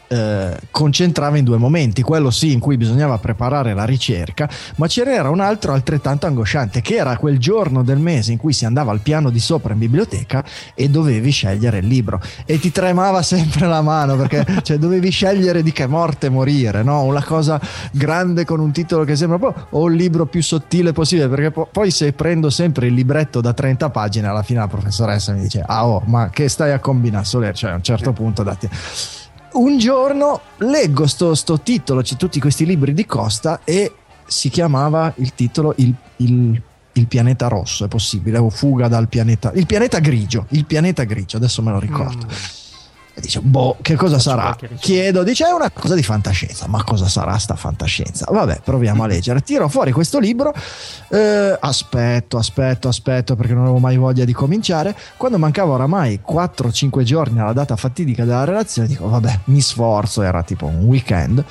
eh, 0.08 0.58
concentrava 0.72 1.38
in 1.38 1.44
due 1.44 1.58
momenti, 1.58 2.02
quello 2.02 2.32
sì 2.32 2.52
in 2.52 2.60
cui 2.60 2.78
bisognava 2.78 3.18
preparare 3.18 3.74
la 3.74 3.86
ricerca, 3.86 4.50
ma 4.76 4.88
c'era 4.88 5.30
un 5.30 5.40
altro 5.40 5.74
altrettanto 5.74 6.26
angosciante, 6.26 6.82
che 6.82 6.96
era 6.96 7.18
quel 7.18 7.38
giorno 7.40 7.84
del 7.84 8.00
mese 8.00 8.32
in 8.32 8.38
cui 8.38 8.54
si 8.54 8.66
andava 8.66 8.92
al 8.92 9.00
piano 9.00 9.30
di 9.30 9.40
sopra 9.40 9.74
in 9.74 9.80
biblioteca 9.80 10.44
e 10.74 10.90
dovevi 10.90 11.32
scegliere 11.32 11.80
il 11.80 11.88
libro. 11.88 12.22
E 12.46 12.60
ti 12.60 12.72
tremava 12.72 13.22
sempre 13.24 13.68
la 13.68 13.82
mano 13.82 14.16
perché 14.16 14.46
cioè, 14.64 14.78
dovevi 14.78 15.10
scegliere 15.10 15.64
di 15.64 15.72
che 15.72 15.88
morte 15.88 16.30
morire, 16.30 16.84
no? 16.84 17.04
una 17.04 17.24
cosa 17.24 17.60
grande 17.92 18.46
con 18.46 18.60
un 18.60 18.72
titolo 18.72 19.04
che 19.04 19.16
sembra 19.16 19.38
po' 19.38 19.54
o 19.72 19.88
il 19.88 19.96
libro 19.96 20.26
più 20.26 20.42
sottile 20.42 20.94
possibile, 20.94 21.28
perché 21.28 21.52
po- 21.52 21.68
poi 21.72 21.92
se 21.92 22.14
prendo 22.14 22.50
sempre 22.50 22.88
il 22.88 22.94
libretto 22.94 23.42
da 23.42 23.54
30 23.54 23.90
pagine 23.90 24.28
alla 24.28 24.44
fine 24.44 24.60
la 24.60 24.68
professoressa 24.68 25.34
mi 25.34 25.42
dice 25.42 25.64
ah 25.66 25.88
oh 25.88 26.04
ma 26.06 26.30
che 26.30 26.48
stai 26.48 26.72
a 26.72 26.80
combinare 26.80 27.26
Soler, 27.26 27.56
cioè 27.56 27.72
a 27.72 27.76
un 27.76 27.84
certo 27.84 28.14
punto 28.14 28.44
dati 28.44 28.70
un 29.60 29.78
giorno 29.78 30.42
leggo 30.58 31.08
sto, 31.08 31.36
sto 31.36 31.60
titolo, 31.60 32.02
c'è 32.02 32.16
tutti 32.16 32.40
questi 32.40 32.66
libri 32.66 32.94
di 32.94 33.06
Costa 33.06 33.62
e 33.64 33.94
si 34.26 34.50
chiamava 34.50 35.14
il 35.18 35.34
titolo 35.34 35.74
Il, 35.78 35.94
il, 36.18 36.62
il 36.94 37.08
pianeta 37.08 37.48
rosso, 37.48 37.86
è 37.86 37.88
possibile, 37.88 38.38
o 38.38 38.50
fuga 38.50 38.88
dal 38.88 39.08
pianeta, 39.08 39.52
il 39.54 39.66
pianeta 39.66 40.00
grigio, 40.00 40.46
il 40.50 40.66
pianeta 40.66 41.04
grigio, 41.04 41.38
adesso 41.38 41.62
me 41.62 41.72
lo 41.72 41.80
ricordo. 41.80 42.26
Mm. 42.26 42.67
E 43.18 43.20
dice, 43.20 43.40
boh, 43.40 43.78
che 43.82 43.96
cosa 43.96 44.20
sarà? 44.20 44.56
Chiedo, 44.78 45.24
dice, 45.24 45.48
è 45.48 45.52
una 45.52 45.72
cosa 45.72 45.96
di 45.96 46.04
fantascienza. 46.04 46.68
Ma 46.68 46.84
cosa 46.84 47.08
sarà 47.08 47.36
sta 47.40 47.56
fantascienza? 47.56 48.28
Vabbè, 48.30 48.60
proviamo 48.64 49.02
a 49.02 49.08
leggere. 49.10 49.42
Tiro 49.42 49.68
fuori 49.70 49.92
questo 49.92 50.20
libro, 50.20 50.54
eh, 51.10 51.58
aspetto, 51.60 52.38
aspetto, 52.38 52.88
aspetto, 52.88 53.36
perché 53.36 53.56
non 53.56 53.64
avevo 53.64 53.80
mai 53.80 53.98
voglia 53.98 54.24
di 54.24 54.34
cominciare. 54.34 54.96
Quando 55.18 55.40
mancava 55.40 55.74
oramai 55.74 56.22
4-5 56.24 57.02
giorni 57.02 57.40
alla 57.40 57.54
data 57.54 57.76
fatidica 57.76 58.24
della 58.24 58.44
relazione, 58.44 58.88
dico, 58.88 59.10
vabbè, 59.10 59.40
mi 59.46 59.62
sforzo, 59.62 60.22
era 60.22 60.44
tipo 60.44 60.68
un 60.68 60.84
weekend. 60.86 61.44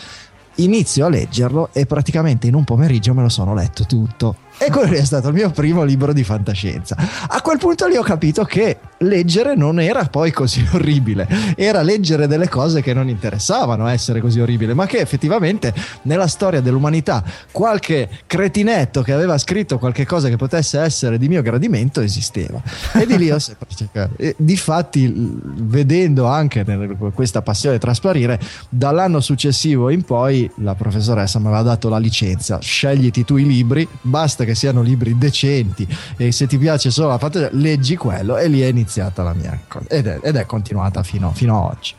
Inizio 0.58 1.06
a 1.06 1.08
leggerlo 1.08 1.70
e 1.72 1.84
praticamente 1.84 2.46
in 2.46 2.54
un 2.54 2.62
pomeriggio 2.62 3.12
me 3.12 3.22
lo 3.22 3.28
sono 3.28 3.54
letto 3.54 3.84
tutto 3.86 4.36
e 4.58 4.70
quello 4.70 4.94
è 4.94 5.04
stato 5.04 5.28
il 5.28 5.34
mio 5.34 5.50
primo 5.50 5.84
libro 5.84 6.14
di 6.14 6.24
fantascienza. 6.24 6.96
A 7.28 7.42
quel 7.42 7.58
punto 7.58 7.86
lì 7.86 7.96
ho 7.96 8.02
capito 8.02 8.44
che 8.44 8.78
leggere 8.98 9.54
non 9.54 9.78
era 9.78 10.04
poi 10.06 10.30
così 10.30 10.66
orribile, 10.72 11.28
era 11.56 11.82
leggere 11.82 12.26
delle 12.26 12.48
cose 12.48 12.80
che 12.80 12.94
non 12.94 13.08
interessavano 13.08 13.86
essere 13.86 14.20
così 14.20 14.40
orribile, 14.40 14.72
ma 14.72 14.86
che 14.86 14.98
effettivamente 14.98 15.74
nella 16.02 16.26
storia 16.26 16.62
dell'umanità 16.62 17.22
qualche 17.50 18.08
cretinetto 18.26 19.02
che 19.02 19.12
aveva 19.12 19.36
scritto 19.36 19.78
qualche 19.78 20.06
cosa 20.06 20.28
che 20.28 20.36
potesse 20.36 20.80
essere 20.80 21.18
di 21.18 21.28
mio 21.28 21.42
gradimento 21.42 22.00
esisteva. 22.00 22.62
E 22.94 23.04
di 23.04 23.18
lì 23.18 23.30
ho 23.30 23.38
sempre 23.38 23.68
cercato. 23.74 24.14
E 24.16 24.34
difatti, 24.38 25.12
vedendo 25.12 26.26
anche 26.26 26.64
questa 27.12 27.42
passione 27.42 27.78
trasparire, 27.78 28.40
dall'anno 28.70 29.20
successivo 29.20 29.90
in 29.90 30.02
poi 30.02 30.50
la 30.56 30.74
professoressa 30.74 31.38
mi 31.38 31.46
aveva 31.48 31.62
dato 31.62 31.90
la 31.90 31.98
licenza, 31.98 32.58
scegliti 32.58 33.24
tu 33.24 33.36
i 33.36 33.44
libri, 33.44 33.86
basta 34.00 34.44
che 34.46 34.54
siano 34.54 34.80
libri 34.80 35.18
decenti 35.18 35.86
e 36.16 36.32
se 36.32 36.46
ti 36.46 36.56
piace 36.56 36.90
solo 36.90 37.08
la 37.08 37.18
fantasia 37.18 37.50
leggi 37.52 37.96
quello 37.96 38.38
e 38.38 38.48
lì 38.48 38.62
è 38.62 38.66
iniziata 38.66 39.22
la 39.22 39.34
mia 39.34 39.60
ed 39.88 40.06
è, 40.06 40.20
ed 40.22 40.36
è 40.36 40.46
continuata 40.46 41.02
fino, 41.02 41.32
fino 41.32 41.56
a 41.56 41.66
oggi 41.66 41.94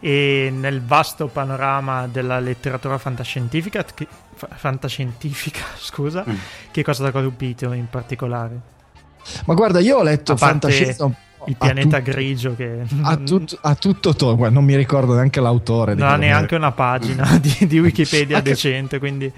e 0.00 0.52
nel 0.54 0.80
vasto 0.82 1.26
panorama 1.26 2.06
della 2.06 2.38
letteratura 2.38 2.98
fantascientifica, 2.98 3.84
che, 3.84 4.06
fantascientifica 4.34 5.64
scusa, 5.78 6.24
mm. 6.28 6.34
che 6.70 6.82
cosa 6.82 7.04
ti 7.04 7.08
ha 7.08 7.12
colpito 7.12 7.72
in 7.72 7.88
particolare? 7.88 8.60
Ma 9.46 9.54
guarda, 9.54 9.80
io 9.80 9.98
ho 9.98 10.02
letto 10.02 10.36
fantascienza 10.36 11.10
il 11.46 11.56
pianeta 11.56 11.98
tutto, 11.98 12.10
grigio 12.10 12.54
che 12.54 12.82
a, 13.02 13.16
tut, 13.18 13.58
a 13.60 13.74
tutto 13.74 14.14
tono, 14.14 14.48
non 14.48 14.64
mi 14.64 14.76
ricordo 14.76 15.14
neanche 15.14 15.40
l'autore. 15.40 15.94
Non 15.94 16.08
ha 16.08 16.16
neanche 16.16 16.54
una 16.54 16.72
pagina 16.72 17.36
di, 17.40 17.66
di 17.66 17.78
Wikipedia 17.78 18.40
decente, 18.40 18.98
quindi 18.98 19.30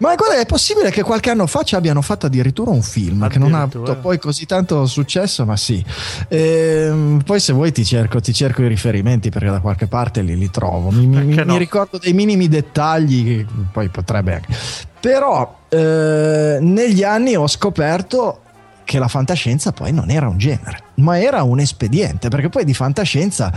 ma 0.00 0.14
guarda, 0.14 0.40
è 0.40 0.46
possibile 0.46 0.90
che 0.90 1.02
qualche 1.02 1.28
anno 1.28 1.46
fa 1.46 1.62
ci 1.62 1.74
abbiano 1.74 2.00
fatto 2.00 2.24
addirittura 2.24 2.70
un 2.70 2.80
film 2.80 3.22
addirittura. 3.22 3.28
che 3.28 3.38
non 3.38 3.54
ha 3.54 3.62
avuto 3.62 3.96
poi 3.98 4.18
così 4.18 4.46
tanto 4.46 4.86
successo, 4.86 5.44
ma 5.44 5.58
sì. 5.58 5.84
Ehm, 6.28 7.20
poi 7.22 7.38
se 7.38 7.52
vuoi 7.52 7.70
ti 7.70 7.84
cerco, 7.84 8.18
ti 8.18 8.32
cerco, 8.32 8.62
i 8.62 8.68
riferimenti 8.68 9.28
perché 9.28 9.50
da 9.50 9.60
qualche 9.60 9.86
parte 9.86 10.22
li, 10.22 10.38
li 10.38 10.50
trovo. 10.50 10.90
Mi, 10.90 11.06
mi, 11.06 11.34
no? 11.34 11.44
mi, 11.44 11.58
ricordo 11.58 11.98
dei 11.98 12.14
minimi 12.14 12.48
dettagli 12.48 13.26
che 13.26 13.46
poi 13.70 13.88
potrebbe 13.88 14.34
anche. 14.34 14.54
Però 15.00 15.58
eh, 15.68 16.58
negli 16.60 17.02
anni 17.02 17.36
ho 17.36 17.46
scoperto 17.46 18.40
che 18.84 18.98
la 18.98 19.08
fantascienza 19.08 19.72
poi 19.72 19.92
non 19.92 20.08
era 20.08 20.28
un 20.28 20.38
genere, 20.38 20.82
ma 20.94 21.20
era 21.20 21.42
un 21.42 21.60
espediente, 21.60 22.28
perché 22.28 22.48
poi 22.48 22.64
di 22.64 22.74
fantascienza... 22.74 23.52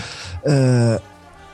Eh, 0.45 1.11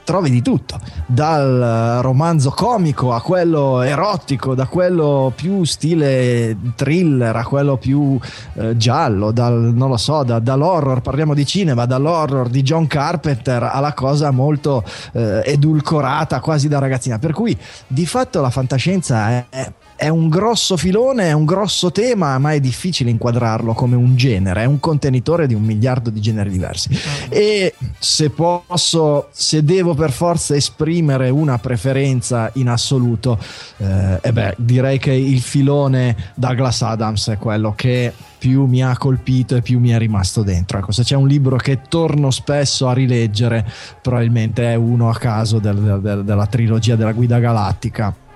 trovi 0.09 0.31
di 0.31 0.41
tutto, 0.41 0.79
dal 1.05 1.99
romanzo 2.01 2.49
comico 2.49 3.13
a 3.13 3.21
quello 3.21 3.81
erotico, 3.81 4.55
da 4.55 4.65
quello 4.65 5.31
più 5.35 5.63
stile 5.65 6.57
thriller 6.73 7.35
a 7.35 7.43
quello 7.43 7.77
più 7.77 8.17
eh, 8.55 8.75
giallo, 8.75 9.29
dal, 9.29 9.53
non 9.53 9.87
lo 9.87 9.97
so, 9.97 10.23
da, 10.23 10.39
dall'horror, 10.39 11.01
parliamo 11.01 11.35
di 11.35 11.45
cinema, 11.45 11.85
dall'horror 11.85 12.49
di 12.49 12.63
John 12.63 12.87
Carpenter 12.87 13.61
alla 13.61 13.93
cosa 13.93 14.31
molto 14.31 14.83
eh, 15.11 15.43
edulcorata 15.45 16.39
quasi 16.39 16.67
da 16.67 16.79
ragazzina. 16.79 17.19
Per 17.19 17.31
cui 17.31 17.55
di 17.85 18.07
fatto 18.07 18.41
la 18.41 18.49
fantascienza 18.49 19.29
è, 19.29 19.45
è 19.47 19.71
è 19.99 20.07
un 20.07 20.29
grosso 20.29 20.77
filone, 20.77 21.25
è 21.25 21.31
un 21.33 21.43
grosso 21.43 21.91
tema, 21.91 22.37
ma 22.37 22.53
è 22.53 22.61
difficile 22.61 23.09
inquadrarlo 23.09 23.73
come 23.73 23.97
un 23.97 24.15
genere, 24.15 24.61
è 24.61 24.65
un 24.65 24.79
contenitore 24.79 25.45
di 25.45 25.53
un 25.53 25.61
miliardo 25.61 26.09
di 26.09 26.21
generi 26.21 26.49
diversi. 26.49 26.89
E 27.27 27.75
se 27.97 28.29
posso, 28.29 29.27
se 29.31 29.61
devo 29.61 29.95
per 29.95 30.11
forza 30.11 30.55
esprimere 30.55 31.29
una 31.29 31.57
preferenza 31.57 32.49
in 32.53 32.69
assoluto, 32.69 33.37
eh, 33.75 34.19
eh 34.21 34.31
beh, 34.31 34.55
direi 34.59 34.99
che 34.99 35.11
il 35.11 35.41
filone 35.41 36.15
Douglas 36.33 36.81
Adams 36.81 37.27
è 37.27 37.37
quello 37.37 37.73
che 37.75 38.13
più 38.37 38.67
mi 38.67 38.81
ha 38.81 38.97
colpito 38.97 39.57
e 39.57 39.61
più 39.61 39.79
mi 39.79 39.89
è 39.89 39.97
rimasto 39.97 40.43
dentro. 40.43 40.77
Ecco, 40.77 40.93
se 40.93 41.03
c'è 41.03 41.17
un 41.17 41.27
libro 41.27 41.57
che 41.57 41.81
torno 41.89 42.31
spesso 42.31 42.87
a 42.87 42.93
rileggere, 42.93 43.69
probabilmente 44.01 44.71
è 44.71 44.75
uno 44.75 45.09
a 45.09 45.15
caso 45.17 45.59
del, 45.59 45.99
del, 46.01 46.23
della 46.23 46.47
trilogia 46.47 46.95
della 46.95 47.11
guida 47.11 47.39
galattica 47.39 48.27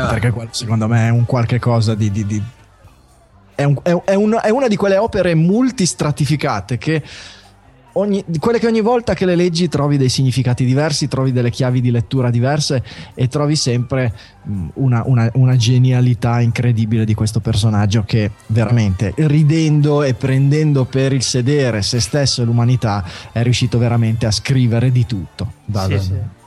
ah. 0.00 0.06
perché 0.06 0.30
quello 0.30 0.50
secondo 0.52 0.88
me 0.88 1.08
è 1.08 1.10
un 1.10 1.24
qualche 1.24 1.58
cosa 1.58 1.94
di... 1.94 2.10
di, 2.10 2.26
di 2.26 2.42
è, 3.54 3.64
un, 3.64 3.76
è, 3.82 3.94
è, 4.04 4.14
un, 4.14 4.38
è, 4.42 4.50
una 4.50 4.66
di 4.66 4.76
quelle 4.76 4.96
opere 4.96 5.34
multistratificate 5.34 6.76
che 6.76 7.02
ogni, 7.94 8.24
quelle 8.38 8.58
che 8.58 8.66
ogni 8.66 8.80
volta 8.80 9.14
che 9.14 9.24
le 9.24 9.34
leggi 9.34 9.68
trovi 9.68 9.96
dei 9.96 10.08
significati 10.08 10.64
diversi, 10.64 11.08
trovi 11.08 11.32
delle 11.32 11.50
chiavi 11.50 11.80
di 11.80 11.90
lettura 11.90 12.30
diverse 12.30 12.82
e 13.14 13.28
trovi 13.28 13.56
sempre 13.56 14.12
una, 14.74 15.02
una, 15.06 15.30
una, 15.34 15.56
genialità 15.56 16.40
incredibile 16.40 17.04
di 17.04 17.14
questo 17.14 17.40
personaggio 17.40 18.04
che 18.04 18.32
veramente 18.48 19.12
ridendo 19.16 20.02
e 20.02 20.14
prendendo 20.14 20.84
per 20.84 21.12
il 21.12 21.22
sedere 21.22 21.82
se 21.82 22.00
stesso 22.00 22.42
e 22.42 22.44
l'umanità 22.44 23.04
è 23.32 23.42
riuscito 23.42 23.78
veramente 23.78 24.26
a 24.26 24.30
scrivere 24.30 24.90
di 24.90 25.06
tutto. 25.06 25.52
Da, 25.64 25.86
sì, 25.86 25.98
sì. 25.98 26.42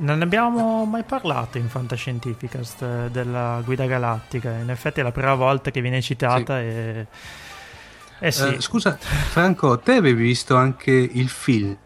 Non 0.00 0.18
ne 0.18 0.24
abbiamo 0.24 0.84
mai 0.84 1.02
parlato 1.02 1.58
in 1.58 1.68
Fantascientificast 1.68 2.82
eh, 2.82 3.10
della 3.10 3.60
guida 3.64 3.86
galattica. 3.86 4.52
In 4.52 4.70
effetti 4.70 5.00
è 5.00 5.02
la 5.02 5.10
prima 5.10 5.34
volta 5.34 5.70
che 5.70 5.80
viene 5.80 6.00
citata 6.00 6.58
sì. 6.58 6.64
e 6.64 7.06
eh 8.20 8.32
sì. 8.32 8.42
Uh, 8.42 8.60
scusa, 8.60 8.98
Franco, 8.98 9.78
te 9.78 9.92
avevi 9.92 10.22
visto 10.22 10.56
anche 10.56 10.90
il 10.90 11.28
film? 11.28 11.76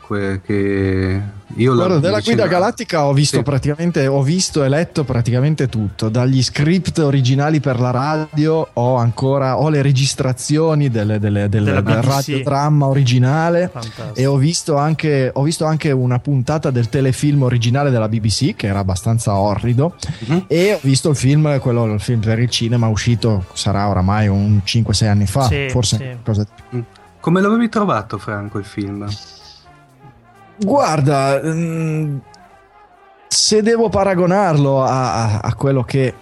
Que- 0.00 0.40
che 0.44 1.20
io 1.56 1.74
Guarda, 1.74 1.98
della 1.98 2.18
vicino... 2.18 2.36
Guida 2.36 2.48
Galattica 2.48 3.04
ho 3.04 3.12
visto 3.12 3.38
sì. 3.38 3.42
praticamente, 3.42 4.06
ho 4.06 4.22
visto 4.22 4.62
e 4.62 4.68
letto 4.68 5.04
praticamente 5.04 5.68
tutto. 5.68 6.08
Dagli 6.08 6.42
script 6.42 6.98
originali 6.98 7.60
per 7.60 7.80
la 7.80 7.90
radio 7.90 8.68
ho 8.72 8.96
ancora 8.96 9.58
ho 9.58 9.68
le 9.68 9.82
registrazioni 9.82 10.90
delle, 10.90 11.18
delle, 11.18 11.48
delle, 11.48 11.82
del 11.82 12.02
radiodramma 12.02 12.86
originale 12.86 13.68
Fantastico. 13.72 14.14
e 14.14 14.26
ho 14.26 14.36
visto, 14.36 14.76
anche, 14.76 15.30
ho 15.32 15.42
visto 15.42 15.64
anche 15.64 15.90
una 15.90 16.20
puntata 16.20 16.70
del 16.70 16.88
telefilm 16.88 17.42
originale 17.42 17.90
della 17.90 18.08
BBC 18.08 18.54
che 18.54 18.68
era 18.68 18.78
abbastanza 18.78 19.34
orrido 19.36 19.96
mm-hmm. 20.30 20.40
e 20.46 20.74
ho 20.74 20.78
visto 20.82 21.10
il 21.10 21.16
film, 21.16 21.58
quello 21.58 21.92
il 21.92 22.00
film 22.00 22.20
per 22.20 22.38
il 22.38 22.48
cinema 22.48 22.86
uscito 22.86 23.46
sarà 23.54 23.88
oramai 23.88 24.28
un 24.28 24.60
5-6 24.64 25.08
anni 25.08 25.26
fa. 25.26 25.46
Sì 25.46 25.68
forse 25.80 25.96
sì. 25.96 26.16
cosa... 26.22 26.46
Mm. 26.74 26.80
Come 27.20 27.40
l'avevi 27.40 27.68
trovato 27.68 28.18
Franco 28.18 28.58
il 28.58 28.64
film? 28.64 29.06
Guarda, 30.56 31.40
mh, 31.42 31.48
mm, 31.48 32.18
se 33.26 33.62
devo 33.62 33.88
paragonarlo 33.88 34.82
a, 34.82 35.14
a, 35.14 35.38
a, 35.40 35.54
quello 35.54 35.82
che 35.82 36.14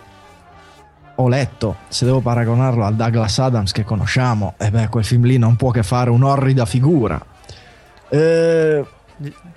ho 1.14 1.28
letto, 1.28 1.76
se 1.88 2.04
devo 2.04 2.20
paragonarlo 2.20 2.84
al 2.84 2.94
Douglas 2.94 3.38
Adams 3.38 3.72
che 3.72 3.84
conosciamo, 3.84 4.54
e 4.56 4.66
eh 4.66 4.70
beh, 4.70 4.88
quel 4.88 5.04
film 5.04 5.24
lì 5.24 5.38
non 5.38 5.56
può 5.56 5.70
che 5.70 5.82
fare 5.82 6.11
un'orrida 6.11 6.64
figura. 6.64 7.20
Eh, 8.09 8.84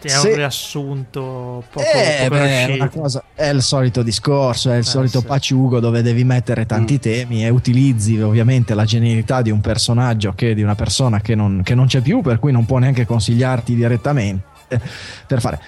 è 0.08 0.12
Se... 0.12 0.30
un 0.30 0.36
riassunto 0.36 1.64
poco, 1.72 1.86
eh, 1.86 2.28
poco 2.28 2.41
beh, 2.41 2.89
cosa, 2.91 3.24
è 3.34 3.49
il 3.49 3.62
solito 3.62 4.04
discorso, 4.04 4.72
è 4.72 4.76
il 4.76 4.80
eh, 4.80 4.84
solito 4.84 5.20
sì. 5.20 5.26
paciugo 5.26 5.80
dove 5.80 6.02
devi 6.02 6.24
mettere 6.24 6.66
tanti 6.66 6.95
mm. 6.95 6.97
temi 6.97 7.45
e 7.45 7.49
utilizzi 7.49 8.20
ovviamente 8.20 8.74
la 8.74 8.86
genialità 8.86 9.41
di 9.41 9.52
un 9.52 9.62
personaggio 9.62 10.34
che 10.34 10.54
di 10.54 10.64
una 10.64 10.76
persona 10.76 11.22
che 11.22 11.36
non, 11.36 11.62
che 11.64 11.76
non 11.76 11.88
c'è 11.88 12.02
più, 12.02 12.22
per 12.22 12.39
cui 12.39 12.52
non 12.52 12.66
può 12.66 12.78
neanche 12.78 13.06
consigliarti 13.06 13.76
direttamente 13.76 14.49
per 15.28 15.41
fare 15.41 15.60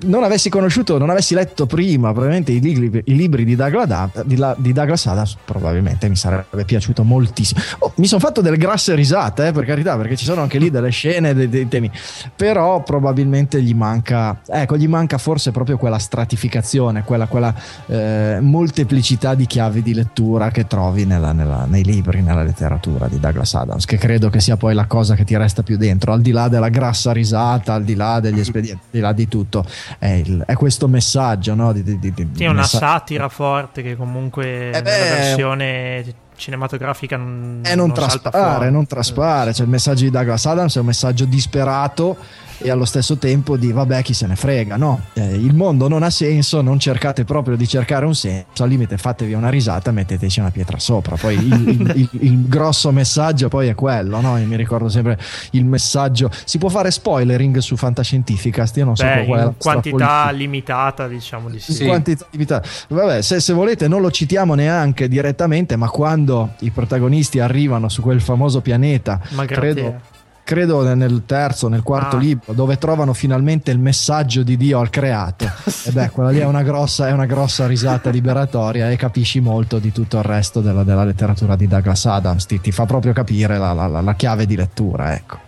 non 0.00 0.22
avessi 0.22 0.50
conosciuto, 0.50 0.98
non 0.98 1.08
avessi 1.10 1.34
letto 1.34 1.66
prima 1.66 2.10
probabilmente 2.10 2.52
i 2.52 2.60
libri, 2.60 3.02
i 3.06 3.16
libri 3.16 3.44
di, 3.44 3.56
Douglas, 3.56 4.22
di, 4.24 4.38
di, 4.58 4.72
Douglas 4.72 5.06
Adams, 5.06 5.36
probabilmente 5.44 6.08
mi 6.08 6.16
sarebbe 6.16 6.64
piaciuto 6.64 7.04
moltissimo. 7.04 7.60
Oh, 7.78 7.92
mi 7.96 8.06
sono 8.06 8.20
fatto 8.20 8.40
delle 8.42 8.58
grasse 8.58 8.94
risate, 8.94 9.48
eh, 9.48 9.52
per 9.52 9.64
carità, 9.64 9.96
perché 9.96 10.16
ci 10.16 10.24
sono 10.24 10.42
anche 10.42 10.58
lì 10.58 10.70
delle 10.70 10.90
scene, 10.90 11.32
dei, 11.32 11.48
dei, 11.48 11.68
temi, 11.68 11.90
però 12.36 12.82
probabilmente 12.82 13.62
gli 13.62 13.74
manca, 13.74 14.40
ecco, 14.46 14.76
gli 14.76 14.88
manca 14.88 15.16
forse 15.16 15.52
proprio 15.52 15.78
quella 15.78 15.98
stratificazione, 15.98 17.02
quella, 17.04 17.26
quella 17.26 17.54
eh, 17.86 18.38
molteplicità 18.40 19.34
di 19.34 19.46
chiavi 19.46 19.82
di 19.82 19.94
lettura 19.94 20.50
che 20.50 20.66
trovi 20.66 21.06
nella, 21.06 21.32
nella, 21.32 21.64
nei 21.66 21.84
libri, 21.84 22.20
nella 22.20 22.42
letteratura 22.42 23.08
di 23.08 23.18
Douglas 23.18 23.54
Adams, 23.54 23.86
che 23.86 23.96
credo 23.96 24.28
che 24.28 24.40
sia 24.40 24.56
poi 24.56 24.74
la 24.74 24.86
cosa 24.86 25.14
che 25.14 25.24
ti 25.24 25.36
resta 25.36 25.62
più 25.62 25.78
dentro, 25.78 26.12
al 26.12 26.20
di 26.20 26.30
là 26.30 26.48
della 26.48 26.68
grassa 26.68 27.12
risata, 27.12 27.72
al 27.72 27.84
di 27.84 27.94
là 27.94 28.20
degli 28.20 28.40
espedienti, 28.40 28.82
al 28.84 28.90
di 28.90 29.00
là 29.00 29.12
di 29.12 29.28
tutto 29.28 29.64
è, 29.98 30.08
il, 30.08 30.42
è 30.46 30.54
questo 30.54 30.88
messaggio, 30.88 31.54
no? 31.54 31.72
Di, 31.72 31.82
di, 31.82 31.98
di, 31.98 32.28
sì, 32.34 32.44
una 32.44 32.60
messa- 32.60 32.78
satira 32.78 33.28
forte 33.28 33.82
che 33.82 33.96
comunque 33.96 34.70
eh 34.70 34.82
beh, 34.82 34.90
nella 34.90 35.14
versione 35.16 36.14
cinematografica 36.38 37.16
non, 37.16 37.60
eh, 37.64 37.74
non, 37.74 37.88
non 37.88 37.94
traspare, 37.94 38.70
non 38.70 38.86
traspare. 38.86 39.52
Cioè, 39.52 39.64
il 39.64 39.70
messaggio 39.70 40.04
di 40.04 40.10
Douglas 40.10 40.46
Adams 40.46 40.76
è 40.76 40.80
un 40.80 40.86
messaggio 40.86 41.24
disperato 41.26 42.16
e 42.60 42.70
allo 42.70 42.84
stesso 42.84 43.18
tempo 43.18 43.56
di 43.56 43.70
vabbè 43.70 44.02
chi 44.02 44.12
se 44.12 44.26
ne 44.26 44.34
frega 44.34 44.76
no? 44.76 45.00
Eh, 45.12 45.34
il 45.36 45.54
mondo 45.54 45.86
non 45.86 46.02
ha 46.02 46.10
senso 46.10 46.60
non 46.60 46.78
cercate 46.80 47.24
proprio 47.24 47.56
di 47.56 47.68
cercare 47.68 48.04
un 48.04 48.16
senso 48.16 48.64
al 48.64 48.68
limite 48.68 48.98
fatevi 48.98 49.32
una 49.32 49.48
risata 49.48 49.92
metteteci 49.92 50.40
una 50.40 50.50
pietra 50.50 50.78
sopra. 50.78 51.16
Poi 51.16 51.34
il, 51.34 51.68
il, 51.68 51.92
il, 51.96 52.08
il 52.20 52.48
grosso 52.48 52.90
messaggio 52.90 53.48
poi 53.48 53.68
è 53.68 53.74
quello 53.74 54.20
no? 54.20 54.36
Io 54.38 54.46
mi 54.46 54.56
ricordo 54.56 54.88
sempre 54.88 55.18
il 55.52 55.64
messaggio. 55.64 56.30
Si 56.44 56.58
può 56.58 56.68
fare 56.68 56.90
spoilering 56.90 57.58
su 57.58 57.76
Fantascientificast 57.76 58.76
io 58.76 58.84
non 58.84 58.96
so 58.96 59.04
Beh, 59.04 59.24
qual 59.26 59.40
è 59.40 59.44
in 59.44 59.54
quantità 59.56 60.30
limitata 60.30 61.06
diciamo 61.06 61.48
di 61.48 61.60
sì, 61.60 61.72
sì. 61.72 61.84
quantità 61.84 62.26
limitata. 62.30 62.68
Vabbè 62.88 63.22
se, 63.22 63.40
se 63.40 63.52
volete 63.52 63.86
non 63.86 64.00
lo 64.00 64.10
citiamo 64.10 64.54
neanche 64.54 65.08
direttamente 65.08 65.76
ma 65.76 65.88
quando 65.88 66.27
i 66.60 66.70
protagonisti 66.70 67.40
arrivano 67.40 67.88
su 67.88 68.02
quel 68.02 68.20
famoso 68.20 68.60
pianeta 68.60 69.20
ma 69.30 69.44
credo 69.44 70.16
credo 70.48 70.94
nel 70.94 71.24
terzo, 71.26 71.68
nel 71.68 71.82
quarto 71.82 72.16
ah. 72.16 72.18
libro, 72.18 72.54
dove 72.54 72.78
trovano 72.78 73.12
finalmente 73.12 73.70
il 73.70 73.78
messaggio 73.78 74.42
di 74.42 74.56
Dio 74.56 74.78
al 74.78 74.88
creato. 74.88 75.44
e 75.84 75.92
beh, 75.92 76.08
quella 76.08 76.30
lì 76.30 76.38
è 76.38 76.46
una 76.46 76.62
grossa, 76.62 77.06
è 77.06 77.12
una 77.12 77.26
grossa 77.26 77.66
risata 77.66 78.08
liberatoria 78.08 78.90
e 78.90 78.96
capisci 78.96 79.40
molto 79.40 79.78
di 79.78 79.92
tutto 79.92 80.16
il 80.16 80.22
resto 80.22 80.62
della, 80.62 80.84
della 80.84 81.04
letteratura 81.04 81.54
di 81.54 81.66
Douglas 81.66 82.06
Adams. 82.06 82.46
Ti, 82.46 82.62
ti 82.62 82.72
fa 82.72 82.86
proprio 82.86 83.12
capire 83.12 83.58
la, 83.58 83.74
la, 83.74 84.00
la 84.00 84.14
chiave 84.14 84.46
di 84.46 84.56
lettura, 84.56 85.14
ecco. 85.14 85.47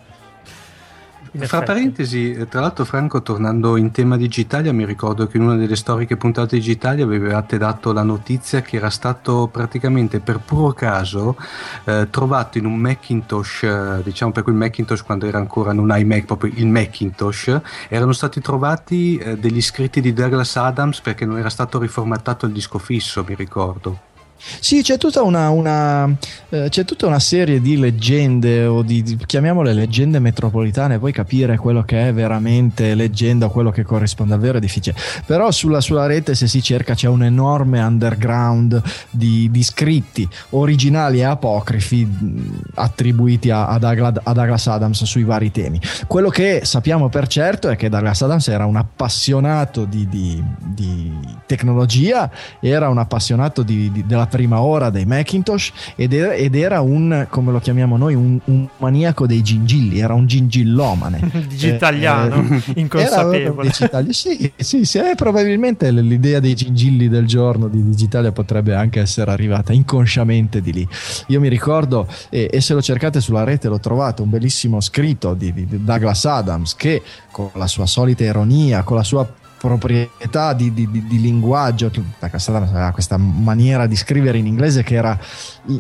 Fra 1.33 1.63
parentesi, 1.63 2.33
eh, 2.33 2.49
tra 2.49 2.61
l'altro 2.61 2.85
Franco, 2.85 3.23
tornando 3.23 3.77
in 3.77 3.93
tema 3.93 4.17
Digitalia, 4.17 4.73
mi 4.73 4.85
ricordo 4.85 5.29
che 5.29 5.37
in 5.37 5.45
una 5.45 5.55
delle 5.55 5.77
storiche 5.77 6.17
puntate 6.17 6.57
Digitalia 6.57 7.05
avevate 7.05 7.57
dato 7.57 7.93
la 7.93 8.03
notizia 8.03 8.63
che 8.63 8.77
era 8.77 8.91
stato 8.91 9.49
praticamente 9.51 10.19
per 10.19 10.41
puro 10.41 10.73
caso 10.73 11.37
eh, 11.85 12.09
trovato 12.11 12.59
in 12.59 12.65
un 12.65 12.75
Macintosh, 12.77 13.63
eh, 13.63 14.01
diciamo 14.03 14.33
per 14.33 14.43
cui 14.43 14.53
il 14.53 14.59
Macintosh 14.59 15.03
quando 15.03 15.27
era 15.27 15.39
ancora 15.39 15.73
non 15.73 15.95
iMac, 15.97 16.25
proprio 16.25 16.53
il 16.57 16.67
Macintosh, 16.67 17.61
erano 17.89 18.13
stati 18.13 18.41
trovati 18.41 19.17
eh, 19.17 19.39
degli 19.39 19.63
scritti 19.63 20.01
di 20.01 20.13
Douglas 20.13 20.57
Adams 20.57 21.01
perché 21.01 21.25
non 21.25 21.39
era 21.39 21.49
stato 21.49 21.79
riformattato 21.79 22.47
il 22.47 22.53
disco 22.53 22.79
fisso, 22.79 23.25
mi 23.27 23.37
ricordo. 23.37 24.09
Sì, 24.61 24.83
c'è 24.83 24.97
tutta 24.97 25.23
una, 25.23 25.51
una, 25.51 26.09
eh, 26.49 26.69
c'è 26.71 26.85
tutta 26.85 27.07
una 27.07 27.19
serie 27.19 27.61
di 27.61 27.77
leggende, 27.77 28.65
o 28.65 28.83
di, 28.83 29.03
di, 29.03 29.19
chiamiamole 29.25 29.73
leggende 29.75 30.19
metropolitane, 30.19 30.99
poi 30.99 31.13
capire 31.13 31.57
quello 31.59 31.83
che 31.83 32.09
è 32.09 32.13
veramente 32.13 32.95
leggenda 32.95 33.49
quello 33.49 33.71
che 33.71 33.83
corrisponde 33.83 34.35
al 34.35 34.41
vero 34.41 34.59
è 34.59 34.61
difficile. 34.61 34.97
Però 35.27 35.51
sulla, 35.51 35.81
sulla 35.81 36.07
rete, 36.07 36.35
se 36.35 36.49
si 36.49 36.63
cerca, 36.63 36.95
c'è 36.95 37.09
un 37.09 37.23
enorme 37.23 37.81
underground 37.81 38.83
di, 39.11 39.51
di 39.51 39.63
scritti 39.63 40.27
originali 40.51 41.19
e 41.19 41.25
apocrifi 41.25 42.09
attribuiti 42.75 43.51
a, 43.51 43.69
a, 43.69 43.79
Douglas, 43.79 44.21
a, 44.23 44.33
Douglas, 44.33 44.67
Adams 44.67 45.05
sui 45.05 45.25
vari 45.25 45.51
temi. 45.51 45.81
Quello 46.07 46.31
che 46.31 46.63
sappiamo 46.65 47.09
per 47.09 47.27
certo 47.27 47.69
è 47.69 47.77
che 47.77 47.89
Douglas 47.89 48.23
Adams 48.23 48.49
era 48.49 48.65
un 48.65 48.77
appassionato 48.77 49.85
di, 49.85 50.09
di 50.09 51.13
tecnologia, 51.47 52.31
era 52.61 52.89
un 52.89 52.99
appassionato 52.99 53.63
della 53.63 54.27
prima 54.31 54.61
ora 54.63 54.89
dei 54.89 55.05
Macintosh 55.05 55.73
ed 55.97 56.15
era, 56.15 56.33
ed 56.33 56.55
era 56.55 56.81
un, 56.81 57.27
come 57.29 57.53
lo 57.53 57.59
chiamiamo 57.59 57.97
noi, 57.97 58.15
un, 58.15 58.39
un, 58.45 58.69
maniaco 58.79 59.27
dei 59.27 59.43
gingilli, 59.43 59.99
era 59.99 60.15
un 60.15 60.27
gingillomane. 60.27 61.31
Digitaliano, 61.49 62.47
eh, 62.49 62.57
eh, 62.57 62.81
inconsapevole. 62.81 63.69
Digitali- 63.69 64.13
sì, 64.13 64.53
sì, 64.57 64.85
sì 64.85 64.99
eh, 64.99 65.15
probabilmente 65.15 65.91
l'idea 65.91 66.41
dei 66.41 66.55
gingilli 66.55 67.09
del 67.09 67.27
giorno 67.27 67.69
di 67.69 67.85
Digitalia 67.85 68.33
potrebbe 68.33 68.75
anche 68.75 69.01
essere 69.01 69.31
arrivata 69.31 69.73
inconsciamente 69.73 70.63
di 70.63 70.73
lì. 70.73 70.89
Io 71.27 71.41
mi 71.41 71.49
ricordo, 71.49 72.07
e, 72.31 72.61
se 72.61 72.73
lo 72.73 72.81
cercate 72.81 73.21
sulla 73.21 73.45
rete 73.45 73.69
lo 73.69 73.81
trovate, 73.81 74.23
un 74.23 74.31
bellissimo 74.31 74.81
scritto 74.81 75.35
di, 75.35 75.53
di 75.53 75.67
Douglas 75.85 76.25
Adams 76.25 76.75
che 76.75 77.03
con 77.31 77.51
la 77.55 77.67
sua 77.67 77.87
solita 77.87 78.25
ironia, 78.25 78.83
con 78.83 78.97
la 78.97 79.03
sua 79.03 79.27
proprietà 79.61 80.55
di, 80.55 80.73
di, 80.73 80.89
di, 80.91 81.21
linguaggio, 81.21 81.91
questa 82.19 83.19
maniera 83.19 83.87
di 83.87 83.95
scrivere 83.95 84.39
in 84.39 84.47
inglese 84.47 84.83
che 84.83 84.95
era 84.95 85.19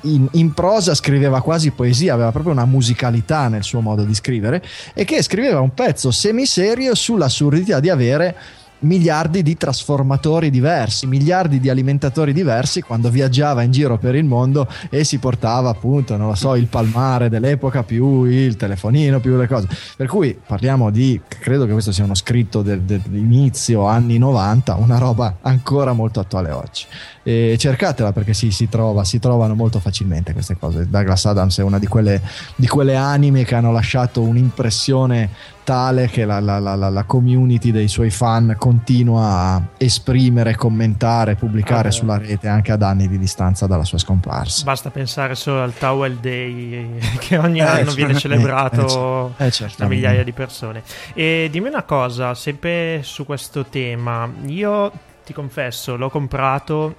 in, 0.03 0.29
in, 0.33 0.53
prosa 0.53 0.95
scriveva 0.95 1.41
quasi 1.41 1.71
poesia, 1.71 2.13
aveva 2.13 2.31
proprio 2.31 2.53
una 2.53 2.67
musicalità 2.67 3.49
nel 3.49 3.63
suo 3.63 3.81
modo 3.81 4.05
di 4.05 4.15
scrivere 4.15 4.63
e 4.93 5.05
che 5.07 5.23
scriveva 5.23 5.61
un 5.61 5.73
pezzo 5.73 6.11
semiserio 6.11 6.95
sull'assurdità 6.95 7.81
di 7.81 7.89
avere 7.89 8.37
miliardi 8.81 9.43
di 9.43 9.57
trasformatori 9.57 10.51
diversi, 10.51 11.07
miliardi 11.07 11.61
di 11.61 11.69
alimentatori 11.69 12.33
diversi 12.33 12.83
quando 12.83 13.11
viaggiava 13.11 13.63
in 13.63 13.71
giro 13.71 13.99
per 13.99 14.15
il 14.15 14.25
mondo 14.25 14.69
e 14.89 15.05
si 15.05 15.19
portava 15.19 15.71
appunto, 15.71 16.17
non 16.17 16.29
lo 16.29 16.35
so, 16.35 16.55
il 16.55 16.67
palmare 16.67 17.29
dell'epoca 17.29 17.83
più 17.83 18.25
il 18.25 18.57
telefonino 18.57 19.21
più 19.21 19.37
le 19.37 19.47
cose. 19.47 19.69
Per 19.97 20.07
cui 20.07 20.39
parliamo 20.45 20.91
di, 20.91 21.21
credo 21.27 21.67
che 21.67 21.73
questo 21.73 21.93
sia 21.93 22.05
uno 22.05 22.15
scritto 22.15 22.63
del, 22.63 22.83
dell'inizio 22.83 23.87
anni 23.87 24.19
90, 24.19 24.75
una 24.77 24.99
roba 24.99 25.39
ancora 25.43 25.93
molto 25.93 26.21
attuale 26.21 26.51
oggi. 26.51 26.85
E 27.23 27.57
cercatela 27.59 28.13
perché 28.13 28.33
sì, 28.33 28.51
si, 28.51 28.69
trova, 28.69 29.05
si 29.05 29.19
trovano 29.19 29.55
molto 29.55 29.79
facilmente 29.79 30.33
queste 30.33 30.57
cose. 30.59 30.89
Douglas 30.89 31.27
Adams 31.27 31.59
è 31.59 31.63
una 31.63 31.79
di 31.79 31.87
quelle, 31.87 32.21
di 32.57 32.67
quelle 32.67 32.97
anime 32.97 33.45
che 33.45 33.55
hanno 33.55 33.73
lasciato 33.73 34.23
un'impressione 34.23 35.29
tale 35.71 36.09
che 36.09 36.25
la, 36.25 36.41
la, 36.41 36.59
la, 36.59 36.75
la, 36.75 37.05
community 37.05 37.71
dei 37.71 37.87
suoi 37.87 38.11
fan 38.11 38.57
continua 38.59 39.55
a 39.55 39.63
esprimere, 39.77 40.57
commentare, 40.57 41.37
pubblicare 41.37 41.89
ah, 41.89 41.93
sulla 41.93 42.19
rete 42.19 42.49
anche 42.49 42.73
ad 42.73 42.83
anni 42.83 43.07
di 43.07 43.19
distanza 43.19 43.67
dalla 43.67 43.85
sua 43.85 43.99
scomparsa. 43.99 44.65
Basta 44.65 44.91
pensare 44.91 45.37
solo 45.37 45.63
al 45.63 45.73
Towel 45.77 46.17
Day 46.17 46.99
che 47.21 47.39
ogni 47.39 47.61
eh, 47.61 47.63
anno 47.63 47.93
viene 47.93 48.17
celebrato 48.17 49.35
eh, 49.37 49.47
eh, 49.47 49.71
da 49.77 49.87
migliaia 49.87 50.25
di 50.25 50.33
persone. 50.33 50.83
E 51.15 51.49
dimmi 51.53 51.69
una 51.69 51.85
cosa, 51.85 52.35
sempre 52.35 53.03
su 53.05 53.25
questo 53.25 53.67
tema, 53.67 54.29
io 54.47 54.91
ti 55.25 55.33
confesso, 55.33 55.97
l'ho 55.97 56.11
comprato 56.11 56.97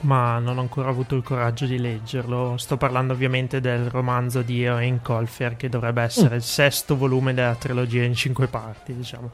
ma 0.00 0.38
non 0.38 0.58
ho 0.58 0.60
ancora 0.60 0.90
avuto 0.90 1.16
il 1.16 1.22
coraggio 1.22 1.66
di 1.66 1.78
leggerlo. 1.78 2.56
Sto 2.56 2.76
parlando 2.76 3.12
ovviamente 3.12 3.60
del 3.60 3.88
romanzo 3.90 4.42
di 4.42 4.62
Eoin 4.62 5.00
Colfer, 5.02 5.56
che 5.56 5.68
dovrebbe 5.68 6.02
essere 6.02 6.34
mm. 6.34 6.38
il 6.38 6.42
sesto 6.42 6.96
volume 6.96 7.34
della 7.34 7.54
trilogia 7.54 8.02
in 8.04 8.14
cinque 8.14 8.46
parti, 8.46 8.94
diciamo. 8.94 9.30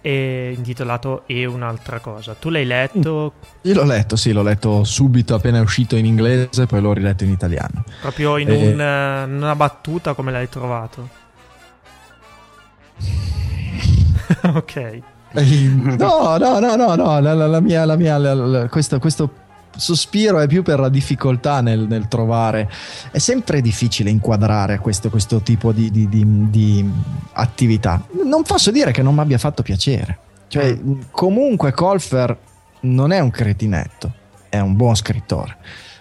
E 0.00 0.52
intitolato 0.56 1.24
E 1.26 1.44
un'altra 1.46 2.00
cosa. 2.00 2.34
Tu 2.34 2.50
l'hai 2.50 2.64
letto? 2.64 3.34
Io 3.62 3.74
l'ho 3.74 3.84
letto, 3.84 4.16
sì, 4.16 4.32
l'ho 4.32 4.42
letto 4.42 4.84
subito 4.84 5.34
appena 5.34 5.58
è 5.58 5.60
uscito 5.60 5.96
in 5.96 6.06
inglese, 6.06 6.66
poi 6.66 6.80
l'ho 6.80 6.92
riletto 6.92 7.24
in 7.24 7.30
italiano. 7.30 7.84
Proprio 8.00 8.36
in, 8.36 8.50
e... 8.50 8.54
un, 8.54 8.80
in 9.28 9.42
una 9.42 9.56
battuta 9.56 10.14
come 10.14 10.32
l'hai 10.32 10.48
trovato? 10.48 11.08
ok. 14.54 15.00
No, 15.36 16.38
no, 16.38 16.58
no, 16.60 16.76
no, 16.76 16.94
no, 16.94 17.20
la, 17.20 17.34
la, 17.34 17.46
la 17.46 17.60
mia, 17.60 17.84
la 17.84 17.96
mia, 17.96 18.16
la, 18.16 18.68
questo, 18.68 18.98
questo 18.98 19.30
sospiro 19.76 20.38
è 20.38 20.46
più 20.46 20.62
per 20.62 20.80
la 20.80 20.88
difficoltà 20.88 21.60
nel, 21.60 21.86
nel 21.88 22.08
trovare. 22.08 22.70
È 23.10 23.18
sempre 23.18 23.60
difficile 23.60 24.10
inquadrare 24.10 24.78
questo, 24.78 25.10
questo 25.10 25.40
tipo 25.40 25.72
di, 25.72 25.90
di, 25.90 26.08
di, 26.08 26.24
di, 26.50 26.90
attività. 27.32 28.04
Non 28.24 28.42
posso 28.42 28.70
dire 28.70 28.92
che 28.92 29.02
non 29.02 29.14
mi 29.14 29.20
abbia 29.20 29.38
fatto 29.38 29.62
piacere. 29.62 30.18
Cioè, 30.48 30.78
comunque, 31.10 31.72
Colfer 31.72 32.36
non 32.80 33.12
è 33.12 33.18
un 33.20 33.30
cretinetto, 33.30 34.12
è 34.48 34.58
un 34.58 34.76
buon 34.76 34.94
scrittore. 34.94 35.56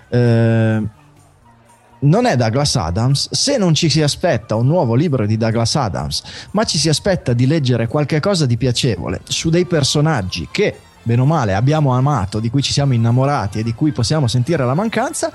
Eh, 0.09 0.83
non 1.97 2.25
è 2.25 2.35
Douglas 2.35 2.75
Adams, 2.75 3.31
se 3.31 3.57
non 3.57 3.73
ci 3.73 3.89
si 3.89 4.01
aspetta 4.01 4.55
un 4.55 4.67
nuovo 4.67 4.95
libro 4.95 5.25
di 5.25 5.37
Douglas 5.37 5.75
Adams, 5.75 6.23
ma 6.51 6.63
ci 6.63 6.77
si 6.77 6.89
aspetta 6.89 7.33
di 7.33 7.47
leggere 7.47 7.87
qualche 7.87 8.19
cosa 8.19 8.45
di 8.45 8.57
piacevole 8.57 9.21
su 9.23 9.49
dei 9.49 9.65
personaggi 9.65 10.47
che 10.51 10.77
bene 11.05 11.21
o 11.21 11.25
male 11.25 11.53
abbiamo 11.53 11.93
amato, 11.93 12.39
di 12.39 12.49
cui 12.49 12.63
ci 12.63 12.73
siamo 12.73 12.93
innamorati 12.93 13.59
e 13.59 13.63
di 13.63 13.75
cui 13.75 13.91
possiamo 13.91 14.27
sentire 14.27 14.65
la 14.65 14.73
mancanza, 14.73 15.31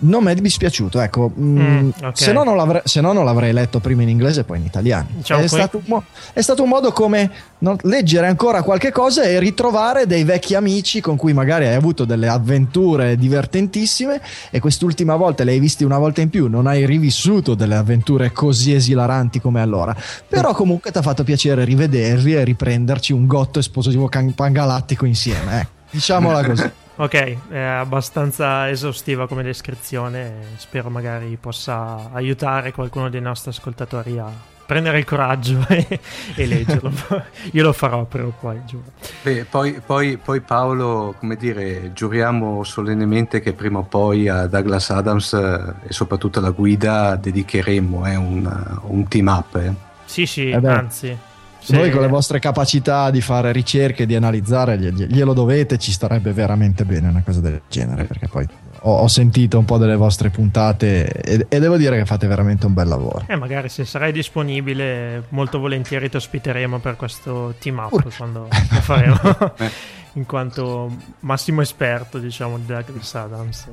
non 0.00 0.24
mi 0.24 0.32
è 0.32 0.34
dispiaciuto. 0.34 1.00
Ecco, 1.00 1.32
mm, 1.38 1.58
mm, 1.58 1.88
okay. 1.98 2.12
se, 2.14 2.32
no 2.32 2.44
non 2.44 2.80
se, 2.84 3.00
no 3.00 3.12
non 3.12 3.24
l'avrei 3.24 3.52
letto 3.52 3.80
prima 3.80 4.02
in 4.02 4.08
inglese 4.08 4.40
e 4.40 4.44
poi 4.44 4.58
in 4.58 4.64
italiano. 4.64 5.08
Diciamo 5.10 5.42
è, 5.42 5.48
stato 5.48 5.82
mo- 5.86 6.04
è, 6.32 6.40
stato 6.40 6.62
un 6.62 6.68
modo 6.68 6.92
come 6.92 7.30
no, 7.58 7.76
leggere 7.82 8.26
ancora 8.26 8.62
qualche 8.62 8.92
cosa 8.92 9.22
e 9.22 9.38
ritrovare 9.38 10.06
dei 10.06 10.24
vecchi 10.24 10.54
amici 10.54 11.00
con 11.00 11.16
cui 11.16 11.32
magari 11.32 11.66
hai 11.66 11.74
avuto 11.74 12.04
delle 12.04 12.28
avventure 12.28 13.16
divertentissime 13.16 14.20
e 14.50 14.60
quest'ultima 14.60 15.16
volta 15.16 15.44
le 15.44 15.52
hai 15.52 15.58
viste 15.58 15.84
una 15.84 15.98
volta 15.98 16.20
in 16.20 16.30
più, 16.30 16.48
non 16.48 16.66
hai 16.66 16.86
rivissuto 16.86 17.54
delle 17.54 17.76
avventure 17.76 18.32
così 18.32 18.74
esilaranti 18.74 19.40
come 19.40 19.60
allora. 19.60 19.94
Però 20.26 20.54
comunque 20.54 20.90
ti 20.90 20.98
ha 20.98 21.02
fatto 21.02 21.24
piacere 21.24 21.64
rivederli 21.64 22.34
e 22.34 22.44
riprenderci 22.44 23.12
un 23.12 23.26
gotto 23.26 23.58
esplosivo 23.58 24.08
pangalattico 24.34 25.04
insieme. 25.04 25.60
Eh. 25.60 25.66
Diciamola 25.90 26.44
così. 26.44 26.70
Ok, 27.00 27.48
è 27.48 27.58
abbastanza 27.58 28.68
esaustiva 28.68 29.26
come 29.26 29.42
descrizione. 29.42 30.34
Spero 30.56 30.90
magari 30.90 31.38
possa 31.40 32.10
aiutare 32.12 32.72
qualcuno 32.72 33.08
dei 33.08 33.22
nostri 33.22 33.48
ascoltatori 33.48 34.18
a 34.18 34.30
prendere 34.66 34.98
il 34.98 35.06
coraggio 35.06 35.64
e, 35.66 35.98
e 36.34 36.44
leggerlo. 36.44 36.92
Io 37.52 37.62
lo 37.62 37.72
farò 37.72 38.04
però 38.04 38.28
poi, 38.38 38.60
giuro. 38.66 38.84
Beh, 39.22 39.46
poi, 39.48 39.80
poi, 39.84 40.18
poi, 40.18 40.40
Paolo, 40.42 41.14
come 41.18 41.36
dire, 41.36 41.94
giuriamo 41.94 42.64
solennemente 42.64 43.40
che 43.40 43.54
prima 43.54 43.78
o 43.78 43.84
poi 43.84 44.28
a 44.28 44.46
Douglas 44.46 44.90
Adams 44.90 45.32
eh, 45.32 45.88
e 45.88 45.92
soprattutto 45.94 46.38
alla 46.38 46.50
guida 46.50 47.16
dedicheremo 47.16 48.06
eh, 48.06 48.16
un, 48.16 48.78
un, 48.82 49.08
team 49.08 49.28
up. 49.28 49.56
Eh. 49.56 49.72
Sì, 50.04 50.26
sì, 50.26 50.50
eh 50.50 50.66
anzi 50.66 51.28
sì. 51.60 51.76
Voi 51.76 51.90
con 51.90 52.00
le 52.00 52.08
vostre 52.08 52.38
capacità 52.38 53.10
di 53.10 53.20
fare 53.20 53.52
ricerche, 53.52 54.06
di 54.06 54.14
analizzare, 54.14 54.78
glielo 54.78 55.32
dovete, 55.32 55.78
ci 55.78 55.92
starebbe 55.92 56.32
veramente 56.32 56.84
bene 56.84 57.08
una 57.08 57.22
cosa 57.22 57.40
del 57.40 57.60
genere, 57.68 58.04
perché 58.04 58.28
poi 58.28 58.46
ho, 58.82 58.98
ho 58.98 59.08
sentito 59.08 59.58
un 59.58 59.64
po' 59.64 59.78
delle 59.78 59.96
vostre 59.96 60.30
puntate 60.30 61.06
e, 61.06 61.46
e, 61.48 61.58
devo 61.58 61.76
dire 61.76 61.98
che 61.98 62.06
fate 62.06 62.26
veramente 62.26 62.66
un 62.66 62.74
bel 62.74 62.88
lavoro. 62.88 63.24
E 63.26 63.34
eh, 63.34 63.36
magari 63.36 63.68
se 63.68 63.84
sarai 63.84 64.12
disponibile, 64.12 65.24
molto 65.30 65.58
volentieri 65.58 66.08
ti 66.08 66.16
ospiteremo 66.16 66.78
per 66.78 66.96
questo 66.96 67.54
team 67.58 67.78
up 67.78 67.92
uh. 67.92 68.10
quando 68.16 68.48
lo 68.50 68.80
faremo. 68.80 69.18
in 70.14 70.26
quanto 70.26 70.90
massimo 71.20 71.60
esperto, 71.60 72.18
diciamo, 72.18 72.58
di 72.58 72.66
Douglas 72.66 73.14
Adams, 73.14 73.68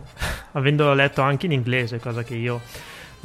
avendolo 0.52 0.94
letto 0.94 1.22
anche 1.22 1.48
in 1.48 1.52
inglese, 1.52 2.00
cosa 2.00 2.24
che 2.24 2.36
io 2.36 2.62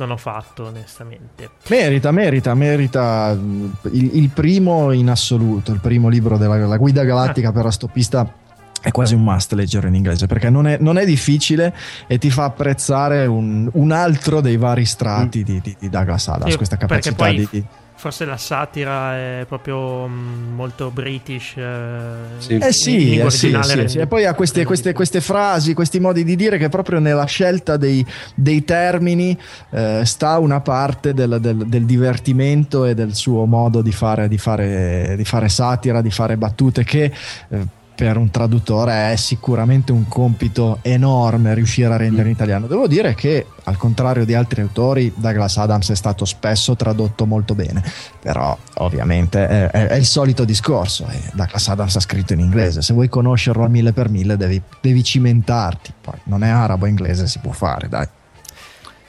non 0.02 0.10
ho 0.10 0.16
fatto 0.16 0.66
onestamente. 0.66 1.50
Merita, 1.68 2.10
merita, 2.10 2.54
merita 2.54 3.30
il, 3.30 4.16
il 4.16 4.28
primo 4.30 4.92
in 4.92 5.08
assoluto, 5.08 5.72
il 5.72 5.80
primo 5.80 6.08
libro 6.08 6.36
della 6.36 6.76
guida 6.76 7.04
galattica 7.04 7.48
ah. 7.48 7.52
per 7.52 7.64
la 7.64 7.70
stoppista 7.70 8.34
è 8.82 8.90
quasi 8.90 9.14
un 9.14 9.22
must 9.22 9.52
leggerlo 9.52 9.86
in 9.86 9.94
inglese 9.94 10.26
perché 10.26 10.50
non 10.50 10.66
è, 10.66 10.76
non 10.80 10.98
è 10.98 11.04
difficile 11.04 11.72
e 12.08 12.18
ti 12.18 12.30
fa 12.30 12.44
apprezzare 12.44 13.26
un, 13.26 13.70
un 13.74 13.92
altro 13.92 14.40
dei 14.40 14.56
vari 14.56 14.84
strati 14.84 15.38
mm. 15.38 15.42
di, 15.42 15.60
di, 15.60 15.76
di, 15.78 15.88
Douglas 15.88 16.26
Adams, 16.26 16.50
Io, 16.50 16.56
questa 16.56 16.76
capacità 16.76 17.14
poi, 17.14 17.48
di 17.48 17.64
forse 18.02 18.24
la 18.24 18.36
satira 18.36 19.14
è 19.14 19.44
proprio 19.46 20.08
mm, 20.08 20.54
molto 20.54 20.90
british. 20.90 21.54
Eh, 21.56 22.14
sì. 22.38 22.54
Eh 22.56 22.72
sì, 22.72 23.16
eh 23.16 23.30
sì, 23.30 23.56
sì, 23.62 23.84
sì, 23.86 23.98
E 23.98 24.08
poi 24.08 24.24
ha 24.24 24.34
queste, 24.34 24.64
queste, 24.64 24.92
queste, 24.92 25.20
frasi, 25.20 25.72
questi 25.72 26.00
modi 26.00 26.24
di 26.24 26.34
dire 26.34 26.58
che 26.58 26.68
proprio 26.68 26.98
nella 26.98 27.26
scelta 27.26 27.76
dei, 27.76 28.04
dei 28.34 28.64
termini 28.64 29.38
eh, 29.70 30.00
sta 30.04 30.38
una 30.38 30.60
parte 30.60 31.14
del, 31.14 31.38
del, 31.40 31.58
del, 31.58 31.84
divertimento 31.84 32.86
e 32.86 32.94
del 32.94 33.14
suo 33.14 33.44
modo 33.44 33.82
di 33.82 33.92
fare, 33.92 34.26
di 34.26 34.38
fare, 34.38 35.14
di 35.16 35.24
fare 35.24 35.48
satira, 35.48 36.00
di 36.02 36.10
fare 36.10 36.36
battute 36.36 36.82
che 36.82 37.04
eh, 37.50 37.66
per 37.94 38.16
un 38.16 38.30
traduttore 38.30 39.12
è 39.12 39.16
sicuramente 39.16 39.92
un 39.92 40.08
compito 40.08 40.78
enorme 40.82 41.54
riuscire 41.54 41.92
a 41.92 41.96
rendere 41.96 42.28
in 42.28 42.34
italiano. 42.34 42.66
Devo 42.66 42.86
dire 42.86 43.14
che, 43.14 43.46
al 43.64 43.76
contrario 43.76 44.24
di 44.24 44.34
altri 44.34 44.60
autori, 44.62 45.12
Douglas 45.14 45.56
Adams 45.58 45.90
è 45.90 45.94
stato 45.94 46.24
spesso 46.24 46.74
tradotto 46.74 47.26
molto 47.26 47.54
bene, 47.54 47.82
però 48.20 48.56
ovviamente 48.78 49.46
è, 49.46 49.70
è, 49.70 49.86
è 49.88 49.94
il 49.94 50.06
solito 50.06 50.44
discorso. 50.44 51.06
Douglas 51.32 51.68
Adams 51.68 51.96
ha 51.96 52.00
scritto 52.00 52.32
in 52.32 52.40
inglese, 52.40 52.82
se 52.82 52.92
vuoi 52.92 53.08
conoscerlo 53.08 53.64
a 53.64 53.68
mille 53.68 53.92
per 53.92 54.08
mille 54.08 54.36
devi, 54.36 54.60
devi 54.80 55.04
cimentarti, 55.04 55.92
poi 56.00 56.18
non 56.24 56.42
è 56.42 56.48
arabo 56.48 56.86
inglese, 56.86 57.26
si 57.26 57.38
può 57.38 57.52
fare, 57.52 57.88
dai. 57.88 58.08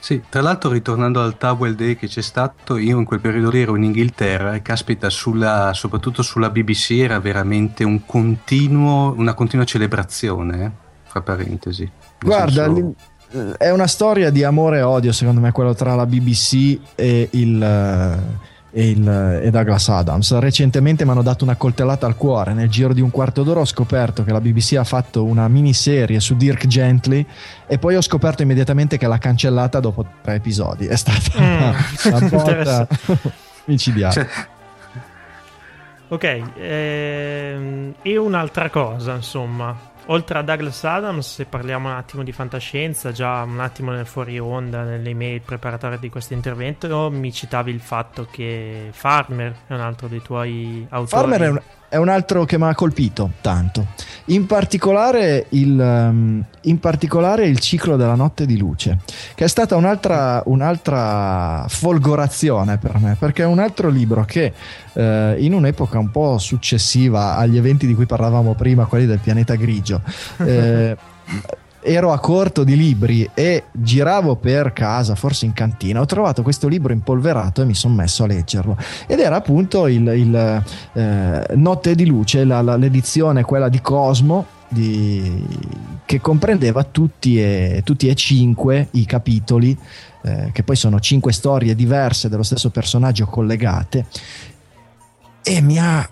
Sì, 0.04 0.20
tra 0.28 0.42
l'altro 0.42 0.70
ritornando 0.70 1.22
al 1.22 1.38
Towel 1.38 1.74
Day 1.74 1.96
che 1.96 2.08
c'è 2.08 2.20
stato, 2.20 2.76
io 2.76 2.98
in 2.98 3.06
quel 3.06 3.20
periodo 3.20 3.48
lì 3.48 3.62
ero 3.62 3.74
in 3.74 3.84
Inghilterra 3.84 4.52
e 4.52 4.60
caspita, 4.60 5.08
sulla, 5.08 5.70
soprattutto 5.72 6.20
sulla 6.20 6.50
BBC 6.50 6.90
era 6.90 7.18
veramente 7.20 7.84
un 7.84 8.04
continuo, 8.04 9.14
una 9.16 9.32
continua 9.32 9.64
celebrazione. 9.64 10.70
fra 11.04 11.22
parentesi. 11.22 11.90
Guarda, 12.20 12.64
senso... 12.64 12.94
è 13.56 13.70
una 13.70 13.86
storia 13.86 14.28
di 14.28 14.44
amore 14.44 14.80
e 14.80 14.82
odio, 14.82 15.10
secondo 15.10 15.40
me, 15.40 15.52
quello 15.52 15.72
tra 15.72 15.94
la 15.94 16.04
BBC 16.04 16.78
e 16.96 17.28
il 17.30 18.22
e, 18.74 18.90
il, 18.90 19.40
e 19.42 19.50
Douglas 19.50 19.88
Adams. 19.88 20.36
Recentemente 20.38 21.04
mi 21.04 21.12
hanno 21.12 21.22
dato 21.22 21.44
una 21.44 21.54
coltellata 21.54 22.06
al 22.06 22.16
cuore. 22.16 22.52
Nel 22.52 22.68
giro 22.68 22.92
di 22.92 23.00
un 23.00 23.10
quarto 23.10 23.44
d'ora 23.44 23.60
ho 23.60 23.64
scoperto 23.64 24.24
che 24.24 24.32
la 24.32 24.40
BBC 24.40 24.74
ha 24.74 24.84
fatto 24.84 25.24
una 25.24 25.46
miniserie 25.46 26.18
su 26.18 26.36
Dirk 26.36 26.66
Gently 26.66 27.24
e 27.66 27.78
poi 27.78 27.94
ho 27.94 28.02
scoperto 28.02 28.42
immediatamente 28.42 28.98
che 28.98 29.06
l'ha 29.06 29.18
cancellata 29.18 29.78
dopo 29.78 30.04
tre 30.20 30.34
episodi. 30.34 30.86
È 30.86 30.96
stata 30.96 31.40
mm. 31.40 32.12
una 32.12 32.28
botta 32.28 32.88
micidiale. 33.66 34.12
Cioè... 34.12 34.26
Ok, 36.08 36.42
ehm, 36.58 37.94
e 38.02 38.16
un'altra 38.16 38.68
cosa, 38.70 39.14
insomma 39.14 39.92
oltre 40.06 40.38
a 40.38 40.42
Douglas 40.42 40.84
Adams, 40.84 41.34
se 41.34 41.44
parliamo 41.44 41.88
un 41.88 41.94
attimo 41.94 42.22
di 42.22 42.32
fantascienza, 42.32 43.12
già 43.12 43.42
un 43.42 43.60
attimo 43.60 43.90
nel 43.92 44.06
fuori 44.06 44.38
onda, 44.38 44.82
nelle 44.82 45.10
email 45.10 45.40
preparatorie 45.40 45.98
di 45.98 46.08
questo 46.08 46.34
intervento, 46.34 47.10
mi 47.10 47.32
citavi 47.32 47.70
il 47.70 47.80
fatto 47.80 48.26
che 48.30 48.88
Farmer 48.92 49.54
è 49.66 49.74
un 49.74 49.80
altro 49.80 50.08
dei 50.08 50.22
tuoi 50.22 50.86
autori. 50.90 51.08
Farmer 51.08 51.40
è 51.40 51.48
un, 51.48 51.60
è 51.94 51.96
un 51.96 52.08
altro 52.08 52.44
che 52.44 52.58
mi 52.58 52.64
ha 52.64 52.74
colpito 52.74 53.30
tanto. 53.40 53.86
In 54.26 54.46
particolare, 54.46 55.46
il, 55.50 55.78
um, 55.78 56.42
in 56.62 56.80
particolare, 56.80 57.46
il, 57.46 57.60
ciclo 57.60 57.94
della 57.94 58.16
notte 58.16 58.46
di 58.46 58.58
luce, 58.58 58.98
che 59.36 59.44
è 59.44 59.46
stata 59.46 59.76
un'altra, 59.76 60.42
un'altra 60.46 61.66
folgorazione 61.68 62.78
per 62.78 62.98
me, 62.98 63.16
perché 63.16 63.44
è 63.44 63.46
un 63.46 63.60
altro 63.60 63.90
libro 63.90 64.24
che 64.24 64.52
eh, 64.92 65.36
in 65.38 65.54
un'epoca 65.54 65.96
un 66.00 66.10
po' 66.10 66.38
successiva 66.38 67.36
agli 67.36 67.56
eventi 67.56 67.86
di 67.86 67.94
cui 67.94 68.06
parlavamo 68.06 68.54
prima, 68.54 68.86
quelli 68.86 69.06
del 69.06 69.20
pianeta 69.20 69.54
grigio, 69.54 70.00
eh, 70.44 70.96
ero 71.86 72.12
a 72.12 72.18
corto 72.18 72.64
di 72.64 72.76
libri 72.76 73.28
e 73.34 73.64
giravo 73.70 74.36
per 74.36 74.72
casa, 74.72 75.14
forse 75.14 75.44
in 75.44 75.52
cantina, 75.52 76.00
ho 76.00 76.06
trovato 76.06 76.42
questo 76.42 76.66
libro 76.66 76.94
impolverato 76.94 77.60
e 77.60 77.66
mi 77.66 77.74
sono 77.74 77.94
messo 77.94 78.24
a 78.24 78.26
leggerlo. 78.26 78.76
Ed 79.06 79.20
era 79.20 79.36
appunto 79.36 79.86
il, 79.86 80.06
il 80.06 80.62
eh, 80.94 81.46
Notte 81.54 81.94
di 81.94 82.06
Luce, 82.06 82.44
la, 82.44 82.62
la, 82.62 82.76
l'edizione, 82.76 83.42
quella 83.42 83.68
di 83.68 83.82
Cosmo, 83.82 84.46
di, 84.68 85.46
che 86.06 86.20
comprendeva 86.22 86.84
tutti 86.84 87.38
e, 87.38 87.82
tutti 87.84 88.08
e 88.08 88.14
cinque 88.14 88.88
i 88.92 89.04
capitoli, 89.04 89.76
eh, 90.22 90.50
che 90.52 90.62
poi 90.62 90.76
sono 90.76 90.98
cinque 91.00 91.32
storie 91.32 91.74
diverse 91.74 92.30
dello 92.30 92.42
stesso 92.42 92.70
personaggio 92.70 93.26
collegate. 93.26 94.06
E 95.42 95.60
mi 95.60 95.78
ha 95.78 96.08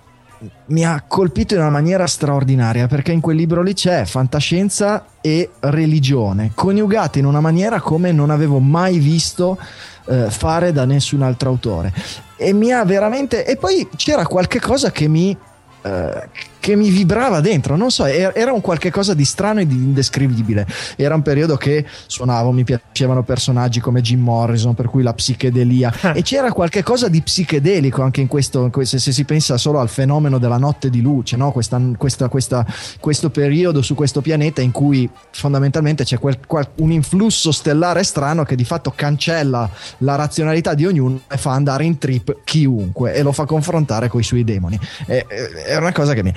mi 0.66 0.84
ha 0.84 1.04
colpito 1.06 1.54
in 1.54 1.60
una 1.60 1.70
maniera 1.70 2.06
straordinaria 2.06 2.86
perché 2.86 3.12
in 3.12 3.20
quel 3.20 3.36
libro 3.36 3.62
lì 3.62 3.74
c'è 3.74 4.04
fantascienza 4.04 5.04
e 5.20 5.50
religione 5.60 6.50
coniugate 6.54 7.18
in 7.18 7.26
una 7.26 7.40
maniera 7.40 7.80
come 7.80 8.12
non 8.12 8.30
avevo 8.30 8.58
mai 8.58 8.98
visto 8.98 9.58
eh, 10.06 10.30
fare 10.30 10.72
da 10.72 10.84
nessun 10.84 11.22
altro 11.22 11.50
autore. 11.50 11.92
E 12.36 12.52
mi 12.52 12.72
ha 12.72 12.84
veramente 12.84 13.44
e 13.44 13.56
poi 13.56 13.88
c'era 13.96 14.26
qualche 14.26 14.60
cosa 14.60 14.90
che 14.90 15.06
mi 15.08 15.36
eh, 15.82 16.28
che 16.62 16.76
mi 16.76 16.90
vibrava 16.90 17.40
dentro, 17.40 17.74
non 17.74 17.90
so, 17.90 18.04
era 18.04 18.52
un 18.52 18.60
qualche 18.60 18.92
cosa 18.92 19.14
di 19.14 19.24
strano 19.24 19.58
e 19.58 19.66
di 19.66 19.74
indescrivibile. 19.74 20.64
Era 20.94 21.16
un 21.16 21.22
periodo 21.22 21.56
che 21.56 21.84
suonavo, 22.06 22.52
mi 22.52 22.62
piacevano 22.62 23.24
personaggi 23.24 23.80
come 23.80 24.00
Jim 24.00 24.20
Morrison, 24.20 24.72
per 24.72 24.86
cui 24.86 25.02
la 25.02 25.12
psichedelia 25.12 25.92
e 26.14 26.22
c'era 26.22 26.52
qualche 26.52 26.84
cosa 26.84 27.08
di 27.08 27.20
psichedelico 27.20 28.02
anche 28.02 28.20
in 28.20 28.28
questo, 28.28 28.70
se, 28.82 29.00
se 29.00 29.10
si 29.10 29.24
pensa 29.24 29.56
solo 29.56 29.80
al 29.80 29.88
fenomeno 29.88 30.38
della 30.38 30.56
notte 30.56 30.88
di 30.88 31.00
luce, 31.00 31.36
no? 31.36 31.50
questa, 31.50 31.80
questa, 31.98 32.28
questa, 32.28 32.64
questo 33.00 33.30
periodo 33.30 33.82
su 33.82 33.96
questo 33.96 34.20
pianeta 34.20 34.60
in 34.60 34.70
cui 34.70 35.10
fondamentalmente 35.32 36.04
c'è 36.04 36.20
quel, 36.20 36.38
quel, 36.46 36.68
un 36.76 36.92
influsso 36.92 37.50
stellare 37.50 38.04
strano 38.04 38.44
che 38.44 38.54
di 38.54 38.64
fatto 38.64 38.92
cancella 38.94 39.68
la 39.98 40.14
razionalità 40.14 40.74
di 40.74 40.86
ognuno 40.86 41.22
e 41.28 41.36
fa 41.38 41.50
andare 41.50 41.82
in 41.82 41.98
trip 41.98 42.42
chiunque 42.44 43.14
e 43.14 43.22
lo 43.22 43.32
fa 43.32 43.46
confrontare 43.46 44.06
con 44.06 44.20
i 44.20 44.24
suoi 44.24 44.44
demoni. 44.44 44.78
È, 45.04 45.26
è 45.66 45.76
una 45.76 45.90
cosa 45.90 46.14
che 46.14 46.22
mi 46.22 46.32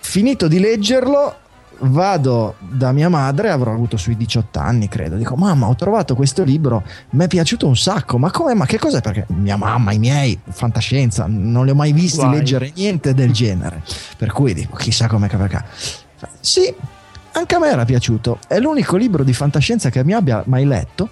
Finito 0.00 0.48
di 0.48 0.58
leggerlo, 0.58 1.36
vado 1.80 2.56
da 2.58 2.92
mia 2.92 3.08
madre, 3.08 3.50
avrò 3.50 3.72
avuto 3.72 3.96
sui 3.96 4.16
18 4.16 4.58
anni, 4.58 4.88
credo. 4.88 5.16
Dico, 5.16 5.36
mamma, 5.36 5.68
ho 5.68 5.74
trovato 5.74 6.14
questo 6.14 6.42
libro, 6.42 6.82
mi 7.10 7.24
è 7.24 7.28
piaciuto 7.28 7.66
un 7.66 7.76
sacco. 7.76 8.18
Ma 8.18 8.30
come? 8.30 8.54
Ma 8.54 8.66
che 8.66 8.78
cos'è? 8.78 9.00
Perché 9.00 9.26
mia 9.28 9.56
mamma, 9.56 9.92
i 9.92 9.98
miei, 9.98 10.38
fantascienza, 10.48 11.26
non 11.28 11.64
li 11.64 11.70
ho 11.70 11.74
mai 11.74 11.92
visti 11.92 12.18
Guai. 12.18 12.36
leggere 12.36 12.72
niente 12.74 13.14
del 13.14 13.32
genere. 13.32 13.82
Per 14.16 14.32
cui 14.32 14.52
dico, 14.54 14.76
chissà 14.76 15.06
come 15.06 15.28
perché. 15.28 15.64
Sì, 16.40 16.74
anche 17.32 17.54
a 17.54 17.58
me 17.58 17.68
era 17.68 17.84
piaciuto. 17.84 18.38
È 18.46 18.58
l'unico 18.58 18.96
libro 18.96 19.22
di 19.22 19.32
fantascienza 19.32 19.90
che 19.90 20.04
mi 20.04 20.12
abbia 20.12 20.42
mai 20.46 20.64
letto. 20.66 21.10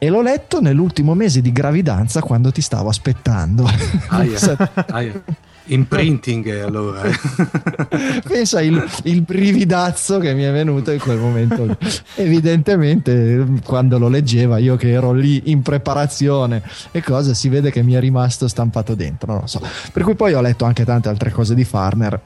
E 0.00 0.10
l'ho 0.10 0.22
letto 0.22 0.60
nell'ultimo 0.60 1.14
mese 1.14 1.40
di 1.40 1.50
gravidanza 1.50 2.20
quando 2.20 2.52
ti 2.52 2.60
stavo 2.60 2.88
aspettando. 2.88 3.68
Aia, 4.08 4.38
aia. 4.90 5.22
Imprinting 5.68 6.62
allora. 6.62 7.02
Pensa 8.26 8.60
il, 8.60 8.82
il 9.04 9.22
brividazzo 9.22 10.18
che 10.18 10.34
mi 10.34 10.42
è 10.42 10.52
venuto 10.52 10.90
in 10.90 10.98
quel 10.98 11.18
momento. 11.18 11.76
Evidentemente 12.14 13.46
quando 13.64 13.98
lo 13.98 14.08
leggeva 14.08 14.58
io 14.58 14.76
che 14.76 14.90
ero 14.90 15.12
lì 15.12 15.50
in 15.50 15.62
preparazione 15.62 16.62
e 16.90 17.02
cosa 17.02 17.34
si 17.34 17.48
vede 17.48 17.70
che 17.70 17.82
mi 17.82 17.94
è 17.94 18.00
rimasto 18.00 18.48
stampato 18.48 18.94
dentro, 18.94 19.32
non 19.32 19.40
lo 19.42 19.46
so. 19.46 19.60
Per 19.92 20.02
cui 20.02 20.14
poi 20.14 20.34
ho 20.34 20.40
letto 20.40 20.64
anche 20.64 20.84
tante 20.84 21.08
altre 21.08 21.30
cose 21.30 21.54
di 21.54 21.64
Farmer 21.64 22.20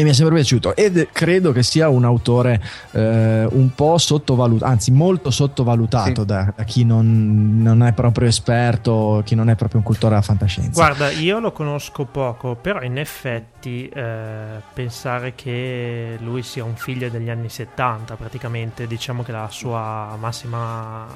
e 0.00 0.02
mi 0.02 0.10
è 0.10 0.12
sempre 0.14 0.36
piaciuto 0.36 0.74
ed 0.74 1.08
credo 1.12 1.52
che 1.52 1.62
sia 1.62 1.90
un 1.90 2.04
autore 2.04 2.58
eh, 2.92 3.46
un 3.50 3.74
po' 3.74 3.98
sottovalutato, 3.98 4.70
anzi 4.70 4.90
molto 4.92 5.30
sottovalutato 5.30 6.22
sì. 6.22 6.26
da, 6.26 6.54
da, 6.56 6.64
chi 6.64 6.84
non, 6.84 7.60
non, 7.60 7.82
è 7.82 7.92
proprio 7.92 8.26
esperto, 8.26 9.20
chi 9.26 9.34
non 9.34 9.50
è 9.50 9.56
proprio 9.56 9.80
un 9.80 9.84
cultore 9.84 10.14
della 10.14 10.24
fantascienza. 10.24 10.70
Guarda, 10.70 11.10
io 11.10 11.38
lo 11.38 11.52
conosco 11.52 12.06
poco, 12.06 12.54
però 12.54 12.80
in 12.80 12.96
effetti 12.96 13.88
eh, 13.88 14.62
pensare 14.72 15.34
che 15.34 16.16
lui 16.20 16.42
sia 16.42 16.64
un 16.64 16.76
figlio 16.76 17.10
degli 17.10 17.28
anni 17.28 17.50
70 17.50 18.16
praticamente, 18.16 18.86
diciamo 18.86 19.22
che 19.22 19.32
la 19.32 19.48
sua 19.50 20.16
massima 20.18 21.06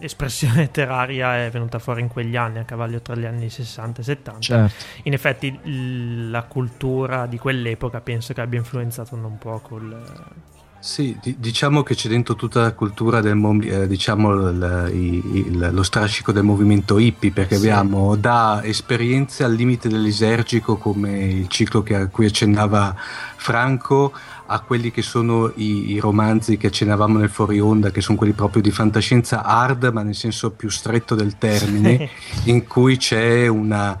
espressione 0.00 0.56
letteraria 0.62 1.44
è 1.44 1.50
venuta 1.50 1.78
fuori 1.78 2.00
in 2.00 2.08
quegli 2.08 2.36
anni, 2.36 2.58
a 2.58 2.64
cavallo 2.64 3.00
tra 3.00 3.14
gli 3.14 3.24
anni 3.24 3.48
60 3.48 4.00
e 4.00 4.04
70. 4.04 4.40
Certo. 4.40 4.84
In 5.04 5.12
effetti 5.12 5.58
la 6.30 6.42
cultura 6.42 7.26
di 7.26 7.38
quell'epoca 7.38 8.00
penso 8.00 8.32
che 8.32 8.40
abbia 8.40 8.58
influenzato 8.58 9.14
un 9.14 9.38
poco 9.38 9.76
il... 9.76 9.96
Sì, 10.80 11.18
d- 11.20 11.34
diciamo 11.38 11.82
che 11.82 11.96
c'è 11.96 12.08
dentro 12.08 12.36
tutta 12.36 12.60
la 12.60 12.72
cultura 12.72 13.20
del 13.20 13.36
eh, 13.64 13.88
diciamo 13.88 14.32
l- 14.32 14.90
il, 14.92 15.22
il, 15.34 15.70
lo 15.72 15.82
strascico 15.82 16.30
del 16.30 16.44
movimento 16.44 16.98
hippie, 16.98 17.32
perché 17.32 17.56
sì. 17.56 17.68
abbiamo 17.68 18.14
da 18.14 18.60
esperienze 18.62 19.42
al 19.42 19.54
limite 19.54 19.88
dell'isergico 19.88 20.76
come 20.76 21.18
il 21.18 21.48
ciclo 21.48 21.82
che, 21.82 21.96
a 21.96 22.06
cui 22.06 22.26
accennava 22.26 22.94
Franco 23.36 24.12
a 24.50 24.60
quelli 24.60 24.90
che 24.90 25.02
sono 25.02 25.52
i, 25.56 25.92
i, 25.92 25.98
romanzi 25.98 26.56
che 26.56 26.68
accennavamo 26.68 27.18
nel 27.18 27.28
fuori 27.28 27.60
onda, 27.60 27.90
che 27.90 28.00
sono 28.00 28.16
quelli 28.16 28.32
proprio 28.32 28.62
di 28.62 28.70
fantascienza 28.70 29.44
hard, 29.44 29.90
ma 29.92 30.02
nel 30.02 30.14
senso 30.14 30.52
più 30.52 30.70
stretto 30.70 31.14
del 31.14 31.36
termine, 31.36 32.08
in 32.44 32.66
cui 32.66 32.96
c'è 32.96 33.46
una 33.46 33.98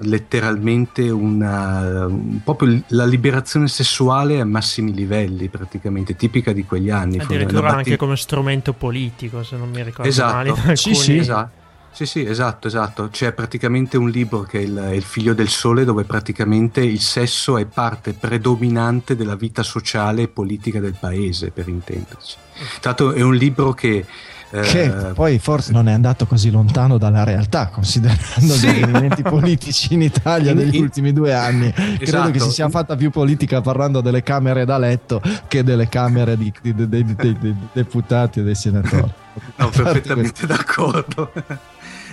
letteralmente 0.00 1.10
una 1.10 2.06
un, 2.06 2.40
proprio 2.44 2.80
la 2.90 3.04
liberazione 3.04 3.66
sessuale 3.66 4.38
a 4.40 4.44
massimi 4.44 4.94
livelli 4.94 5.48
praticamente 5.48 6.14
tipica 6.14 6.52
di 6.52 6.64
quegli 6.64 6.88
anni 6.88 7.18
addirittura 7.18 7.74
anche 7.74 7.96
come 7.96 8.16
strumento 8.16 8.74
politico 8.74 9.42
se 9.42 9.56
non 9.56 9.70
mi 9.70 9.82
ricordo 9.82 10.08
esatto. 10.08 10.54
male 10.54 10.76
sì, 10.76 10.94
sì, 10.94 11.16
esatto 11.16 11.66
sì, 11.90 12.06
sì, 12.06 12.24
esatto, 12.24 12.68
esatto. 12.68 13.08
C'è 13.10 13.32
praticamente 13.32 13.96
un 13.96 14.08
libro 14.08 14.42
che 14.42 14.58
è 14.58 14.62
il, 14.62 14.90
il, 14.94 15.02
Figlio 15.02 15.34
del 15.34 15.48
Sole 15.48 15.84
dove 15.84 16.04
praticamente 16.04 16.80
il 16.80 17.00
sesso 17.00 17.58
è 17.58 17.64
parte 17.64 18.12
predominante 18.12 19.16
della 19.16 19.34
vita 19.34 19.62
sociale 19.62 20.22
e 20.22 20.28
politica 20.28 20.80
del 20.80 20.96
paese, 20.98 21.50
per 21.50 21.68
intenderci. 21.68 22.36
Tra 22.80 22.90
l'altro 22.90 23.12
è 23.12 23.22
un 23.22 23.34
libro 23.34 23.72
che... 23.72 24.06
Eh, 24.50 24.60
che 24.62 24.90
poi 25.12 25.38
forse 25.38 25.72
non 25.72 25.88
è 25.88 25.92
andato 25.92 26.24
così 26.24 26.50
lontano 26.50 26.96
dalla 26.96 27.22
realtà, 27.22 27.66
considerando 27.66 28.54
sì. 28.54 28.66
gli 28.66 28.82
avvenimenti 28.82 29.22
politici 29.22 29.92
in 29.92 30.00
Italia 30.00 30.54
negli 30.54 30.76
in, 30.76 30.84
ultimi 30.84 31.12
due 31.12 31.34
anni. 31.34 31.66
Esatto. 31.66 31.98
Credo 31.98 32.30
che 32.30 32.38
si 32.38 32.50
sia 32.52 32.68
fatta 32.70 32.96
più 32.96 33.10
politica 33.10 33.60
parlando 33.60 34.00
delle 34.00 34.22
camere 34.22 34.64
da 34.64 34.78
letto 34.78 35.20
che 35.48 35.62
delle 35.62 35.88
camere 35.88 36.38
dei, 36.38 36.52
dei, 36.62 36.88
dei, 36.88 37.14
dei 37.14 37.56
deputati 37.72 38.40
e 38.40 38.42
dei 38.42 38.54
senatori. 38.54 39.12
No, 39.56 39.68
perfettamente 39.68 40.46
d'accordo. 40.46 41.30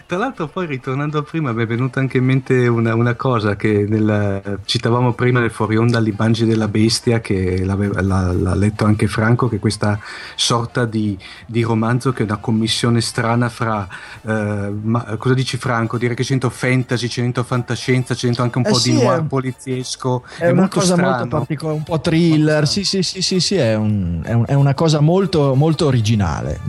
Tra 0.08 0.18
l'altro 0.18 0.48
poi 0.48 0.68
ritornando 0.68 1.18
a 1.18 1.24
prima 1.24 1.52
mi 1.52 1.64
è 1.64 1.66
venuta 1.66 2.00
anche 2.00 2.18
in 2.18 2.26
mente 2.26 2.68
una, 2.68 2.94
una 2.94 3.16
cosa 3.16 3.56
che 3.56 3.86
nel, 3.88 4.60
citavamo 4.64 5.14
prima 5.14 5.40
nel 5.40 5.50
fuori 5.50 5.78
onda 5.78 5.98
all'Ibangi 5.98 6.46
della 6.46 6.68
Bestia 6.68 7.20
che 7.22 7.64
l'ha, 7.66 8.56
letto 8.56 8.86
anche 8.86 9.08
Franco 9.08 9.50
che 9.50 9.56
è 9.56 9.60
questa 9.60 10.00
sorta 10.36 10.86
di, 10.86 11.18
di, 11.48 11.64
romanzo 11.64 12.12
che 12.12 12.22
è 12.22 12.26
una 12.26 12.38
commissione 12.38 13.02
strana 13.02 13.50
fra 13.50 13.88
eh, 14.22 14.74
ma, 14.82 15.16
cosa 15.18 15.34
dici 15.34 15.58
Franco? 15.58 15.98
Dire 15.98 16.14
che 16.14 16.22
c'è 16.22 16.30
dentro 16.30 16.52
fantasy, 16.52 17.08
c'è 17.08 17.22
dentro 17.22 17.44
fantascienza, 17.44 18.14
c'è 18.14 18.26
dentro 18.26 18.44
anche 18.44 18.58
un 18.60 18.66
eh 18.66 18.70
po' 18.70 18.78
sì, 18.78 18.92
di 18.92 19.02
noir 19.02 19.22
è, 19.22 19.24
poliziesco 19.24 20.24
è, 20.38 20.44
è 20.44 20.50
una 20.52 20.68
cosa 20.68 20.94
strano. 20.94 21.10
molto 21.10 21.28
particolare, 21.28 21.78
un 21.78 21.84
po' 21.84 22.00
thriller 22.00 22.68
sì 22.68 22.84
sì 22.84 23.02
sì 23.02 23.22
sì, 23.24 23.40
sì 23.40 23.56
è, 23.56 23.76
un, 23.76 24.22
è, 24.24 24.34
un, 24.34 24.46
è, 24.46 24.54
una 24.54 24.76
cosa 24.76 25.00
molto, 25.00 25.56
molto 25.56 25.88
originale 25.88 26.60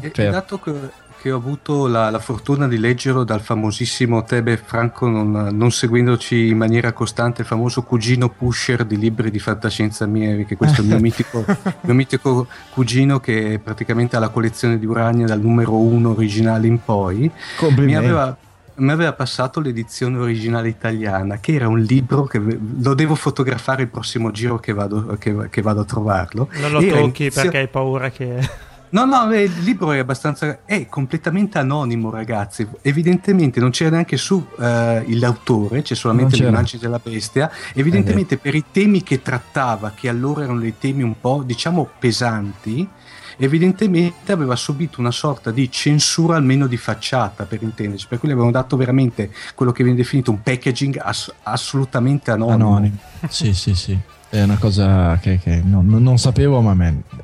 e, 0.00 0.10
cioè, 0.12 0.30
dato 0.30 0.58
che 0.58 0.72
che 1.20 1.30
ho 1.30 1.36
avuto 1.36 1.86
la, 1.86 2.08
la, 2.08 2.18
fortuna 2.18 2.66
di 2.66 2.78
leggerlo 2.78 3.24
dal 3.24 3.42
famosissimo 3.42 4.24
Tebe 4.24 4.56
Franco, 4.56 5.06
non, 5.06 5.50
non, 5.52 5.70
seguendoci 5.70 6.48
in 6.48 6.56
maniera 6.56 6.94
costante, 6.94 7.42
il 7.42 7.46
famoso 7.46 7.82
cugino 7.82 8.30
pusher 8.30 8.86
di 8.86 8.96
libri 8.96 9.30
di 9.30 9.38
fantascienza 9.38 10.06
miei, 10.06 10.46
che 10.46 10.56
questo 10.56 10.80
è 10.80 10.84
il 10.84 10.88
mio 10.88 10.98
mitico, 11.00 11.44
mio 11.82 11.94
mitico 11.94 12.46
cugino 12.70 13.20
che 13.20 13.60
praticamente 13.62 14.16
ha 14.16 14.18
la 14.18 14.30
collezione 14.30 14.78
di 14.78 14.86
Urania 14.86 15.26
dal 15.26 15.40
numero 15.40 15.76
uno 15.76 16.12
originale 16.12 16.66
in 16.66 16.82
poi. 16.82 17.30
Mi 17.76 17.94
aveva, 17.94 18.34
mi 18.76 18.90
aveva 18.90 19.12
passato 19.12 19.60
l'edizione 19.60 20.16
originale 20.16 20.70
italiana, 20.70 21.38
che 21.38 21.52
era 21.52 21.68
un 21.68 21.80
libro 21.80 22.24
che 22.24 22.40
lo 22.40 22.94
devo 22.94 23.14
fotografare 23.14 23.82
il 23.82 23.88
prossimo 23.88 24.30
giro 24.30 24.58
che 24.58 24.72
vado, 24.72 25.18
che, 25.18 25.50
che 25.50 25.60
vado 25.60 25.80
a 25.80 25.84
trovarlo. 25.84 26.48
Non 26.54 26.70
lo 26.70 26.80
era 26.80 26.98
tocchi 26.98 27.24
inizio... 27.24 27.42
perché 27.42 27.58
hai 27.58 27.68
paura 27.68 28.08
che... 28.08 28.68
No, 28.90 29.04
no, 29.04 29.32
il 29.34 29.52
libro 29.62 29.92
è 29.92 29.98
abbastanza. 29.98 30.60
è 30.64 30.86
completamente 30.86 31.58
anonimo, 31.58 32.10
ragazzi. 32.10 32.66
Evidentemente 32.82 33.60
non 33.60 33.70
c'era 33.70 33.90
neanche 33.90 34.16
su 34.16 34.34
uh, 34.34 34.62
l'autore, 34.62 35.82
c'è 35.82 35.94
solamente 35.94 36.36
l'immagine 36.36 36.82
della 36.82 37.00
bestia. 37.02 37.50
Evidentemente 37.74 38.34
eh, 38.34 38.38
per 38.38 38.54
i 38.54 38.64
temi 38.72 39.02
che 39.02 39.22
trattava, 39.22 39.92
che 39.94 40.08
allora 40.08 40.42
erano 40.42 40.60
dei 40.60 40.74
temi 40.78 41.02
un 41.02 41.20
po', 41.20 41.42
diciamo, 41.44 41.88
pesanti, 41.98 42.88
evidentemente 43.36 44.32
aveva 44.32 44.56
subito 44.56 45.00
una 45.00 45.12
sorta 45.12 45.50
di 45.50 45.70
censura 45.70 46.36
almeno 46.36 46.66
di 46.66 46.76
facciata 46.76 47.44
per 47.44 47.62
intenderci, 47.62 48.06
per 48.08 48.18
cui 48.18 48.28
le 48.28 48.34
avevano 48.34 48.52
dato 48.52 48.76
veramente 48.76 49.30
quello 49.54 49.70
che 49.72 49.84
viene 49.84 49.98
definito 49.98 50.32
un 50.32 50.42
packaging 50.42 51.00
ass- 51.00 51.32
assolutamente 51.44 52.32
anonimo. 52.32 52.68
Anonimo, 52.68 52.96
sì, 53.28 53.54
sì, 53.54 53.74
sì. 53.74 53.98
È 54.30 54.40
una 54.42 54.58
cosa 54.58 55.18
che, 55.20 55.40
che 55.40 55.60
non, 55.64 55.86
non, 55.88 56.16
sapevo, 56.16 56.60
ma 56.60 56.76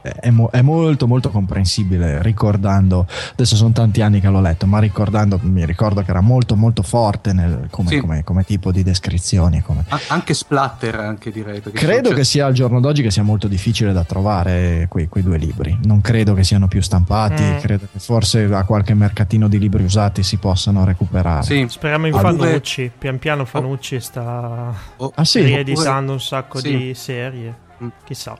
è, 0.02 0.30
mo, 0.30 0.50
è, 0.50 0.60
molto 0.60 1.06
molto 1.06 1.30
comprensibile 1.30 2.20
ricordando, 2.20 3.06
adesso 3.30 3.54
sono 3.54 3.70
tanti 3.70 4.02
anni 4.02 4.20
che 4.20 4.28
l'ho 4.28 4.40
letto, 4.40 4.66
ma 4.66 4.80
ricordando, 4.80 5.38
mi 5.42 5.64
ricordo 5.64 6.02
che 6.02 6.10
era 6.10 6.20
molto 6.20 6.56
molto 6.56 6.82
forte 6.82 7.32
nel, 7.32 7.68
come, 7.70 7.90
sì. 7.90 8.00
come, 8.00 8.24
come, 8.24 8.44
tipo 8.44 8.72
di 8.72 8.82
descrizioni. 8.82 9.62
Come... 9.62 9.84
Anche 10.08 10.34
splatter, 10.34 10.96
anche 10.98 11.30
direi. 11.30 11.62
Credo 11.62 12.10
che 12.10 12.24
sia 12.24 12.46
al 12.46 12.52
giorno 12.52 12.80
d'oggi 12.80 13.02
che 13.02 13.12
sia 13.12 13.22
molto 13.22 13.46
difficile 13.46 13.92
da 13.92 14.02
trovare 14.02 14.86
quei, 14.88 15.06
quei 15.08 15.22
due 15.22 15.38
libri. 15.38 15.78
Non 15.84 16.00
credo 16.00 16.34
che 16.34 16.42
siano 16.42 16.66
più 16.66 16.82
stampati, 16.82 17.42
mm. 17.42 17.58
credo 17.58 17.86
che 17.92 18.00
forse 18.00 18.44
a 18.44 18.64
qualche 18.64 18.94
mercatino 18.94 19.46
di 19.46 19.60
libri 19.60 19.84
usati 19.84 20.24
si 20.24 20.38
possano 20.38 20.84
recuperare. 20.84 21.44
Sì. 21.44 21.66
Speriamo 21.68 22.08
in 22.08 22.14
Fanucci, 22.14 22.90
pian 22.98 23.18
piano 23.18 23.44
Fanucci 23.44 24.00
sta 24.00 24.74
oh. 24.96 25.12
ah, 25.14 25.24
sì? 25.24 25.42
rieditando 25.42 26.12
un 26.12 26.20
sacco 26.20 26.58
sì. 26.58 26.76
di 26.76 26.94
serie, 26.96 27.54
mm. 27.82 27.88
chissà. 28.04 28.36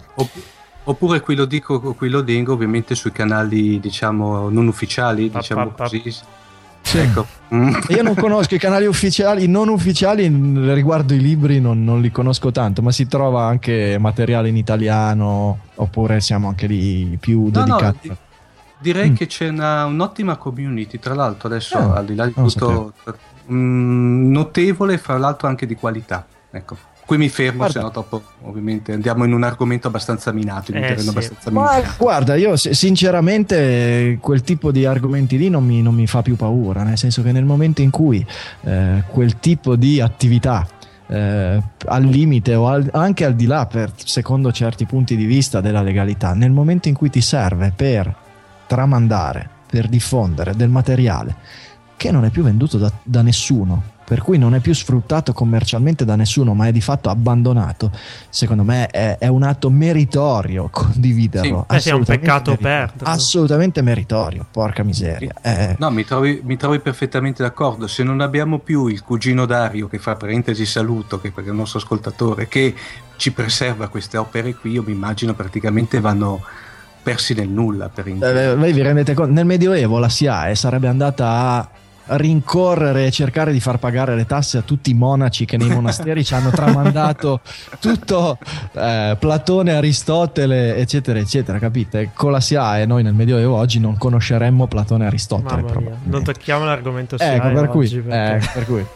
Oppure 0.88 1.20
qui 1.20 1.34
lo 1.34 1.46
dico, 1.46 1.80
qui 1.94 2.08
lo 2.08 2.20
dico, 2.22 2.52
ovviamente 2.52 2.94
sui 2.94 3.10
canali, 3.10 3.80
diciamo, 3.80 4.48
non 4.48 4.68
ufficiali, 4.68 5.28
pa, 5.28 5.38
diciamo 5.38 5.70
pa, 5.70 5.84
così. 5.84 6.14
Sì. 6.80 6.98
Ecco. 6.98 7.26
Mm. 7.52 7.74
Io 7.88 8.02
non 8.02 8.14
conosco 8.14 8.54
i 8.54 8.58
canali 8.58 8.86
ufficiali, 8.86 9.44
i 9.44 9.48
non 9.48 9.68
ufficiali 9.68 10.28
riguardo 10.72 11.14
i 11.14 11.20
libri 11.20 11.60
non, 11.60 11.82
non, 11.82 12.00
li 12.00 12.12
conosco 12.12 12.52
tanto, 12.52 12.82
ma 12.82 12.92
si 12.92 13.08
trova 13.08 13.44
anche 13.44 13.98
materiale 13.98 14.48
in 14.48 14.56
italiano 14.56 15.58
oppure 15.74 16.20
siamo 16.20 16.46
anche 16.46 16.68
lì 16.68 17.16
più 17.20 17.42
no, 17.44 17.50
dedicati. 17.50 18.08
No, 18.08 18.16
direi 18.78 19.10
mm. 19.10 19.14
che 19.14 19.26
c'è 19.26 19.48
una, 19.48 19.84
un'ottima 19.86 20.36
community, 20.36 21.00
tra 21.00 21.14
l'altro 21.14 21.48
adesso 21.48 21.76
eh, 21.76 21.98
al 21.98 22.04
di 22.04 22.14
là 22.14 22.26
di 22.26 22.32
tutto 22.32 22.92
mh, 23.46 23.54
mm, 23.54 24.30
notevole, 24.30 24.98
fra 24.98 25.18
l'altro 25.18 25.48
anche 25.48 25.66
di 25.66 25.74
qualità. 25.74 26.24
Ecco. 26.52 26.76
Qui 27.06 27.18
mi 27.18 27.28
fermo, 27.28 27.58
guarda. 27.58 27.72
se 27.72 27.80
no 27.80 27.90
dopo 27.90 28.20
ovviamente 28.42 28.92
andiamo 28.92 29.22
in 29.24 29.32
un 29.32 29.44
argomento 29.44 29.86
abbastanza 29.86 30.32
minato, 30.32 30.72
in 30.72 30.78
un 30.78 30.84
eh, 30.84 30.98
sì. 30.98 31.08
abbastanza 31.08 31.50
minato. 31.52 31.94
guarda, 31.98 32.34
io 32.34 32.56
sinceramente 32.56 34.18
quel 34.20 34.42
tipo 34.42 34.72
di 34.72 34.84
argomenti 34.84 35.38
lì 35.38 35.48
non 35.48 35.64
mi, 35.64 35.82
non 35.82 35.94
mi, 35.94 36.08
fa 36.08 36.22
più 36.22 36.34
paura, 36.34 36.82
nel 36.82 36.98
senso 36.98 37.22
che 37.22 37.30
nel 37.30 37.44
momento 37.44 37.80
in 37.80 37.90
cui 37.90 38.26
eh, 38.62 39.04
quel 39.06 39.38
tipo 39.38 39.76
di 39.76 40.00
attività 40.00 40.66
eh, 41.06 41.62
al 41.86 42.02
limite 42.02 42.56
o 42.56 42.66
al, 42.66 42.88
anche 42.92 43.24
al 43.24 43.36
di 43.36 43.46
là, 43.46 43.66
per, 43.66 43.92
secondo 43.94 44.50
certi 44.50 44.84
punti 44.84 45.14
di 45.14 45.26
vista 45.26 45.60
della 45.60 45.82
legalità, 45.82 46.34
nel 46.34 46.50
momento 46.50 46.88
in 46.88 46.94
cui 46.94 47.08
ti 47.08 47.20
serve 47.20 47.72
per 47.74 48.12
tramandare, 48.66 49.48
per 49.70 49.86
diffondere 49.86 50.56
del 50.56 50.70
materiale 50.70 51.36
che 51.96 52.10
non 52.10 52.24
è 52.24 52.30
più 52.30 52.42
venduto 52.42 52.78
da, 52.78 52.90
da 53.02 53.22
nessuno, 53.22 53.94
per 54.06 54.22
cui 54.22 54.38
non 54.38 54.54
è 54.54 54.60
più 54.60 54.72
sfruttato 54.72 55.32
commercialmente 55.32 56.04
da 56.04 56.14
nessuno, 56.14 56.54
ma 56.54 56.68
è 56.68 56.72
di 56.72 56.80
fatto 56.80 57.08
abbandonato, 57.08 57.90
secondo 58.28 58.62
me 58.62 58.86
è, 58.86 59.18
è 59.18 59.26
un 59.26 59.42
atto 59.42 59.68
meritorio 59.68 60.68
condividerlo. 60.70 61.66
Sì, 61.76 61.88
è 61.88 61.92
un 61.92 62.04
peccato 62.04 62.50
meritorio. 62.50 62.56
perderlo. 62.56 63.12
Assolutamente 63.12 63.82
meritorio, 63.82 64.46
porca 64.48 64.84
miseria. 64.84 65.34
Eh. 65.42 65.74
No, 65.80 65.90
mi 65.90 66.04
trovi, 66.04 66.40
mi 66.44 66.56
trovi, 66.56 66.78
perfettamente 66.78 67.42
d'accordo. 67.42 67.88
Se 67.88 68.04
non 68.04 68.20
abbiamo 68.20 68.60
più 68.60 68.86
il 68.86 69.02
cugino 69.02 69.44
Dario, 69.44 69.88
che 69.88 69.98
fa 69.98 70.14
parentesi 70.14 70.64
saluto, 70.66 71.20
che 71.20 71.32
è 71.34 71.40
il 71.40 71.52
nostro 71.52 71.80
ascoltatore, 71.80 72.46
che 72.46 72.74
ci 73.16 73.32
preserva 73.32 73.88
queste 73.88 74.18
opere 74.18 74.54
qui, 74.54 74.70
io 74.70 74.84
mi 74.84 74.92
immagino 74.92 75.34
praticamente 75.34 75.98
vanno 75.98 76.42
persi 77.02 77.34
nel 77.34 77.48
nulla. 77.48 77.88
Per 77.88 78.06
eh, 78.06 78.54
voi 78.54 78.72
vi 78.72 78.82
rendete 78.82 79.14
conto? 79.14 79.32
Nel 79.32 79.46
Medioevo 79.46 79.98
la 79.98 80.08
SIAE 80.08 80.54
sarebbe 80.54 80.86
andata 80.86 81.26
a 81.26 81.68
rincorrere 82.08 83.06
e 83.06 83.10
cercare 83.10 83.52
di 83.52 83.60
far 83.60 83.78
pagare 83.78 84.14
le 84.14 84.26
tasse 84.26 84.58
a 84.58 84.62
tutti 84.62 84.90
i 84.90 84.94
monaci 84.94 85.44
che 85.44 85.56
nei 85.56 85.68
monasteri 85.68 86.24
ci 86.24 86.34
hanno 86.34 86.50
tramandato 86.50 87.40
tutto 87.80 88.38
eh, 88.72 89.16
Platone, 89.18 89.72
Aristotele, 89.74 90.76
eccetera, 90.76 91.18
eccetera, 91.18 91.58
capite? 91.58 92.10
Con 92.14 92.30
la 92.30 92.40
SIAE 92.40 92.86
noi 92.86 93.02
nel 93.02 93.14
Medioevo 93.14 93.56
oggi 93.56 93.80
non 93.80 93.96
conosceremmo 93.96 94.66
Platone 94.66 95.04
e 95.04 95.06
Aristotele. 95.08 95.64
Non 96.04 96.22
tocchiamo 96.22 96.64
l'argomento 96.64 97.16
SIAE 97.18 97.34
ecco, 97.34 97.48
per 97.52 97.68
cui, 97.68 97.88
perché... 97.88 98.46
eh, 98.46 98.50
per 98.52 98.64
cui 98.66 98.86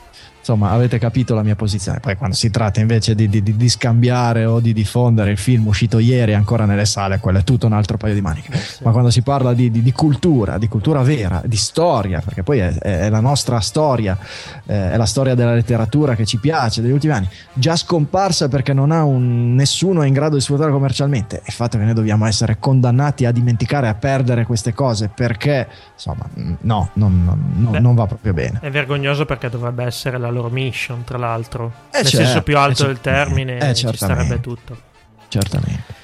insomma 0.41 0.71
avete 0.71 0.99
capito 0.99 1.35
la 1.35 1.43
mia 1.43 1.55
posizione. 1.55 2.01
Poi 2.01 2.17
quando 2.17 2.35
si 2.35 2.51
tratta 2.51 2.81
invece 2.81 3.15
di, 3.15 3.29
di, 3.29 3.43
di, 3.43 3.69
scambiare 3.69 4.45
o 4.47 4.59
di 4.59 4.73
diffondere 4.73 5.31
il 5.31 5.39
film 5.39 5.67
uscito 5.67 5.99
ieri 5.99 6.35
ancora 6.35 6.65
nelle 6.65 6.87
sale 6.87 7.19
quello 7.21 7.39
è 7.39 7.45
tutto 7.45 7.67
un 7.67 7.73
altro 7.73 7.97
paio 7.97 8.15
di 8.15 8.21
maniche. 8.21 8.53
Eh 8.53 8.59
sì. 8.59 8.83
ma 8.83 8.91
quando 8.91 9.11
si 9.11 9.23
parla 9.23 9.53
di, 9.53 9.71
di, 9.71 9.93
cultura 9.93 10.59
di 10.59 10.69
cultura 10.69 11.03
vera 11.03 11.43
di 11.45 11.57
storia 11.57 12.21
perché 12.21 12.43
poi 12.43 12.59
è, 12.59 12.73
è 12.79 13.11
la 13.11 13.21
nostra 13.21 13.61
storia 13.61 14.19
eh, 14.67 14.93
è 14.93 14.97
la 14.97 15.07
storia 15.07 15.35
della 15.35 15.55
letteratura 15.55 16.15
che 16.15 16.25
ci 16.25 16.39
piace 16.39 16.81
degli 16.81 16.93
ultimi 16.93 17.13
anni 17.13 17.29
già 17.53 17.77
scomparsa 17.77 18.49
perché 18.49 18.73
non 18.73 18.91
ha 18.91 19.05
un, 19.05 19.55
nessuno 19.55 20.03
è 20.03 20.07
in 20.07 20.13
grado 20.15 20.37
di 20.37 20.41
sfruttare 20.41 20.71
commercialmente 20.71 21.43
il 21.45 21.53
fatto 21.53 21.79
che 21.79 21.85
noi 21.85 21.95
dobbiamo 21.95 22.27
essere 22.27 22.59
condannati 22.59 23.27
a 23.27 23.33
dimenticare 23.33 23.89
a 23.89 23.95
perdere 23.95 24.45
queste 24.45 24.73
cose 24.73 25.09
perché 25.09 25.69
insomma 25.93 26.29
no 26.61 26.91
non, 26.95 27.53
non, 27.57 27.77
non 27.81 27.95
va 27.95 28.07
proprio 28.07 28.33
bene. 28.33 28.59
è 28.61 28.71
vergognoso 28.71 29.25
perché 29.27 29.49
dovrebbe 29.49 29.85
essere 29.85 30.19
la 30.19 30.30
loro 30.31 30.49
mission, 30.49 31.05
tra 31.05 31.19
l'altro. 31.19 31.73
Eh 31.91 31.99
Nel 31.99 32.07
certo, 32.07 32.27
senso 32.27 32.43
più 32.43 32.57
alto 32.57 32.85
eh 32.85 32.87
del 32.89 33.01
termine, 33.01 33.59
eh, 33.59 33.75
ci 33.75 33.89
sarebbe 33.95 34.41
tutto. 34.41 34.89
Certamente. 35.29 35.99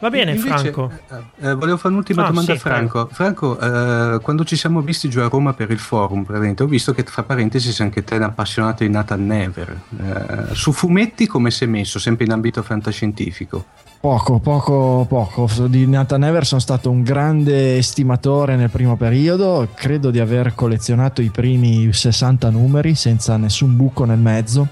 Va 0.00 0.08
bene, 0.08 0.32
Invece, 0.32 0.48
Franco. 0.48 0.90
Eh, 1.10 1.48
eh, 1.48 1.54
volevo 1.54 1.76
fare 1.76 1.92
un'ultima 1.92 2.22
ah, 2.24 2.28
domanda 2.28 2.52
sì, 2.52 2.56
a 2.56 2.60
Franco. 2.60 3.08
Franco, 3.12 3.60
eh, 3.60 4.18
quando 4.20 4.44
ci 4.44 4.56
siamo 4.56 4.80
visti 4.80 5.10
giù 5.10 5.20
a 5.20 5.28
Roma 5.28 5.52
per 5.52 5.70
il 5.70 5.78
forum, 5.78 6.24
ho 6.26 6.64
visto 6.64 6.94
che 6.94 7.02
tra 7.02 7.22
parentesi 7.22 7.70
sei 7.70 7.86
anche 7.86 8.02
te 8.02 8.14
un 8.14 8.22
appassionato 8.22 8.82
di 8.82 8.88
Nathan 8.88 9.26
Never. 9.26 9.80
Eh, 10.00 10.54
su 10.54 10.72
fumetti 10.72 11.26
come 11.26 11.50
sei 11.50 11.68
messo, 11.68 11.98
sempre 11.98 12.24
in 12.24 12.32
ambito 12.32 12.62
fantascientifico? 12.62 13.66
Poco, 14.00 14.38
poco, 14.38 15.04
poco. 15.06 15.46
Di 15.66 15.86
Nathan 15.86 16.24
Ever 16.24 16.46
sono 16.46 16.58
stato 16.58 16.90
un 16.90 17.02
grande 17.02 17.76
estimatore 17.76 18.56
nel 18.56 18.70
primo 18.70 18.96
periodo. 18.96 19.68
Credo 19.74 20.10
di 20.10 20.18
aver 20.18 20.54
collezionato 20.54 21.20
i 21.20 21.28
primi 21.28 21.92
60 21.92 22.48
numeri 22.48 22.94
senza 22.94 23.36
nessun 23.36 23.76
buco 23.76 24.06
nel 24.06 24.16
mezzo. 24.18 24.68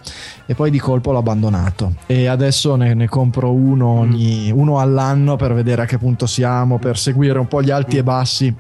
E 0.47 0.55
poi 0.55 0.71
di 0.71 0.79
colpo 0.79 1.13
l'ho 1.13 1.19
abbandonato. 1.19 1.97
E 2.07 2.27
adesso 2.27 2.75
ne, 2.77 2.95
ne 2.95 3.07
compro 3.07 3.53
uno, 3.53 3.97
mm. 3.97 3.99
ogni, 3.99 4.51
uno 4.51 4.81
all'anno 4.81 5.37
per 5.37 5.53
vedere 5.53 5.83
a 5.83 5.85
che 5.85 5.99
punto 5.99 6.25
siamo, 6.25 6.79
per 6.79 6.97
seguire 6.97 7.39
un 7.39 7.49
po' 7.49 7.63
gli 7.63 7.71
alti 7.71 7.99
e 7.99 8.03
bassi 8.03 8.55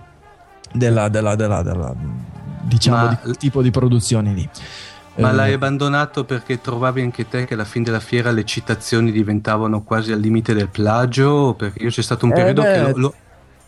della, 0.70 1.08
della, 1.08 1.34
della, 1.34 1.62
della 1.62 1.94
diciamo, 2.68 2.96
Ma... 2.96 3.20
di 3.24 3.36
tipo 3.38 3.62
di 3.62 3.70
produzioni 3.70 4.34
lì. 4.34 4.48
Ma 5.18 5.32
l'hai 5.32 5.52
abbandonato 5.52 6.24
perché 6.24 6.60
trovavi 6.60 7.02
anche 7.02 7.28
te 7.28 7.44
che 7.44 7.54
alla 7.54 7.64
fine 7.64 7.84
della 7.84 8.00
fiera 8.00 8.30
le 8.30 8.44
citazioni 8.44 9.10
diventavano 9.10 9.82
quasi 9.82 10.12
al 10.12 10.20
limite 10.20 10.54
del 10.54 10.68
plagio? 10.68 11.54
Perché 11.54 11.82
io 11.82 11.90
c'è 11.90 12.02
stato 12.02 12.24
un 12.24 12.32
periodo 12.32 12.62
eh 12.62 12.64
beh, 12.64 12.72
che 12.72 12.80
lo, 12.80 12.98
lo, 12.98 13.14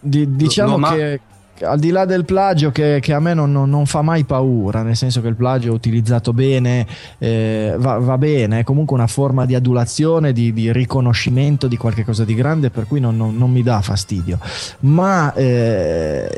di, 0.01 0.37
diciamo 0.37 0.79
lo, 0.79 0.89
che 0.89 1.21
al 1.65 1.79
di 1.79 1.91
là 1.91 2.05
del 2.05 2.25
plagio 2.25 2.71
che, 2.71 2.99
che 3.01 3.13
a 3.13 3.21
me 3.21 3.35
non, 3.35 3.53
non, 3.53 3.69
non, 3.69 3.87
fa 3.87 4.03
mai 4.03 4.25
paura, 4.25 4.83
nel 4.83 4.97
senso 4.97 5.21
che 5.21 5.29
il 5.29 5.35
plagio 5.35 5.73
utilizzato 5.73 6.33
bene 6.33 6.87
eh, 7.19 7.75
va, 7.77 7.99
va, 7.99 8.19
bene, 8.19 8.61
è 8.61 8.65
comunque 8.65 8.97
una 8.97 9.07
forma 9.07 9.45
di 9.45 9.55
adulazione, 9.55 10.33
di, 10.33 10.53
di 10.53 10.73
riconoscimento 10.73 11.67
di 11.67 11.77
qualcosa 11.77 12.25
di 12.25 12.35
grande, 12.35 12.71
per 12.71 12.87
cui 12.87 13.01
non, 13.01 13.17
non 13.17 13.51
mi 13.51 13.63
dà 13.63 13.81
fastidio. 13.81 14.39
Ma 14.81 15.33
eh, 15.35 16.31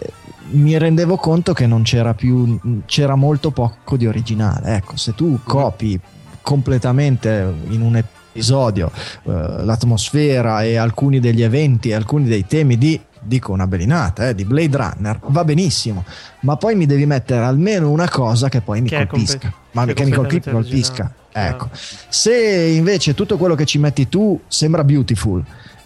mi 0.52 0.76
rendevo 0.78 1.16
conto 1.16 1.52
che 1.52 1.66
non 1.66 1.82
c'era 1.82 2.14
più, 2.14 2.58
c'era 2.86 3.14
molto 3.14 3.50
poco 3.50 3.96
di 3.96 4.06
originale. 4.06 4.76
Ecco, 4.76 4.96
se 4.96 5.14
tu 5.14 5.38
copi 5.44 5.98
completamente 6.40 7.52
in 7.68 7.82
un 7.82 7.96
episodio 7.96 8.90
eh, 9.24 9.30
l'atmosfera 9.30 10.62
e 10.62 10.76
alcuni 10.76 11.20
degli 11.20 11.42
eventi 11.42 11.90
e 11.90 11.94
alcuni 11.94 12.24
dei 12.24 12.46
temi 12.46 12.78
di 12.78 13.00
dico 13.24 13.52
una 13.52 13.66
belinata, 13.66 14.28
eh, 14.28 14.34
di 14.34 14.44
Blade 14.44 14.76
Runner, 14.76 15.20
va 15.26 15.44
benissimo, 15.44 16.04
ma 16.40 16.56
poi 16.56 16.74
mi 16.74 16.86
devi 16.86 17.06
mettere 17.06 17.44
almeno 17.44 17.88
una 17.88 18.08
cosa 18.08 18.48
che 18.48 18.60
poi 18.60 18.80
mi 18.80 18.88
che 18.88 19.06
colpisca, 19.06 19.38
comp- 19.38 19.54
ma 19.72 19.84
che, 19.86 19.94
che 19.94 20.04
mi 20.04 20.10
colpisca. 20.10 20.50
colpisca. 20.50 21.14
Ecco. 21.34 21.68
Se 21.72 22.34
invece 22.34 23.14
tutto 23.14 23.38
quello 23.38 23.54
che 23.54 23.64
ci 23.64 23.78
metti 23.78 24.08
tu 24.08 24.38
sembra 24.48 24.84
beautiful 24.84 25.42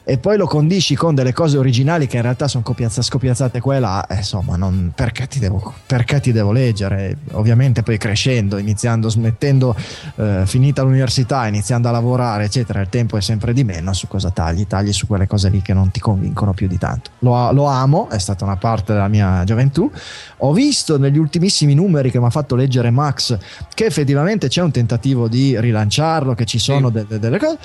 e 0.09 0.19
poi 0.19 0.37
lo 0.37 0.47
condisci 0.47 0.95
con 0.95 1.17
delle 1.17 1.33
cose 1.33 1.59
originali 1.59 2.07
che 2.07 2.15
in 2.15 2.23
realtà 2.23 2.47
sono 2.47 2.63
copiazza, 2.63 3.03
scopiazzate 3.03 3.59
qua 3.59 3.75
e 3.75 3.81
là, 3.81 4.07
eh, 4.07 4.19
insomma, 4.19 4.55
non, 4.55 4.93
perché, 4.95 5.27
ti 5.27 5.41
devo, 5.41 5.75
perché, 5.85 6.21
ti 6.21 6.31
devo, 6.31 6.53
leggere? 6.53 7.17
Ovviamente 7.33 7.83
poi 7.83 7.99
crescendo, 7.99 8.57
iniziando, 8.57 9.09
smettendo, 9.09 9.75
eh, 10.15 10.43
finita 10.47 10.83
l'università, 10.83 11.49
iniziando 11.49 11.89
a 11.89 11.91
lavorare, 11.91 12.45
eccetera, 12.45 12.81
il 12.81 12.89
tempo 12.89 13.17
è 13.17 13.21
sempre 13.21 13.53
di 13.53 13.65
meno, 13.65 13.93
su 13.95 14.07
cosa 14.07 14.31
tagli? 14.31 14.69
Tagli 14.69 14.93
su 14.93 15.09
quelle 15.09 15.27
cose 15.27 15.51
lì 15.51 15.61
che 15.61 15.75
non 15.75 15.91
ti 15.91 15.99
convincono 15.99 16.53
più 16.53 16.69
di 16.69 16.79
tanto. 16.79 17.11
Lo, 17.19 17.51
lo 17.51 17.65
amo, 17.65 18.09
è 18.09 18.19
stata 18.19 18.45
una 18.45 18.57
parte 18.57 18.93
della 18.93 19.09
mia 19.09 19.43
gioventù. 19.43 19.91
Ho 20.37 20.53
visto 20.53 20.99
negli 20.99 21.19
ultimissimi 21.19 21.75
numeri 21.75 22.13
che 22.13 22.21
mi 22.21 22.27
ha 22.27 22.31
fatto 22.31 22.55
leggere 22.55 22.91
Max 22.91 23.37
che 23.75 23.87
effettivamente 23.87 24.47
c'è 24.47 24.63
un 24.63 24.71
tentativo 24.71 25.27
di 25.27 25.59
rilanciarlo, 25.59 26.35
che 26.35 26.45
ci 26.45 26.61
sono 26.61 26.87
sì. 26.87 26.93
delle, 26.93 27.19
delle 27.19 27.39
cose 27.41 27.59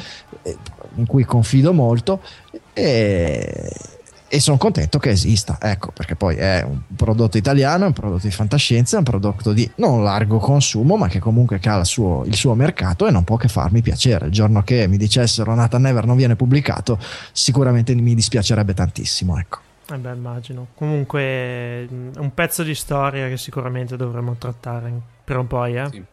in 0.96 1.06
cui 1.06 1.24
confido 1.24 1.74
molto 1.74 2.22
e, 2.74 3.72
e 4.34 4.40
sono 4.40 4.58
contento 4.58 4.98
che 4.98 5.10
esista, 5.10 5.58
ecco, 5.60 5.92
perché 5.92 6.16
poi 6.16 6.38
è 6.38 6.64
un 6.64 6.80
prodotto 6.96 7.38
italiano, 7.38 7.84
è 7.84 7.88
un 7.88 7.94
prodotto 7.94 8.28
di 8.28 8.32
fantascienza, 8.32 8.96
è 8.96 9.00
un 9.00 9.04
prodotto 9.04 9.52
di 9.52 9.70
non 9.76 10.04
largo 10.04 10.38
consumo, 10.38 10.96
ma 10.96 11.10
che 11.10 11.20
comunque 11.20 11.60
ha 11.62 11.78
il 11.78 11.86
suo, 11.86 12.24
il 12.26 12.36
suo 12.36 12.56
mercato 12.56 13.08
e 13.08 13.12
non 13.12 13.26
può 13.26 13.36
che 13.36 13.50
farmi 13.50 13.82
piacere. 13.82 14.28
Il 14.28 14.32
giorno 14.32 14.64
che 14.64 14.88
mi 14.88 14.96
dicessero 14.96 15.54
Nathan 15.54 15.82
Never 15.82 16.06
non 16.06 16.16
viene 16.16 16.38
pubblicato, 16.38 16.98
sicuramente 17.34 17.94
mi 17.94 18.16
dispiacerebbe 18.16 18.74
tantissimo, 18.74 19.38
ecco. 19.38 19.60
Eh 19.92 19.98
beh, 19.98 20.14
immagino. 20.14 20.68
Comunque, 20.76 21.86
un 21.90 22.32
pezzo 22.34 22.64
di 22.64 22.74
storia 22.74 23.28
che 23.28 23.36
sicuramente 23.36 23.98
dovremmo 23.98 24.36
trattare 24.38 24.94
per 25.26 25.38
un 25.38 25.48
po', 25.48 25.66
eh? 25.66 25.88
Sì. 25.92 26.04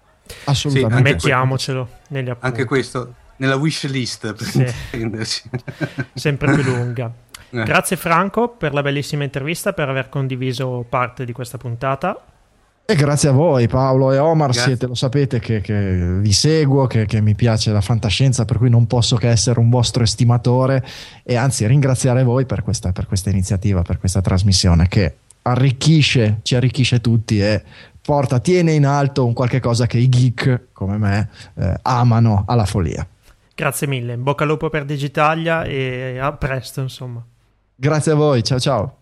Assolutamente. 0.44 0.96
Sì, 0.96 1.02
Mettiamocelo 1.02 1.84
questo, 1.84 2.14
negli 2.14 2.28
appunti. 2.28 2.46
Anche 2.46 2.64
questo 2.64 3.14
nella 3.38 3.56
wish 3.56 3.86
list 3.86 4.32
per 4.32 4.46
sì. 4.46 4.58
intenderci. 4.92 5.42
Sempre 6.14 6.54
più 6.54 6.62
lunga. 6.62 7.12
Eh. 7.50 7.62
Grazie 7.62 7.96
Franco 7.96 8.48
per 8.48 8.72
la 8.72 8.82
bellissima 8.82 9.24
intervista, 9.24 9.72
per 9.72 9.88
aver 9.88 10.08
condiviso 10.08 10.84
parte 10.88 11.24
di 11.24 11.32
questa 11.32 11.58
puntata. 11.58 12.22
E 12.90 12.94
grazie 12.94 13.28
a 13.28 13.32
voi 13.32 13.68
Paolo 13.68 14.12
e 14.12 14.18
Omar, 14.18 14.54
siete, 14.54 14.86
lo 14.86 14.94
sapete 14.94 15.40
che, 15.40 15.60
che 15.60 16.20
vi 16.20 16.32
seguo, 16.32 16.86
che, 16.86 17.04
che, 17.04 17.20
mi 17.20 17.34
piace 17.34 17.70
la 17.70 17.82
fantascienza, 17.82 18.46
per 18.46 18.56
cui 18.56 18.70
non 18.70 18.86
posso 18.86 19.16
che 19.16 19.28
essere 19.28 19.60
un 19.60 19.68
vostro 19.68 20.02
estimatore 20.02 20.82
e 21.22 21.36
anzi 21.36 21.66
ringraziare 21.66 22.22
voi 22.22 22.46
per 22.46 22.62
questa, 22.62 22.92
per 22.92 23.06
questa 23.06 23.28
iniziativa, 23.28 23.82
per 23.82 23.98
questa 23.98 24.22
trasmissione 24.22 24.88
che 24.88 25.16
arricchisce, 25.42 26.40
ci 26.42 26.54
arricchisce 26.54 27.02
tutti 27.02 27.38
e 27.42 27.62
porta, 28.00 28.38
tiene 28.38 28.72
in 28.72 28.86
alto 28.86 29.26
un 29.26 29.34
qualche 29.34 29.60
cosa 29.60 29.86
che 29.86 29.98
i 29.98 30.08
geek 30.08 30.68
come 30.72 30.96
me 30.96 31.28
eh, 31.56 31.78
amano 31.82 32.44
alla 32.46 32.64
follia. 32.64 33.06
Grazie 33.58 33.88
mille, 33.88 34.12
in 34.12 34.22
bocca 34.22 34.44
al 34.44 34.50
lupo 34.50 34.70
per 34.70 34.84
Digitalia 34.84 35.64
e 35.64 36.16
a 36.16 36.32
presto 36.34 36.80
insomma. 36.80 37.20
Grazie 37.74 38.12
a 38.12 38.14
voi, 38.14 38.44
ciao 38.44 38.60
ciao. 38.60 38.98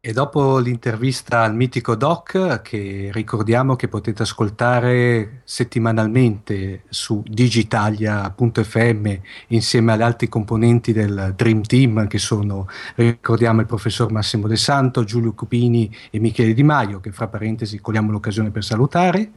E 0.00 0.12
dopo 0.12 0.58
l'intervista 0.58 1.42
al 1.42 1.54
mitico 1.54 1.94
Doc, 1.94 2.60
che 2.62 3.10
ricordiamo 3.12 3.76
che 3.76 3.86
potete 3.86 4.22
ascoltare 4.22 5.42
settimanalmente 5.44 6.82
su 6.88 7.22
digitalia.fm 7.24 9.14
insieme 9.46 9.92
agli 9.92 10.02
altri 10.02 10.28
componenti 10.28 10.92
del 10.92 11.34
Dream 11.36 11.62
Team, 11.62 12.08
che 12.08 12.18
sono, 12.18 12.66
ricordiamo, 12.96 13.60
il 13.60 13.66
professor 13.66 14.10
Massimo 14.10 14.48
De 14.48 14.56
Santo, 14.56 15.04
Giulio 15.04 15.34
Cupini 15.34 15.88
e 16.10 16.18
Michele 16.18 16.52
Di 16.52 16.64
Maio, 16.64 16.98
che 16.98 17.12
fra 17.12 17.28
parentesi 17.28 17.80
cogliamo 17.80 18.10
l'occasione 18.10 18.50
per 18.50 18.64
salutare. 18.64 19.30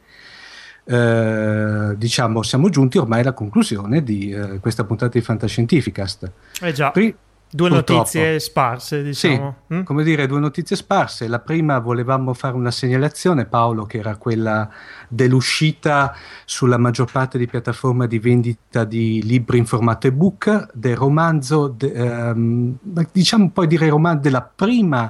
Eh, 0.88 1.98
diciamo, 1.98 2.42
siamo 2.44 2.70
giunti 2.70 2.98
ormai 2.98 3.22
alla 3.22 3.34
conclusione 3.34 4.04
di 4.04 4.32
eh, 4.32 4.60
questa 4.60 4.86
puntata 4.86 5.18
di 5.18 5.22
Fantascientificast. 5.24 6.32
Eh 6.62 6.72
già. 6.72 6.92
Pri- 6.92 7.16
Due 7.50 7.70
Purtroppo. 7.70 8.00
notizie 8.00 8.40
sparse, 8.42 9.02
diciamo. 9.02 9.56
Sì, 9.70 9.74
mm? 9.76 9.84
come 9.84 10.04
dire, 10.04 10.28
due 10.28 10.40
notizie 10.40 10.76
sparse. 10.76 11.30
La 11.30 11.40
prima 11.40 11.80
volevamo 11.80 12.34
fare 12.34 12.56
una 12.56 12.72
segnalazione, 12.72 13.46
Paolo, 13.46 13.86
che 13.86 14.00
era 14.00 14.18
quella 14.18 14.70
dell'uscita 15.08 16.14
sulla 16.44 16.78
maggior 16.78 17.10
parte 17.10 17.38
di 17.38 17.48
piattaforme 17.48 18.08
di 18.08 18.20
vendita 18.20 18.84
di 18.84 19.24
libri 19.24 19.60
in 19.60 19.66
formato 19.66 20.08
ebook 20.08 20.72
del 20.74 20.98
romanzo, 20.98 21.70
de, 21.70 21.92
ehm, 21.94 22.78
diciamo 23.14 23.50
poi 23.52 23.68
dire 23.68 23.88
romanzo 23.88 24.24
della 24.24 24.42
prima 24.42 25.10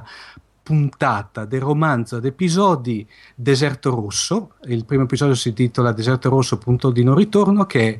puntata 0.68 1.46
del 1.46 1.62
romanzo 1.62 2.16
ad 2.16 2.26
episodi 2.26 3.08
Deserto 3.34 3.88
Rosso. 3.88 4.52
Il 4.64 4.84
primo 4.84 5.04
episodio 5.04 5.34
si 5.34 5.48
intitola 5.48 5.92
Deserto 5.92 6.28
Rosso, 6.28 6.58
punto 6.58 6.90
di 6.90 7.02
non 7.02 7.14
ritorno, 7.14 7.64
che 7.64 7.94
è 7.94 7.98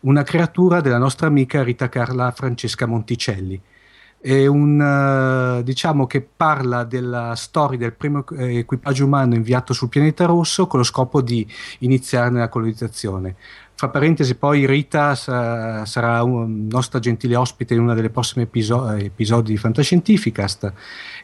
una 0.00 0.24
creatura 0.24 0.80
della 0.80 0.98
nostra 0.98 1.28
amica 1.28 1.62
Rita 1.62 1.88
Carla 1.88 2.32
Francesca 2.32 2.86
Monticelli. 2.86 3.62
È 4.20 4.44
un 4.44 4.80
uh, 4.80 5.62
diciamo 5.62 6.08
che 6.08 6.20
parla 6.20 6.82
della 6.82 7.36
storia 7.36 7.78
del 7.78 7.92
primo 7.92 8.24
eh, 8.36 8.58
equipaggio 8.58 9.04
umano 9.04 9.36
inviato 9.36 9.72
sul 9.72 9.88
pianeta 9.88 10.24
rosso 10.24 10.66
con 10.66 10.80
lo 10.80 10.84
scopo 10.84 11.22
di 11.22 11.46
iniziare 11.78 12.32
la 12.32 12.48
colonizzazione. 12.48 13.36
Fra 13.80 13.88
parentesi, 13.88 14.34
poi 14.34 14.66
Rita 14.66 15.14
sa- 15.14 15.86
sarà 15.86 16.22
un 16.22 16.66
nostra 16.66 16.98
gentile 16.98 17.34
ospite 17.34 17.72
in 17.72 17.80
uno 17.80 17.94
dei 17.94 18.10
prossimi 18.10 18.44
episo- 18.44 18.92
episodi 18.92 19.52
di 19.52 19.56
Fantascientificast. 19.56 20.70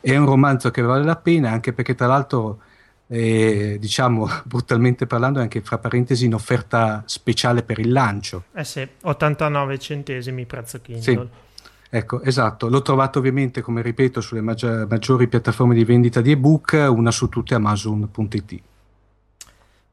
È 0.01 0.17
un 0.17 0.25
romanzo 0.25 0.71
che 0.71 0.81
vale 0.81 1.05
la 1.05 1.17
pena, 1.17 1.51
anche 1.51 1.75
perché 1.75 1.95
tra 1.95 2.07
l'altro, 2.07 2.61
eh, 3.09 3.77
diciamo 3.79 4.27
brutalmente 4.45 5.07
parlando, 5.07 5.41
è 5.41 5.43
anche 5.43 5.61
fra 5.61 5.77
parentesi 5.77 6.25
in 6.25 6.33
offerta 6.33 7.03
speciale 7.05 7.63
per 7.63 7.79
il 7.79 7.93
lancio. 7.93 8.45
Eh 8.55 8.65
sì, 8.65 8.89
89 9.03 9.79
centesimi 9.79 10.47
prezzo 10.47 10.81
Kindle. 10.81 11.03
Sì. 11.03 11.29
Ecco, 11.91 12.23
esatto, 12.23 12.71
l'ho 12.71 12.81
trovato 12.81 13.19
ovviamente, 13.19 13.61
come 13.61 13.83
ripeto, 13.83 14.23
sulle 14.23 14.41
maggi- 14.41 14.87
maggiori 14.89 15.29
piattaforme 15.29 15.75
di 15.75 15.85
vendita 15.85 16.23
di 16.23 16.31
ebook, 16.31 16.87
una 16.89 17.11
su 17.11 17.29
tutte 17.29 17.55
Amazon.it. 17.55 18.61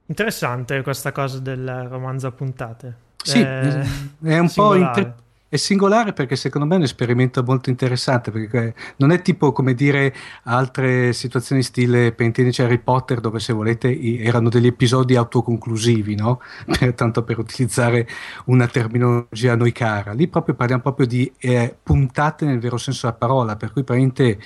Interessante 0.05 0.81
questa 0.81 1.11
cosa 1.11 1.39
del 1.39 1.87
romanzo 1.89 2.27
a 2.27 2.31
puntate. 2.31 2.97
Sì, 3.23 3.39
è, 3.39 3.85
è 4.23 4.37
un 4.37 4.49
singolare. 4.49 4.49
po' 4.49 4.75
inter- 4.75 5.21
è 5.53 5.57
singolare 5.57 6.13
perché 6.13 6.35
secondo 6.35 6.65
me 6.65 6.73
è 6.73 6.77
un 6.77 6.83
esperimento 6.83 7.43
molto 7.43 7.69
interessante 7.69 8.31
perché 8.31 8.73
non 8.95 9.11
è 9.11 9.21
tipo 9.21 9.51
come 9.51 9.75
dire 9.75 10.11
altre 10.45 11.13
situazioni 11.13 11.61
stile 11.61 12.11
Pentenice 12.11 12.63
Harry 12.63 12.79
Potter 12.79 13.19
dove 13.19 13.37
se 13.37 13.53
volete 13.53 13.95
erano 14.19 14.49
degli 14.49 14.65
episodi 14.65 15.15
autoconclusivi 15.15 16.15
no? 16.15 16.41
per, 16.65 16.95
tanto 16.95 17.21
per 17.21 17.37
utilizzare 17.37 18.07
una 18.45 18.65
terminologia 18.65 19.51
a 19.51 19.55
noi 19.55 19.71
cara 19.71 20.13
lì 20.13 20.27
proprio 20.27 20.55
parliamo 20.55 20.81
proprio 20.81 21.05
di 21.05 21.31
eh, 21.37 21.75
puntate 21.83 22.45
nel 22.45 22.57
vero 22.57 22.77
senso 22.77 23.05
della 23.05 23.19
parola 23.19 23.55
per 23.55 23.73
cui 23.73 23.83
praticamente 23.83 24.39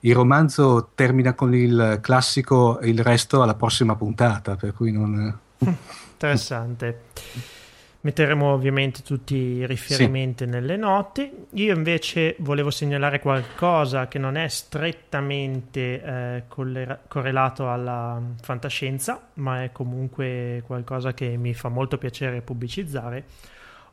il 0.00 0.14
romanzo 0.14 0.90
termina 0.94 1.34
con 1.34 1.54
il 1.54 1.98
classico 2.00 2.78
il 2.82 3.00
resto 3.02 3.42
alla 3.42 3.54
prossima 3.54 3.96
puntata, 3.96 4.56
per 4.56 4.72
cui 4.72 4.92
non... 4.92 5.38
Interessante. 6.12 7.02
Metteremo 8.02 8.50
ovviamente 8.50 9.02
tutti 9.02 9.34
i 9.34 9.66
riferimenti 9.66 10.44
sì. 10.44 10.50
nelle 10.50 10.78
note. 10.78 11.30
Io 11.52 11.74
invece 11.74 12.34
volevo 12.38 12.70
segnalare 12.70 13.20
qualcosa 13.20 14.08
che 14.08 14.18
non 14.18 14.36
è 14.36 14.48
strettamente 14.48 16.02
eh, 16.02 16.42
collera- 16.48 16.98
correlato 17.06 17.70
alla 17.70 18.18
fantascienza, 18.40 19.28
ma 19.34 19.64
è 19.64 19.72
comunque 19.72 20.62
qualcosa 20.66 21.12
che 21.12 21.36
mi 21.36 21.52
fa 21.52 21.68
molto 21.68 21.98
piacere 21.98 22.40
pubblicizzare, 22.40 23.24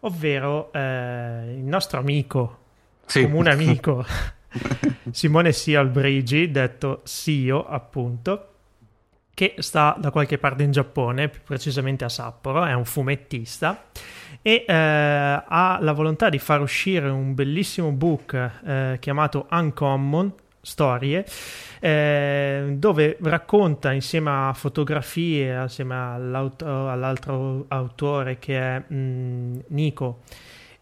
ovvero 0.01 0.71
eh, 0.71 1.55
il 1.57 1.65
nostro 1.65 1.99
amico, 1.99 2.59
sì. 3.05 3.23
comune 3.23 3.51
amico 3.51 4.05
Simone 5.11 5.51
Sialbrigi, 5.51 6.51
detto 6.51 7.01
Sio 7.03 7.65
appunto, 7.65 8.53
che 9.33 9.55
sta 9.59 9.95
da 9.99 10.09
qualche 10.09 10.37
parte 10.37 10.63
in 10.63 10.71
Giappone, 10.71 11.29
più 11.29 11.41
precisamente 11.43 12.03
a 12.03 12.09
Sapporo, 12.09 12.65
è 12.65 12.73
un 12.73 12.85
fumettista 12.85 13.85
e 14.41 14.65
eh, 14.67 14.73
ha 14.73 15.77
la 15.79 15.91
volontà 15.91 16.29
di 16.29 16.39
far 16.39 16.61
uscire 16.61 17.09
un 17.09 17.35
bellissimo 17.35 17.91
book 17.91 18.33
eh, 18.33 18.97
chiamato 18.99 19.47
Uncommon 19.51 20.33
storie, 20.59 21.25
eh, 21.79 22.73
dove 22.77 23.17
racconta 23.21 23.93
insieme 23.93 24.29
a 24.31 24.53
fotografie, 24.53 25.55
assieme 25.55 25.95
all'altro 25.95 27.65
autore 27.67 28.37
che 28.39 28.57
è 28.59 28.83
mh, 28.87 28.95
mm, 28.95 29.53
Nico, 29.67 30.19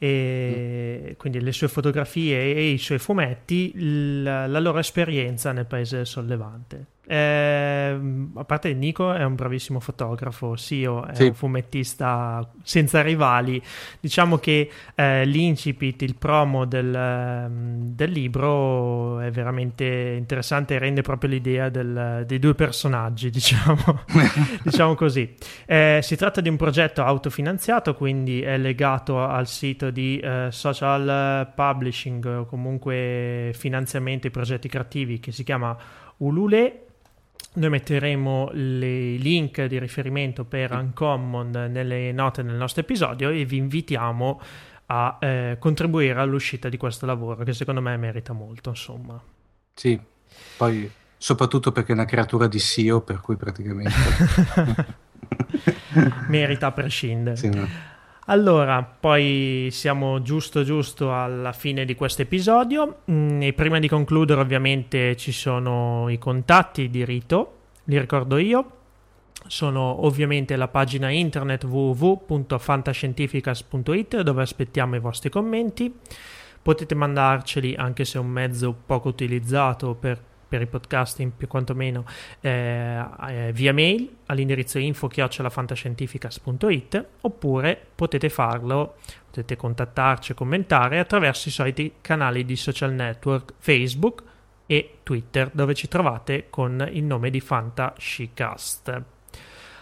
e 0.05 1.09
mm. 1.09 1.17
quindi 1.17 1.41
le 1.41 1.51
sue 1.51 1.67
fotografie 1.67 2.37
e 2.37 2.69
i 2.69 2.77
suoi 2.77 2.99
fumetti, 2.99 4.21
la, 4.21 4.45
la 4.47 4.59
loro 4.59 4.79
esperienza 4.79 5.51
nel 5.51 5.65
paese 5.65 6.05
sollevante. 6.05 6.93
Eh, 7.07 7.99
a 8.33 8.43
parte 8.43 8.73
Nico 8.73 9.13
è 9.13 9.23
un 9.23 9.35
bravissimo 9.35 9.79
fotografo, 9.79 10.55
Sio 10.55 11.05
è 11.05 11.15
sì. 11.15 11.23
un 11.25 11.33
fumettista 11.33 12.47
senza 12.63 13.01
rivali. 13.01 13.61
Diciamo 13.99 14.37
che 14.37 14.69
eh, 14.95 15.25
l'incipit, 15.25 16.01
il 16.01 16.15
promo 16.15 16.65
del, 16.65 16.93
ehm, 16.93 17.93
del, 17.95 18.11
libro 18.11 19.19
è 19.19 19.29
veramente 19.31 20.15
interessante 20.17 20.75
e 20.75 20.79
rende 20.79 21.01
proprio 21.01 21.29
l'idea 21.29 21.69
del, 21.69 22.23
dei 22.25 22.39
due 22.39 22.55
personaggi, 22.55 23.29
diciamo, 23.31 24.03
diciamo 24.63 24.95
così. 24.95 25.33
Eh, 25.65 25.99
si 26.01 26.15
tratta 26.15 26.41
di 26.41 26.49
un 26.49 26.57
progetto 26.57 27.03
autofinanziato, 27.03 27.95
quindi 27.95 28.41
è 28.41 28.57
legato 28.57 29.23
al 29.23 29.47
sito 29.47 29.91
di 29.91 30.17
eh, 30.17 30.47
social 30.49 31.51
publishing 31.53 32.25
o 32.25 32.45
comunque 32.45 33.51
finanziamento 33.53 34.27
ai 34.27 34.33
progetti 34.33 34.67
creativi 34.67 35.19
che 35.19 35.31
si 35.31 35.43
chiama 35.43 35.75
Ulule 36.17 36.84
noi 37.55 37.69
metteremo 37.69 38.51
i 38.53 39.17
link 39.19 39.63
di 39.65 39.79
riferimento 39.79 40.45
per 40.45 40.71
Uncommon 40.71 41.49
nelle 41.71 42.11
note 42.11 42.43
del 42.43 42.55
nostro 42.55 42.81
episodio 42.81 43.29
e 43.29 43.45
vi 43.45 43.57
invitiamo 43.57 44.41
a 44.87 45.17
eh, 45.19 45.57
contribuire 45.59 46.19
all'uscita 46.19 46.69
di 46.69 46.77
questo 46.77 47.05
lavoro 47.05 47.43
che 47.43 47.53
secondo 47.53 47.81
me 47.81 47.97
merita 47.97 48.33
molto, 48.33 48.69
insomma. 48.69 49.21
Sì, 49.73 49.99
poi 50.57 50.89
soprattutto 51.17 51.71
perché 51.71 51.91
è 51.91 51.95
una 51.95 52.05
creatura 52.05 52.47
di 52.47 52.59
SEO, 52.59 53.01
per 53.01 53.19
cui 53.19 53.35
praticamente 53.35 53.91
merita 56.27 56.67
a 56.67 56.71
prescindere. 56.71 57.35
Sì, 57.35 57.49
no. 57.49 57.93
Allora, 58.27 58.81
poi 58.83 59.67
siamo 59.69 60.19
giusto 60.23 60.63
giusto 60.63 61.13
alla 61.13 61.53
fine 61.53 61.85
di 61.85 61.93
questo 61.93 62.23
episodio. 62.23 63.01
Mm, 63.11 63.43
e 63.43 63.53
prima 63.53 63.77
di 63.77 63.87
concludere 63.87 64.41
ovviamente 64.41 65.15
ci 65.15 65.31
sono 65.31 66.09
i 66.09 66.17
contatti 66.17 66.89
di 66.89 67.05
Rito, 67.05 67.57
li 67.83 67.99
ricordo 67.99 68.37
io, 68.37 68.71
sono 69.45 70.03
ovviamente 70.05 70.55
la 70.55 70.67
pagina 70.67 71.11
internet 71.11 71.65
www.fantascientificas.it 71.65 74.21
dove 74.21 74.41
aspettiamo 74.41 74.95
i 74.95 74.99
vostri 74.99 75.29
commenti, 75.29 75.93
potete 76.63 76.95
mandarceli 76.95 77.75
anche 77.75 78.05
se 78.05 78.17
è 78.17 78.21
un 78.21 78.29
mezzo 78.29 78.75
poco 78.87 79.09
utilizzato 79.09 79.93
per 79.93 80.19
per 80.47 80.61
i 80.61 80.67
podcasting 80.67 81.31
più 81.35 81.47
quantomeno 81.47 82.05
eh, 82.41 83.03
eh, 83.29 83.51
via 83.53 83.73
mail 83.73 84.17
all'indirizzo 84.27 84.77
info-fantascientificas.it 84.79 87.05
oppure 87.21 87.79
potete 87.95 88.29
farlo, 88.29 88.97
potete 89.25 89.55
contattarci 89.55 90.31
e 90.31 90.35
commentare 90.35 90.99
attraverso 90.99 91.49
i 91.49 91.51
soliti 91.51 91.93
canali 92.01 92.45
di 92.45 92.55
social 92.55 92.93
network 92.93 93.53
Facebook 93.57 94.21
e 94.65 94.97
Twitter 95.03 95.49
dove 95.53 95.73
ci 95.73 95.87
trovate 95.87 96.47
con 96.49 96.87
il 96.91 97.03
nome 97.03 97.29
di 97.29 97.39
Fantascicast. 97.39 99.03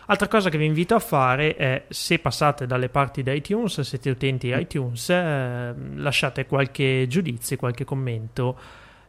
Altra 0.08 0.28
cosa 0.28 0.50
che 0.50 0.58
vi 0.58 0.66
invito 0.66 0.96
a 0.96 1.00
fare 1.00 1.56
è 1.56 1.86
se 1.88 2.20
passate 2.20 2.66
dalle 2.66 2.90
parti 2.90 3.24
di 3.24 3.34
iTunes, 3.34 3.80
siete 3.82 4.10
utenti 4.10 4.50
iTunes, 4.50 5.10
eh, 5.10 5.74
lasciate 5.96 6.46
qualche 6.46 7.06
giudizio, 7.08 7.56
qualche 7.56 7.86
commento 7.86 8.58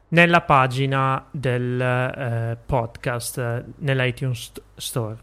nella 0.08 0.42
pagina 0.42 1.24
del 1.30 1.80
eh, 1.80 2.56
podcast 2.64 3.38
eh, 3.38 3.64
nell'iTunes 3.78 4.52
Store. 4.76 5.16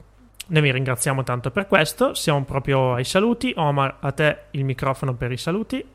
Noi 0.48 0.62
vi 0.62 0.72
ringraziamo 0.72 1.24
tanto 1.24 1.50
per 1.52 1.68
questo, 1.68 2.14
siamo 2.14 2.44
proprio 2.44 2.94
ai 2.96 3.06
saluti. 3.06 3.54
Omar, 3.56 3.98
a 4.02 4.12
te 4.12 4.44
il 4.52 4.66
microfono 4.66 5.14
per 5.14 5.32
i 5.32 5.38
saluti. 5.38 5.86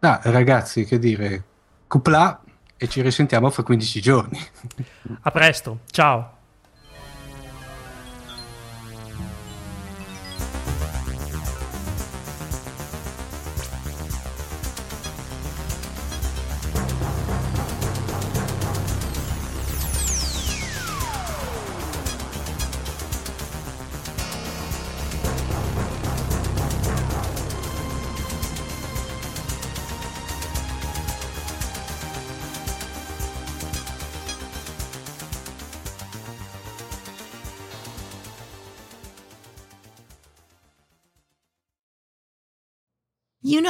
Ah, 0.00 0.20
ragazzi, 0.24 0.84
che 0.84 0.98
dire, 0.98 1.44
cupla 1.86 2.40
e 2.76 2.88
ci 2.88 3.02
risentiamo 3.02 3.50
fra 3.50 3.62
15 3.62 4.00
giorni. 4.00 4.40
A 5.20 5.30
presto, 5.30 5.80
ciao. 5.90 6.38